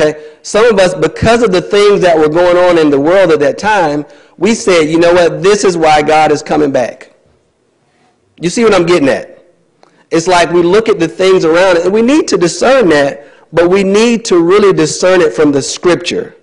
Okay? 0.00 0.34
Some 0.42 0.64
of 0.64 0.78
us, 0.78 0.94
because 0.94 1.42
of 1.42 1.52
the 1.52 1.60
things 1.60 2.00
that 2.00 2.16
were 2.16 2.28
going 2.28 2.56
on 2.56 2.78
in 2.78 2.90
the 2.90 3.00
world 3.00 3.30
at 3.30 3.40
that 3.40 3.58
time, 3.58 4.06
we 4.38 4.54
said, 4.54 4.84
you 4.84 4.98
know 4.98 5.12
what? 5.12 5.42
This 5.42 5.64
is 5.64 5.76
why 5.76 6.02
God 6.02 6.32
is 6.32 6.42
coming 6.42 6.72
back. 6.72 7.14
You 8.40 8.48
see 8.48 8.64
what 8.64 8.74
I'm 8.74 8.86
getting 8.86 9.08
at? 9.08 9.44
It's 10.10 10.26
like 10.26 10.50
we 10.50 10.62
look 10.62 10.88
at 10.88 10.98
the 10.98 11.08
things 11.08 11.44
around 11.44 11.76
it, 11.76 11.84
and 11.84 11.92
we 11.92 12.02
need 12.02 12.26
to 12.28 12.36
discern 12.36 12.88
that, 12.88 13.26
but 13.52 13.68
we 13.68 13.84
need 13.84 14.24
to 14.26 14.42
really 14.42 14.72
discern 14.72 15.20
it 15.20 15.34
from 15.34 15.52
the 15.52 15.62
scripture. 15.62 16.36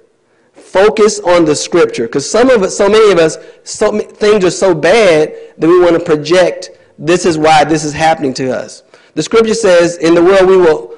Focus 0.54 1.20
on 1.20 1.46
the 1.46 1.56
scripture, 1.56 2.06
because 2.06 2.30
some 2.30 2.50
of 2.50 2.62
us, 2.62 2.78
so 2.78 2.88
many 2.88 3.12
of 3.12 3.18
us, 3.18 3.38
so 3.64 3.98
things 4.00 4.46
are 4.46 4.52
so 4.52 4.76
bad 4.76 5.34
that 5.58 5.68
we 5.68 5.80
want 5.80 5.94
to 5.94 6.00
project 6.00 6.72
this 7.00 7.26
is 7.26 7.38
why 7.38 7.64
this 7.64 7.84
is 7.84 7.94
happening 7.94 8.34
to 8.36 8.56
us. 8.56 8.84
The 9.16 9.24
scripture 9.24 9.54
says, 9.54 9.98
"In 9.98 10.14
the 10.14 10.24
world 10.24 10.48
we 10.48 10.58
will, 10.58 10.94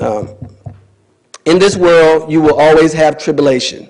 um, 0.00 0.28
in 1.44 1.58
this 1.58 1.76
world 1.76 2.30
you 2.30 2.40
will 2.40 2.58
always 2.58 2.92
have 2.92 3.18
tribulation, 3.18 3.88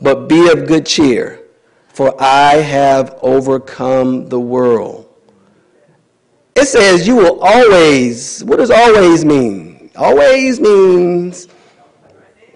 but 0.00 0.28
be 0.28 0.50
of 0.50 0.66
good 0.66 0.86
cheer, 0.86 1.42
for 1.88 2.14
I 2.20 2.56
have 2.56 3.18
overcome 3.22 4.28
the 4.28 4.40
world." 4.40 5.06
It 6.56 6.66
says 6.66 7.06
you 7.06 7.16
will 7.16 7.40
always, 7.40 8.44
what 8.44 8.58
does 8.58 8.70
always 8.70 9.24
mean? 9.24 9.90
Always 9.96 10.60
means, 10.60 11.48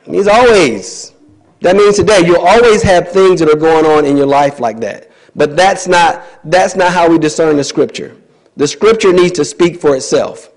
means 0.06 0.26
always. 0.26 1.12
That 1.60 1.76
means 1.76 1.96
today 1.96 2.20
you'll 2.26 2.46
always 2.46 2.82
have 2.82 3.10
things 3.10 3.40
that 3.40 3.48
are 3.48 3.56
going 3.56 3.86
on 3.86 4.04
in 4.04 4.16
your 4.16 4.26
life 4.26 4.60
like 4.60 4.78
that. 4.80 5.10
But 5.34 5.56
that's 5.56 5.86
not, 5.88 6.22
that's 6.44 6.76
not 6.76 6.92
how 6.92 7.08
we 7.08 7.18
discern 7.18 7.56
the 7.56 7.64
scripture. 7.64 8.16
The 8.56 8.68
scripture 8.68 9.12
needs 9.12 9.32
to 9.32 9.44
speak 9.44 9.80
for 9.80 9.96
itself. 9.96 10.50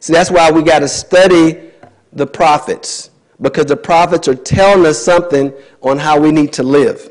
See, 0.00 0.12
that's 0.12 0.30
why 0.30 0.50
we 0.50 0.62
got 0.62 0.78
to 0.80 0.88
study 0.88 1.72
the 2.14 2.26
prophets, 2.26 3.10
because 3.40 3.66
the 3.66 3.76
prophets 3.76 4.28
are 4.28 4.34
telling 4.34 4.86
us 4.86 5.02
something 5.02 5.52
on 5.82 5.98
how 5.98 6.18
we 6.18 6.30
need 6.32 6.52
to 6.54 6.62
live. 6.62 7.10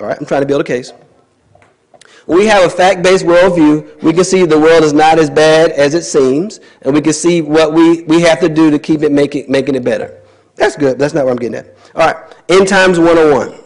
All 0.00 0.06
right, 0.06 0.16
I'm 0.18 0.26
trying 0.26 0.42
to 0.42 0.46
build 0.46 0.60
a 0.60 0.64
case. 0.64 0.92
We 2.26 2.46
have 2.46 2.64
a 2.64 2.70
fact 2.70 3.02
based 3.02 3.24
worldview, 3.24 4.02
we 4.02 4.12
can 4.12 4.24
see 4.24 4.44
the 4.46 4.58
world 4.58 4.84
is 4.84 4.92
not 4.92 5.18
as 5.18 5.28
bad 5.28 5.72
as 5.72 5.94
it 5.94 6.04
seems, 6.04 6.60
and 6.82 6.94
we 6.94 7.00
can 7.00 7.12
see 7.12 7.42
what 7.42 7.72
we, 7.72 8.02
we 8.02 8.20
have 8.20 8.40
to 8.40 8.48
do 8.48 8.70
to 8.70 8.78
keep 8.78 9.02
it 9.02 9.10
making, 9.10 9.50
making 9.50 9.74
it 9.74 9.84
better. 9.84 10.20
That's 10.54 10.76
good. 10.76 10.98
That's 10.98 11.14
not 11.14 11.24
what 11.24 11.32
I'm 11.32 11.38
getting 11.38 11.56
at. 11.56 11.74
All 11.94 12.06
right, 12.06 12.16
end 12.48 12.68
times 12.68 12.98
101. 12.98 13.58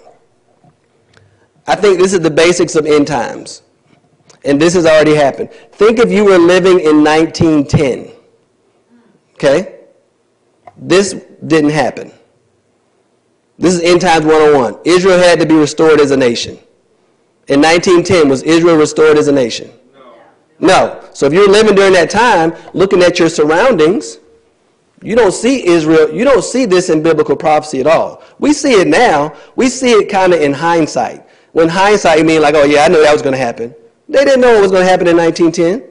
I 1.66 1.74
think 1.74 1.98
this 1.98 2.12
is 2.12 2.20
the 2.20 2.30
basics 2.30 2.76
of 2.76 2.86
end 2.86 3.06
times. 3.06 3.62
And 4.44 4.60
this 4.60 4.74
has 4.74 4.86
already 4.86 5.14
happened. 5.14 5.50
Think 5.72 5.98
if 5.98 6.12
you 6.12 6.24
were 6.24 6.38
living 6.38 6.80
in 6.80 7.02
1910. 7.02 8.13
Okay? 9.44 9.80
This 10.76 11.14
didn't 11.46 11.70
happen. 11.70 12.12
This 13.58 13.74
is 13.74 13.82
end 13.82 14.00
times 14.00 14.24
101. 14.24 14.78
Israel 14.84 15.18
had 15.18 15.38
to 15.40 15.46
be 15.46 15.54
restored 15.54 16.00
as 16.00 16.10
a 16.10 16.16
nation. 16.16 16.58
In 17.48 17.60
1910, 17.60 18.28
was 18.28 18.42
Israel 18.42 18.76
restored 18.76 19.18
as 19.18 19.28
a 19.28 19.32
nation? 19.32 19.70
No. 19.92 20.66
No. 20.66 21.08
So 21.12 21.26
if 21.26 21.32
you're 21.32 21.48
living 21.48 21.74
during 21.74 21.92
that 21.92 22.10
time, 22.10 22.54
looking 22.72 23.02
at 23.02 23.18
your 23.18 23.28
surroundings, 23.28 24.18
you 25.02 25.14
don't 25.14 25.32
see 25.32 25.66
Israel, 25.66 26.10
you 26.12 26.24
don't 26.24 26.42
see 26.42 26.64
this 26.64 26.88
in 26.88 27.02
biblical 27.02 27.36
prophecy 27.36 27.80
at 27.80 27.86
all. 27.86 28.22
We 28.38 28.54
see 28.54 28.80
it 28.80 28.88
now. 28.88 29.36
We 29.54 29.68
see 29.68 29.92
it 29.92 30.08
kind 30.08 30.32
of 30.32 30.40
in 30.40 30.54
hindsight. 30.54 31.28
When 31.52 31.68
hindsight, 31.68 32.18
you 32.18 32.24
mean 32.24 32.40
like, 32.40 32.54
oh 32.54 32.64
yeah, 32.64 32.84
I 32.84 32.88
knew 32.88 33.02
that 33.02 33.12
was 33.12 33.22
going 33.22 33.34
to 33.34 33.38
happen. 33.38 33.74
They 34.08 34.24
didn't 34.24 34.40
know 34.40 34.56
it 34.56 34.62
was 34.62 34.72
going 34.72 34.84
to 34.84 34.90
happen 34.90 35.06
in 35.06 35.16
1910. 35.16 35.90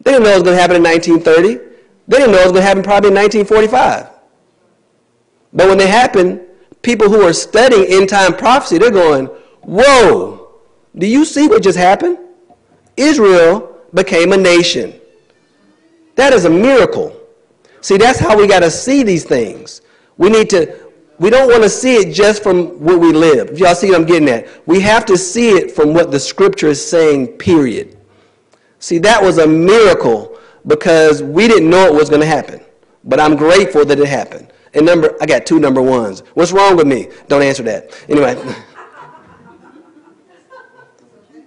They 0.00 0.10
didn't 0.12 0.24
know 0.24 0.30
it 0.30 0.34
was 0.34 0.42
going 0.44 0.56
to 0.56 0.60
happen 0.60 0.76
in 0.76 0.82
1930. 0.82 1.71
They 2.12 2.18
didn't 2.18 2.32
know 2.32 2.40
it 2.40 2.44
was 2.44 2.52
going 2.52 2.60
to 2.60 2.68
happen 2.68 2.82
probably 2.82 3.08
in 3.08 3.14
1945. 3.14 4.06
But 5.54 5.66
when 5.66 5.80
it 5.80 5.88
happened, 5.88 6.42
people 6.82 7.08
who 7.08 7.22
are 7.22 7.32
studying 7.32 7.86
end 7.90 8.10
time 8.10 8.36
prophecy, 8.36 8.76
they're 8.76 8.90
going, 8.90 9.28
whoa, 9.62 10.52
do 10.94 11.06
you 11.06 11.24
see 11.24 11.48
what 11.48 11.62
just 11.62 11.78
happened? 11.78 12.18
Israel 12.98 13.78
became 13.94 14.34
a 14.34 14.36
nation. 14.36 14.92
That 16.16 16.34
is 16.34 16.44
a 16.44 16.50
miracle. 16.50 17.18
See, 17.80 17.96
that's 17.96 18.18
how 18.18 18.36
we 18.36 18.46
got 18.46 18.60
to 18.60 18.70
see 18.70 19.02
these 19.02 19.24
things. 19.24 19.80
We 20.18 20.28
need 20.28 20.50
to, 20.50 20.90
we 21.18 21.30
don't 21.30 21.48
want 21.48 21.62
to 21.62 21.70
see 21.70 21.96
it 21.96 22.12
just 22.12 22.42
from 22.42 22.78
where 22.78 22.98
we 22.98 23.12
live. 23.12 23.58
Y'all 23.58 23.74
see 23.74 23.88
what 23.88 24.00
I'm 24.00 24.06
getting 24.06 24.28
at? 24.28 24.48
We 24.66 24.80
have 24.80 25.06
to 25.06 25.16
see 25.16 25.52
it 25.52 25.70
from 25.70 25.94
what 25.94 26.10
the 26.10 26.20
scripture 26.20 26.68
is 26.68 26.86
saying, 26.86 27.38
period. 27.38 27.96
See, 28.80 28.98
that 28.98 29.22
was 29.22 29.38
a 29.38 29.46
miracle 29.46 30.31
because 30.66 31.22
we 31.22 31.48
didn't 31.48 31.68
know 31.68 31.86
it 31.86 31.94
was 31.94 32.08
going 32.08 32.20
to 32.20 32.26
happen. 32.26 32.60
But 33.04 33.20
I'm 33.20 33.36
grateful 33.36 33.84
that 33.84 33.98
it 33.98 34.08
happened. 34.08 34.52
And 34.74 34.86
number, 34.86 35.16
I 35.20 35.26
got 35.26 35.44
two 35.44 35.58
number 35.58 35.82
ones. 35.82 36.20
What's 36.34 36.52
wrong 36.52 36.76
with 36.76 36.86
me? 36.86 37.08
Don't 37.28 37.42
answer 37.42 37.62
that. 37.64 38.04
Anyway. 38.08 38.36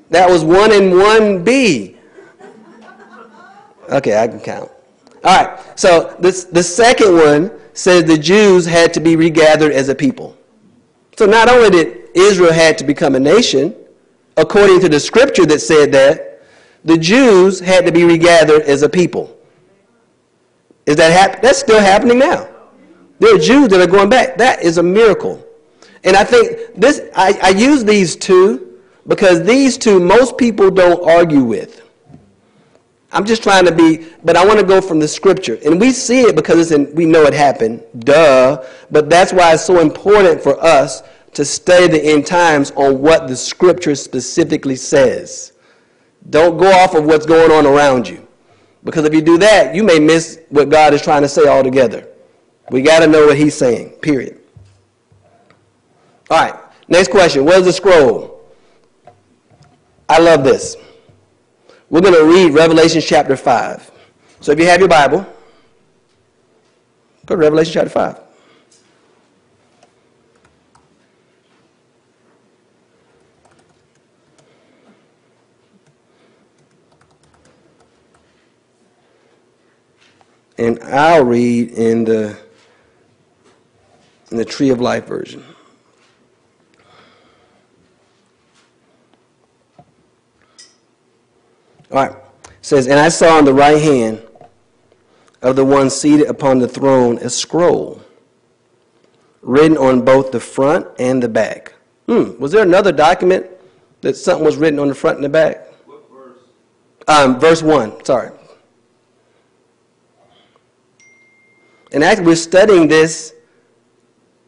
That 0.09 0.29
was 0.29 0.43
1 0.43 0.71
and 0.71 0.93
1B. 0.93 1.97
Okay, 3.89 4.17
I 4.17 4.27
can 4.27 4.39
count. 4.39 4.71
All 5.23 5.43
right, 5.43 5.59
so 5.79 6.15
this, 6.19 6.45
the 6.45 6.63
second 6.63 7.15
one 7.15 7.51
says 7.73 8.05
the 8.05 8.17
Jews 8.17 8.65
had 8.65 8.93
to 8.93 8.99
be 8.99 9.15
regathered 9.15 9.71
as 9.71 9.89
a 9.89 9.95
people. 9.95 10.37
So 11.17 11.25
not 11.25 11.49
only 11.49 11.69
did 11.69 12.09
Israel 12.13 12.53
had 12.53 12.77
to 12.77 12.83
become 12.83 13.15
a 13.15 13.19
nation, 13.19 13.75
according 14.37 14.79
to 14.81 14.89
the 14.89 14.99
scripture 14.99 15.45
that 15.47 15.59
said 15.59 15.91
that, 15.93 16.34
the 16.85 16.97
Jews 16.97 17.59
had 17.59 17.85
to 17.85 17.91
be 17.91 18.03
regathered 18.05 18.61
as 18.61 18.83
a 18.83 18.89
people. 18.89 19.37
Is 20.85 20.95
that 20.97 21.11
hap- 21.11 21.41
That's 21.41 21.59
still 21.59 21.79
happening 21.79 22.19
now. 22.19 22.47
There 23.19 23.35
are 23.35 23.39
Jews 23.39 23.69
that 23.69 23.81
are 23.81 23.91
going 23.91 24.09
back. 24.09 24.37
That 24.37 24.61
is 24.61 24.77
a 24.77 24.83
miracle. 24.83 25.43
And 26.03 26.15
I 26.15 26.23
think 26.23 26.75
this, 26.75 27.01
I, 27.15 27.37
I 27.41 27.49
use 27.49 27.83
these 27.83 28.15
two 28.15 28.79
because 29.07 29.43
these 29.43 29.77
two, 29.77 29.99
most 29.99 30.37
people 30.37 30.69
don't 30.69 31.03
argue 31.09 31.43
with. 31.43 31.81
I'm 33.11 33.25
just 33.25 33.41
trying 33.41 33.65
to 33.65 33.71
be, 33.71 34.07
but 34.23 34.35
I 34.35 34.45
want 34.45 34.59
to 34.59 34.65
go 34.65 34.81
from 34.81 34.99
the 34.99 35.07
scripture. 35.07 35.57
And 35.65 35.79
we 35.79 35.91
see 35.91 36.21
it 36.21 36.35
because 36.35 36.59
it's 36.59 36.71
in, 36.71 36.93
we 36.93 37.05
know 37.05 37.23
it 37.23 37.33
happened, 37.33 37.83
duh. 37.99 38.63
But 38.91 39.09
that's 39.09 39.33
why 39.33 39.53
it's 39.53 39.65
so 39.65 39.79
important 39.79 40.41
for 40.41 40.61
us 40.63 41.01
to 41.33 41.45
study 41.45 41.87
the 41.87 42.03
end 42.03 42.27
times 42.27 42.71
on 42.71 43.01
what 43.01 43.27
the 43.27 43.35
scripture 43.35 43.95
specifically 43.95 44.75
says. 44.75 45.53
Don't 46.29 46.57
go 46.57 46.71
off 46.71 46.95
of 46.95 47.05
what's 47.05 47.25
going 47.25 47.51
on 47.51 47.65
around 47.65 48.07
you. 48.07 48.27
Because 48.83 49.05
if 49.05 49.13
you 49.13 49.21
do 49.21 49.37
that, 49.39 49.75
you 49.75 49.83
may 49.83 49.99
miss 49.99 50.39
what 50.49 50.69
God 50.69 50.93
is 50.93 51.01
trying 51.01 51.21
to 51.23 51.27
say 51.27 51.47
altogether. 51.47 52.07
We 52.69 52.81
got 52.81 52.99
to 52.99 53.07
know 53.07 53.27
what 53.27 53.37
He's 53.37 53.55
saying, 53.55 53.89
period. 54.01 54.39
All 56.29 56.39
right, 56.39 56.55
next 56.87 57.11
question. 57.11 57.45
What 57.45 57.59
is 57.59 57.65
the 57.65 57.73
scroll? 57.73 58.43
I 60.07 60.19
love 60.19 60.43
this. 60.43 60.77
We're 61.89 62.01
going 62.01 62.13
to 62.13 62.25
read 62.25 62.53
Revelation 62.53 63.01
chapter 63.01 63.35
5. 63.35 63.91
So 64.41 64.51
if 64.51 64.59
you 64.59 64.65
have 64.65 64.79
your 64.79 64.89
Bible, 64.89 65.25
go 67.25 67.35
to 67.35 67.41
Revelation 67.41 67.73
chapter 67.73 67.89
5. 67.89 68.24
And 80.57 80.81
I'll 80.83 81.25
read 81.25 81.71
in 81.71 82.05
the 82.05 82.37
in 84.31 84.37
the 84.37 84.45
Tree 84.45 84.69
of 84.69 84.81
Life 84.81 85.05
version. 85.05 85.43
All 91.91 92.07
right. 92.07 92.11
It 92.11 92.51
says, 92.61 92.87
And 92.87 92.99
I 92.99 93.09
saw 93.09 93.37
on 93.37 93.45
the 93.45 93.53
right 93.53 93.81
hand 93.81 94.21
of 95.41 95.55
the 95.55 95.63
one 95.63 95.89
seated 95.89 96.27
upon 96.27 96.59
the 96.59 96.67
throne 96.67 97.17
a 97.19 97.29
scroll 97.29 98.01
written 99.41 99.77
on 99.77 100.03
both 100.03 100.31
the 100.31 100.39
front 100.39 100.87
and 100.97 101.21
the 101.21 101.29
back. 101.29 101.73
Hmm. 102.07 102.39
Was 102.39 102.51
there 102.51 102.63
another 102.63 102.91
document 102.91 103.45
that 104.01 104.15
something 104.15 104.43
was 104.43 104.57
written 104.57 104.79
on 104.79 104.87
the 104.87 104.95
front 104.95 105.17
and 105.17 105.25
the 105.25 105.29
back? 105.29 105.67
What 105.85 106.03
verse? 106.11 106.39
Um, 107.07 107.39
verse 107.39 107.61
1, 107.61 108.03
sorry. 108.03 108.31
And 111.95 112.03
actually, 112.03 112.25
we're 112.25 112.35
studying 112.35 112.89
this 112.89 113.33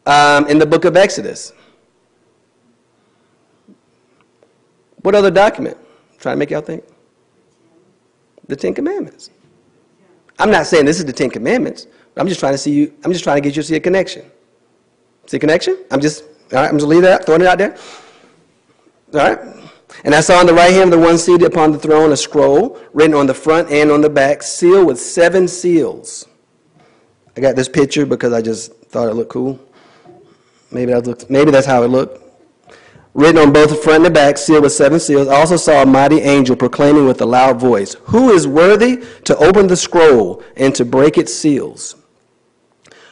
um, 0.05 0.47
in 0.47 0.59
the 0.59 0.65
book 0.65 0.83
of 0.83 0.97
Exodus. 0.97 1.53
What 5.01 5.15
other 5.15 5.31
document? 5.31 5.77
Trying 6.19 6.35
to 6.35 6.39
make 6.39 6.49
y'all 6.49 6.59
think. 6.59 6.83
The 8.49 8.55
Ten 8.57 8.73
Commandments. 8.73 9.29
I'm 10.37 10.51
not 10.51 10.67
saying 10.67 10.83
this 10.83 10.99
is 10.99 11.05
the 11.05 11.13
Ten 11.13 11.29
Commandments. 11.29 11.87
I'm 12.17 12.27
just 12.27 12.41
trying 12.41 12.53
to 12.53 12.57
see 12.57 12.73
you. 12.73 12.93
I'm 13.05 13.13
just 13.13 13.23
trying 13.23 13.37
to 13.37 13.41
get 13.41 13.55
you 13.55 13.61
to 13.61 13.67
see 13.67 13.75
a 13.75 13.79
connection. 13.79 14.29
See 15.27 15.37
a 15.37 15.39
connection? 15.39 15.85
I'm 15.89 16.01
just. 16.01 16.25
All 16.51 16.59
right. 16.59 16.69
I'm 16.69 16.77
just 16.77 16.89
leaving 16.89 17.03
that, 17.03 17.25
throwing 17.25 17.39
it 17.39 17.47
out 17.47 17.59
there. 17.59 17.77
All 19.13 19.19
right. 19.19 19.39
And 20.03 20.13
I 20.13 20.19
saw 20.19 20.37
on 20.41 20.47
the 20.47 20.53
right 20.53 20.73
hand 20.73 20.93
of 20.93 20.99
the 20.99 21.05
one 21.05 21.17
seated 21.17 21.47
upon 21.47 21.71
the 21.71 21.79
throne 21.79 22.11
a 22.11 22.17
scroll 22.17 22.77
written 22.91 23.15
on 23.15 23.25
the 23.25 23.33
front 23.33 23.71
and 23.71 23.89
on 23.89 24.01
the 24.01 24.09
back, 24.09 24.43
sealed 24.43 24.85
with 24.85 24.99
seven 24.99 25.47
seals. 25.47 26.27
I 27.37 27.39
got 27.39 27.55
this 27.55 27.69
picture 27.69 28.07
because 28.07 28.33
I 28.33 28.41
just 28.41 28.73
thought 28.87 29.07
it 29.07 29.13
looked 29.13 29.29
cool. 29.29 29.59
Maybe 30.71 30.91
that 30.91 31.05
looked, 31.05 31.29
maybe 31.29 31.51
that's 31.51 31.67
how 31.67 31.83
it 31.83 31.87
looked. 31.89 32.23
Written 33.13 33.37
on 33.37 33.53
both 33.53 33.69
the 33.69 33.75
front 33.75 33.97
and 33.97 34.05
the 34.07 34.09
back, 34.09 34.39
sealed 34.39 34.63
with 34.63 34.73
seven 34.73 34.99
seals. 34.99 35.27
I 35.27 35.35
also 35.35 35.55
saw 35.55 35.83
a 35.83 35.85
mighty 35.85 36.19
angel 36.19 36.55
proclaiming 36.55 37.05
with 37.05 37.21
a 37.21 37.25
loud 37.25 37.59
voice, 37.59 37.95
Who 38.05 38.31
is 38.31 38.47
worthy 38.47 39.03
to 39.25 39.37
open 39.37 39.67
the 39.67 39.75
scroll 39.77 40.43
and 40.55 40.73
to 40.75 40.83
break 40.83 41.17
its 41.17 41.33
seals? 41.33 41.95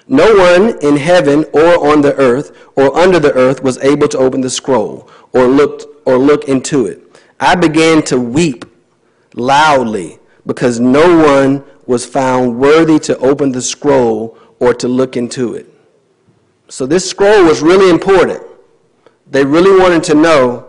No 0.07 0.35
one 0.35 0.79
in 0.81 0.97
heaven 0.97 1.45
or 1.53 1.87
on 1.87 2.01
the 2.01 2.15
earth 2.15 2.55
or 2.75 2.97
under 2.97 3.19
the 3.19 3.33
earth 3.33 3.61
was 3.61 3.77
able 3.79 4.07
to 4.07 4.17
open 4.17 4.41
the 4.41 4.49
scroll 4.49 5.09
or 5.33 5.45
looked 5.45 5.85
or 6.05 6.17
look 6.17 6.45
into 6.45 6.87
it. 6.87 7.21
I 7.39 7.53
began 7.55 8.01
to 8.03 8.19
weep 8.19 8.65
loudly 9.35 10.19
because 10.45 10.79
no 10.79 11.17
one 11.17 11.63
was 11.87 12.05
found 12.05 12.59
worthy 12.59 12.99
to 12.99 13.17
open 13.17 13.51
the 13.51 13.61
scroll 13.61 14.37
or 14.59 14.73
to 14.73 14.87
look 14.87 15.17
into 15.17 15.53
it. 15.53 15.71
So 16.67 16.85
this 16.85 17.09
scroll 17.09 17.45
was 17.45 17.61
really 17.61 17.89
important. 17.89 18.41
They 19.27 19.45
really 19.45 19.79
wanted 19.79 20.03
to 20.05 20.15
know 20.15 20.67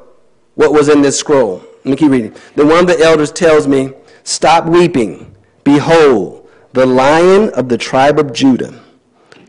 what 0.55 0.73
was 0.73 0.89
in 0.89 1.03
this 1.03 1.19
scroll. 1.19 1.63
Let 1.85 1.87
me 1.87 1.97
keep 1.97 2.11
reading. 2.11 2.35
Then 2.55 2.69
one 2.69 2.81
of 2.81 2.87
the 2.87 2.99
elders 3.01 3.33
tells 3.33 3.67
me, 3.67 3.93
Stop 4.25 4.67
weeping. 4.67 5.35
Behold, 5.63 6.49
the 6.73 6.85
lion 6.85 7.51
of 7.51 7.69
the 7.69 7.79
tribe 7.79 8.19
of 8.19 8.33
Judah, 8.33 8.83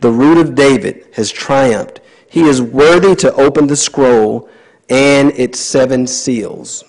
the 0.01 0.11
root 0.11 0.37
of 0.37 0.53
David, 0.53 1.07
has 1.13 1.31
triumphed. 1.31 1.99
He 2.29 2.41
is 2.41 2.61
worthy 2.61 3.15
to 3.15 3.33
open 3.33 3.67
the 3.67 3.75
scroll 3.75 4.49
and 4.89 5.31
its 5.31 5.59
seven 5.59 6.05
seals. 6.05 6.83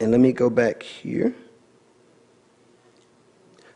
And 0.00 0.10
let 0.10 0.20
me 0.20 0.32
go 0.32 0.50
back 0.50 0.82
here. 0.82 1.34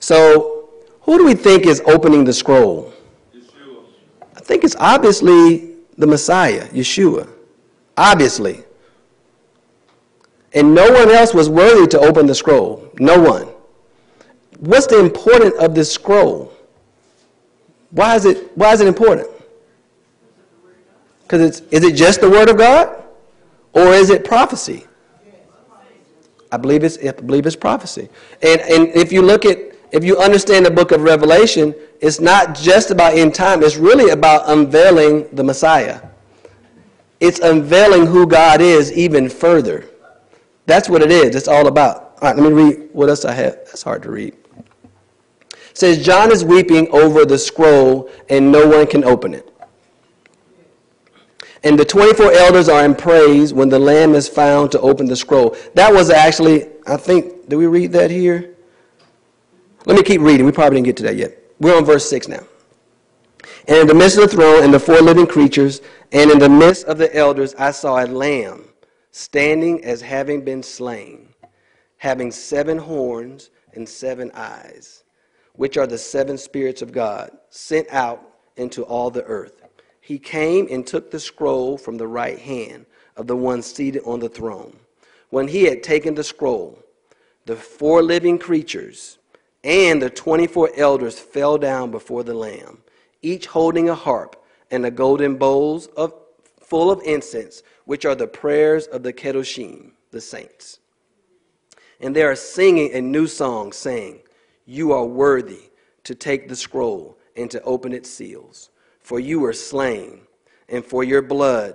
So, 0.07 0.69
who 1.01 1.19
do 1.19 1.25
we 1.25 1.35
think 1.35 1.67
is 1.67 1.83
opening 1.85 2.23
the 2.23 2.33
scroll? 2.33 2.93
Yeshua. 3.35 3.83
I 4.37 4.41
think 4.41 4.63
it's 4.63 4.77
obviously 4.79 5.75
the 5.99 6.07
Messiah, 6.07 6.69
Yeshua. 6.69 7.29
Obviously. 7.97 8.63
And 10.53 10.77
no 10.77 10.93
one 10.93 11.11
else 11.11 11.35
was 11.35 11.51
worthy 11.51 11.89
to 11.89 11.99
open 11.99 12.27
the 12.29 12.37
scroll. 12.37 12.89
No 13.01 13.21
one. 13.21 13.49
What's 14.61 14.87
the 14.87 15.01
importance 15.01 15.57
of 15.59 15.75
this 15.75 15.93
scroll? 15.93 16.53
Why 17.91 18.15
is 18.15 18.27
it, 18.27 18.57
why 18.57 18.75
is 18.75 18.81
it 18.81 18.87
important? 18.87 19.29
Because 21.23 21.41
it's, 21.41 21.73
is 21.73 21.83
it 21.83 21.97
just 21.97 22.21
the 22.21 22.31
Word 22.31 22.49
of 22.49 22.59
God? 22.59 23.03
Or 23.73 23.89
is 23.89 24.11
it 24.11 24.25
prophecy? 24.25 24.87
I 26.53 26.59
believe 26.59 26.85
it's, 26.85 26.97
I 27.05 27.11
believe 27.11 27.45
it's 27.45 27.57
prophecy. 27.57 28.09
And, 28.41 28.61
and 28.61 28.87
if 28.95 29.11
you 29.11 29.21
look 29.21 29.45
at, 29.45 29.73
if 29.97 30.05
you 30.05 30.19
understand 30.19 30.67
the 30.67 30.71
book 30.71 30.93
of 30.93 31.03
Revelation, 31.03 31.75
it's 32.01 32.21
not 32.21 32.55
just 32.55 32.91
about 32.91 33.15
end 33.15 33.35
time, 33.35 33.63
it's 33.63 33.77
really 33.77 34.11
about 34.11 34.43
unveiling 34.47 35.29
the 35.33 35.43
Messiah. 35.43 36.01
It's 37.21 37.41
unveiling 37.41 38.07
who 38.07 38.27
God 38.27 38.61
is 38.61 38.93
even 38.93 39.29
further. 39.29 39.89
That's 40.67 40.89
what 40.89 41.03
it 41.03 41.11
is. 41.11 41.35
It's 41.35 41.49
all 41.49 41.67
about. 41.67 42.19
All 42.21 42.29
right, 42.29 42.37
let 42.37 42.43
me 42.43 42.53
read 42.53 42.91
what 42.93 43.09
else 43.09 43.25
I 43.25 43.33
have. 43.33 43.55
That's 43.67 43.83
hard 43.83 44.03
to 44.03 44.11
read. 44.11 44.35
It 45.53 45.79
says, 45.79 46.05
John 46.05 46.31
is 46.33 46.45
weeping 46.45 46.89
over 46.91 47.25
the 47.25 47.39
scroll, 47.39 48.11
and 48.29 48.51
no 48.51 48.67
one 48.67 48.87
can 48.87 49.05
open 49.05 49.35
it. 49.35 49.53
And 51.63 51.79
the 51.79 51.85
24 51.85 52.33
elders 52.33 52.69
are 52.69 52.85
in 52.85 52.95
praise 52.95 53.53
when 53.53 53.69
the 53.69 53.79
Lamb 53.79 54.15
is 54.15 54.29
found 54.29 54.73
to 54.73 54.81
open 54.81 55.07
the 55.07 55.17
scroll. 55.17 55.57
That 55.75 55.93
was 55.93 56.11
actually, 56.11 56.69
I 56.87 56.97
think, 56.97 57.49
did 57.49 57.57
we 57.57 57.67
read 57.67 57.93
that 57.93 58.11
here? 58.11 58.56
Let 59.87 59.97
me 59.97 60.03
keep 60.03 60.21
reading. 60.21 60.45
We 60.45 60.51
probably 60.51 60.79
didn't 60.79 60.87
get 60.87 60.97
to 60.97 61.03
that 61.05 61.15
yet. 61.15 61.39
We're 61.61 61.77
on 61.77 61.85
verse 61.85 62.11
6 62.11 62.27
now. 62.27 62.45
And 63.69 63.79
in 63.79 63.87
the 63.87 63.95
midst 63.95 64.19
of 64.19 64.29
the 64.29 64.37
throne 64.37 64.65
and 64.65 64.75
the 64.75 64.81
four 64.81 65.01
living 65.01 65.29
creatures, 65.29 65.81
and 66.11 66.29
in 66.29 66.41
the 66.41 66.49
midst 66.49 66.87
of 66.87 66.99
the 66.99 67.15
elders, 67.17 67.55
I 67.55 67.71
saw 67.71 68.05
a 68.05 68.07
lamb 68.07 68.65
standing 69.13 69.85
as 69.85 70.01
having 70.01 70.45
been 70.45 70.65
slain, 70.65 71.29
having 71.99 72.33
seven 72.33 72.79
horns 72.79 73.51
and 73.75 73.89
seven 73.89 74.33
eyes, 74.35 75.05
which 75.53 75.77
are 75.77 75.87
the 75.87 75.99
seven 75.99 76.37
spirits 76.37 76.83
of 76.83 76.91
God, 76.91 77.31
sent 77.51 77.89
out 77.91 78.29
into 78.57 78.83
all 78.83 79.11
the 79.11 79.25
earth. 79.25 79.63
He 80.01 80.19
came 80.19 80.67
and 80.69 80.85
took 80.85 81.13
the 81.13 81.21
scroll 81.21 81.79
from 81.79 81.97
the 81.97 82.09
right 82.09 82.41
hand 82.41 82.87
of 83.17 83.29
the 83.29 83.37
one 83.37 83.63
seated 83.63 84.03
on 84.05 84.19
the 84.19 84.29
throne. 84.29 84.77
When 85.31 85.47
he 85.47 85.63
had 85.63 85.85
taken 85.85 86.17
the 86.17 86.25
scroll, 86.25 86.83
the 87.45 87.55
four 87.55 88.03
living 88.03 88.39
creatures 88.39 89.19
and 89.67 90.01
the 90.01 90.09
24 90.09 90.71
elders 90.77 91.19
fell 91.19 91.59
down 91.59 91.91
before 91.91 92.23
the 92.23 92.33
Lamb, 92.33 92.79
each 93.21 93.47
holding 93.47 93.89
a 93.89 93.97
harp 93.97 94.41
and 94.71 94.87
a 94.87 94.91
golden 94.93 95.37
bowls 95.37 95.89
of, 95.89 96.15
full 96.61 96.89
of 96.89 97.03
incense, 97.03 97.65
which 97.85 98.05
are 98.05 98.15
the 98.15 98.29
prayers 98.29 98.87
of 98.87 99.03
the 99.03 99.13
Kedoshim, 99.13 99.91
the 100.13 100.21
saints. 100.21 100.79
And 102.01 102.15
they 102.15 102.23
are 102.23 102.37
singing 102.37 102.95
a 102.95 103.01
new 103.01 103.27
song, 103.27 103.73
saying, 103.73 104.21
You 104.67 104.93
are 104.93 105.05
worthy 105.05 105.71
to 106.05 106.15
take 106.15 106.49
the 106.49 106.55
scroll 106.55 107.19
and 107.35 107.51
to 107.51 107.61
open 107.63 107.93
its 107.93 108.09
seals. 108.09 108.71
For 109.01 109.19
you 109.19 109.41
were 109.41 109.53
slain, 109.53 110.21
and 110.69 110.85
for 110.85 111.03
your 111.03 111.23
blood 111.23 111.75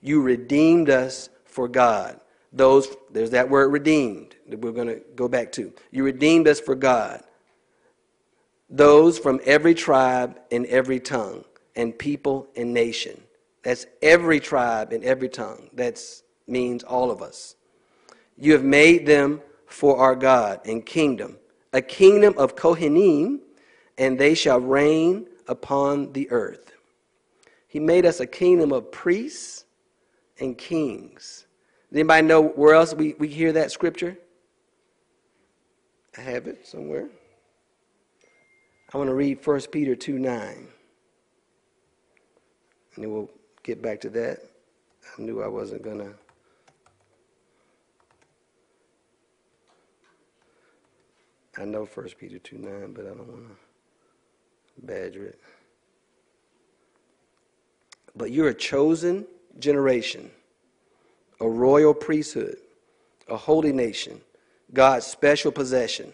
you 0.00 0.22
redeemed 0.22 0.88
us 0.88 1.28
for 1.44 1.68
God. 1.68 2.18
Those, 2.52 2.94
there's 3.10 3.30
that 3.30 3.48
word 3.48 3.72
redeemed 3.72 4.36
that 4.48 4.60
we're 4.60 4.72
going 4.72 4.88
to 4.88 5.00
go 5.14 5.28
back 5.28 5.52
to. 5.52 5.72
You 5.90 6.04
redeemed 6.04 6.46
us 6.48 6.60
for 6.60 6.74
God. 6.74 7.22
Those 8.68 9.18
from 9.18 9.40
every 9.44 9.74
tribe 9.74 10.38
and 10.50 10.66
every 10.66 11.00
tongue, 11.00 11.44
and 11.76 11.98
people 11.98 12.48
and 12.56 12.74
nation. 12.74 13.20
That's 13.62 13.86
every 14.02 14.40
tribe 14.40 14.92
and 14.92 15.04
every 15.04 15.28
tongue. 15.28 15.70
That 15.74 16.02
means 16.46 16.82
all 16.82 17.10
of 17.10 17.22
us. 17.22 17.56
You 18.36 18.52
have 18.52 18.64
made 18.64 19.06
them 19.06 19.40
for 19.66 19.98
our 19.98 20.14
God 20.14 20.60
and 20.66 20.84
kingdom, 20.84 21.38
a 21.72 21.80
kingdom 21.80 22.34
of 22.36 22.56
Kohanim, 22.56 23.40
and 23.96 24.18
they 24.18 24.34
shall 24.34 24.60
reign 24.60 25.26
upon 25.48 26.12
the 26.12 26.30
earth. 26.30 26.72
He 27.68 27.80
made 27.80 28.04
us 28.04 28.20
a 28.20 28.26
kingdom 28.26 28.72
of 28.72 28.90
priests 28.92 29.64
and 30.38 30.58
kings. 30.58 31.46
Anybody 31.92 32.26
know 32.26 32.40
where 32.42 32.74
else 32.74 32.94
we, 32.94 33.14
we 33.18 33.28
hear 33.28 33.52
that 33.52 33.70
scripture? 33.70 34.16
I 36.16 36.22
have 36.22 36.46
it 36.46 36.66
somewhere. 36.66 37.08
I 38.92 38.98
want 38.98 39.08
to 39.08 39.14
read 39.14 39.44
1 39.46 39.60
Peter 39.70 39.94
2 39.94 40.18
9. 40.18 40.68
And 42.94 43.04
then 43.04 43.12
we'll 43.12 43.30
get 43.62 43.80
back 43.82 44.00
to 44.02 44.10
that. 44.10 44.38
I 45.18 45.22
knew 45.22 45.42
I 45.42 45.48
wasn't 45.48 45.82
going 45.82 45.98
to. 45.98 46.12
I 51.58 51.64
know 51.64 51.84
1 51.84 52.08
Peter 52.18 52.38
2 52.38 52.58
9, 52.58 52.92
but 52.92 53.04
I 53.04 53.08
don't 53.08 53.28
want 53.28 53.48
to 53.48 54.86
badger 54.86 55.26
it. 55.26 55.40
But 58.14 58.30
you're 58.30 58.48
a 58.48 58.54
chosen 58.54 59.26
generation, 59.58 60.30
a 61.42 61.48
royal 61.48 61.92
priesthood, 61.92 62.56
a 63.28 63.36
holy 63.36 63.72
nation, 63.72 64.20
God's 64.72 65.04
special 65.04 65.50
possession. 65.50 66.12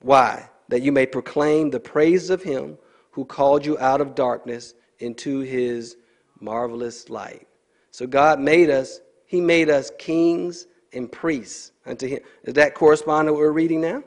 Why? 0.00 0.50
That 0.68 0.82
you 0.82 0.90
may 0.90 1.06
proclaim 1.06 1.70
the 1.70 1.78
praise 1.78 2.28
of 2.28 2.42
him 2.42 2.76
who 3.12 3.24
called 3.24 3.64
you 3.64 3.78
out 3.78 4.00
of 4.00 4.16
darkness 4.16 4.74
into 4.98 5.40
his 5.40 5.96
marvelous 6.40 7.08
light. 7.08 7.46
So 7.92 8.06
God 8.06 8.40
made 8.40 8.68
us, 8.68 9.00
he 9.26 9.40
made 9.40 9.70
us 9.70 9.92
kings 9.96 10.66
and 10.92 11.10
priests 11.10 11.70
unto 11.86 12.08
him. 12.08 12.20
Does 12.44 12.54
that 12.54 12.74
correspond 12.74 13.28
to 13.28 13.32
what 13.32 13.40
we're 13.40 13.52
reading 13.52 13.80
now? 13.80 14.02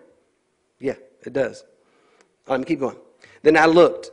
Yeah, 0.79 0.95
it 1.25 1.31
does. 1.31 1.63
All 2.47 2.57
right, 2.57 2.67
keep 2.67 2.81
going. 2.81 2.97
Then 3.41 3.55
I 3.55 3.67
looked, 3.67 4.11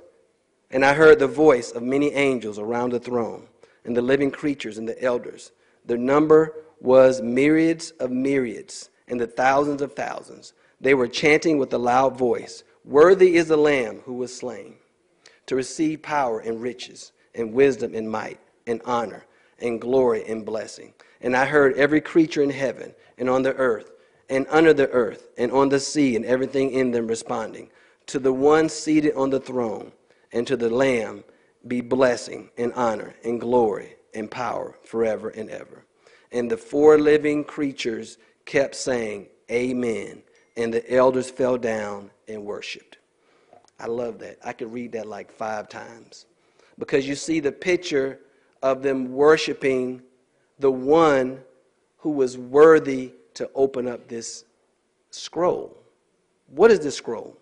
and 0.71 0.85
I 0.85 0.95
heard 0.95 1.19
the 1.19 1.27
voice 1.27 1.73
of 1.73 1.83
many 1.83 2.13
angels 2.13 2.61
around 2.61 2.93
the 2.93 3.01
throne, 3.01 3.49
and 3.85 3.97
the 3.97 4.03
living 4.03 4.31
creatures 4.31 4.79
and 4.79 4.89
the 4.89 5.03
elders. 5.03 5.51
Their 5.85 5.99
number 5.99 6.55
was 6.81 7.23
myriads 7.23 7.91
of 7.93 8.11
myriads, 8.11 8.91
and 9.09 9.21
the 9.21 9.27
thousands 9.27 9.83
of 9.83 9.95
thousands. 9.95 10.53
They 10.81 10.95
were 10.95 11.09
chanting 11.09 11.59
with 11.59 11.73
a 11.73 11.79
loud 11.79 12.19
voice 12.19 12.65
Worthy 12.85 13.37
is 13.37 13.47
the 13.47 13.57
Lamb 13.57 14.01
who 14.05 14.15
was 14.15 14.37
slain 14.37 14.75
to 15.47 15.55
receive 15.55 16.03
power 16.03 16.41
and 16.41 16.61
riches, 16.61 17.13
and 17.35 17.53
wisdom 17.53 17.95
and 17.95 18.11
might, 18.11 18.41
and 18.67 18.81
honor, 18.85 19.25
and 19.61 19.81
glory 19.81 20.25
and 20.27 20.45
blessing. 20.45 20.93
And 21.21 21.37
I 21.37 21.45
heard 21.45 21.77
every 21.77 22.01
creature 22.01 22.43
in 22.43 22.51
heaven, 22.51 22.95
and 23.19 23.31
on 23.31 23.43
the 23.43 23.55
earth, 23.55 23.93
and 24.29 24.47
under 24.51 24.73
the 24.73 24.89
earth, 24.91 25.29
and 25.39 25.53
on 25.53 25.69
the 25.69 25.79
sea, 25.81 26.17
and 26.17 26.25
everything 26.25 26.73
in 26.73 26.91
them 26.91 27.07
responding 27.07 27.71
to 28.07 28.19
the 28.19 28.33
one 28.33 28.69
seated 28.69 29.15
on 29.15 29.31
the 29.31 29.41
throne, 29.41 29.93
and 30.33 30.47
to 30.47 30.57
the 30.57 30.71
Lamb 30.71 31.25
be 31.67 31.81
blessing, 31.81 32.51
and 32.59 32.73
honor, 32.73 33.15
and 33.25 33.41
glory, 33.41 33.97
and 34.15 34.31
power 34.31 34.77
forever 34.85 35.31
and 35.31 35.51
ever. 35.51 35.85
And 36.31 36.51
the 36.51 36.57
four 36.57 36.99
living 36.99 37.45
creatures 37.45 38.19
kept 38.45 38.75
saying, 38.75 39.27
Amen. 39.51 40.23
And 40.57 40.73
the 40.73 40.91
elders 40.93 41.31
fell 41.31 41.59
down 41.59 42.11
and 42.29 42.45
worshiped. 42.45 42.99
I 43.79 43.87
love 43.87 44.19
that. 44.21 44.39
I 44.45 44.53
could 44.53 44.73
read 44.73 44.93
that 44.93 45.07
like 45.07 45.31
five 45.33 45.69
times. 45.69 46.27
Because 46.79 47.07
you 47.07 47.15
see 47.15 47.41
the 47.41 47.53
picture 47.53 48.21
of 48.63 48.83
them 48.83 49.13
worshiping 49.13 50.03
the 50.59 50.71
one 50.71 51.41
who 51.99 52.11
was 52.11 52.39
worthy 52.39 53.13
to 53.35 53.51
open 53.55 53.89
up 53.89 54.09
this 54.09 54.45
scroll. 55.11 55.77
What 56.49 56.71
is 56.71 56.81
this 56.81 56.97
scroll? 56.97 57.37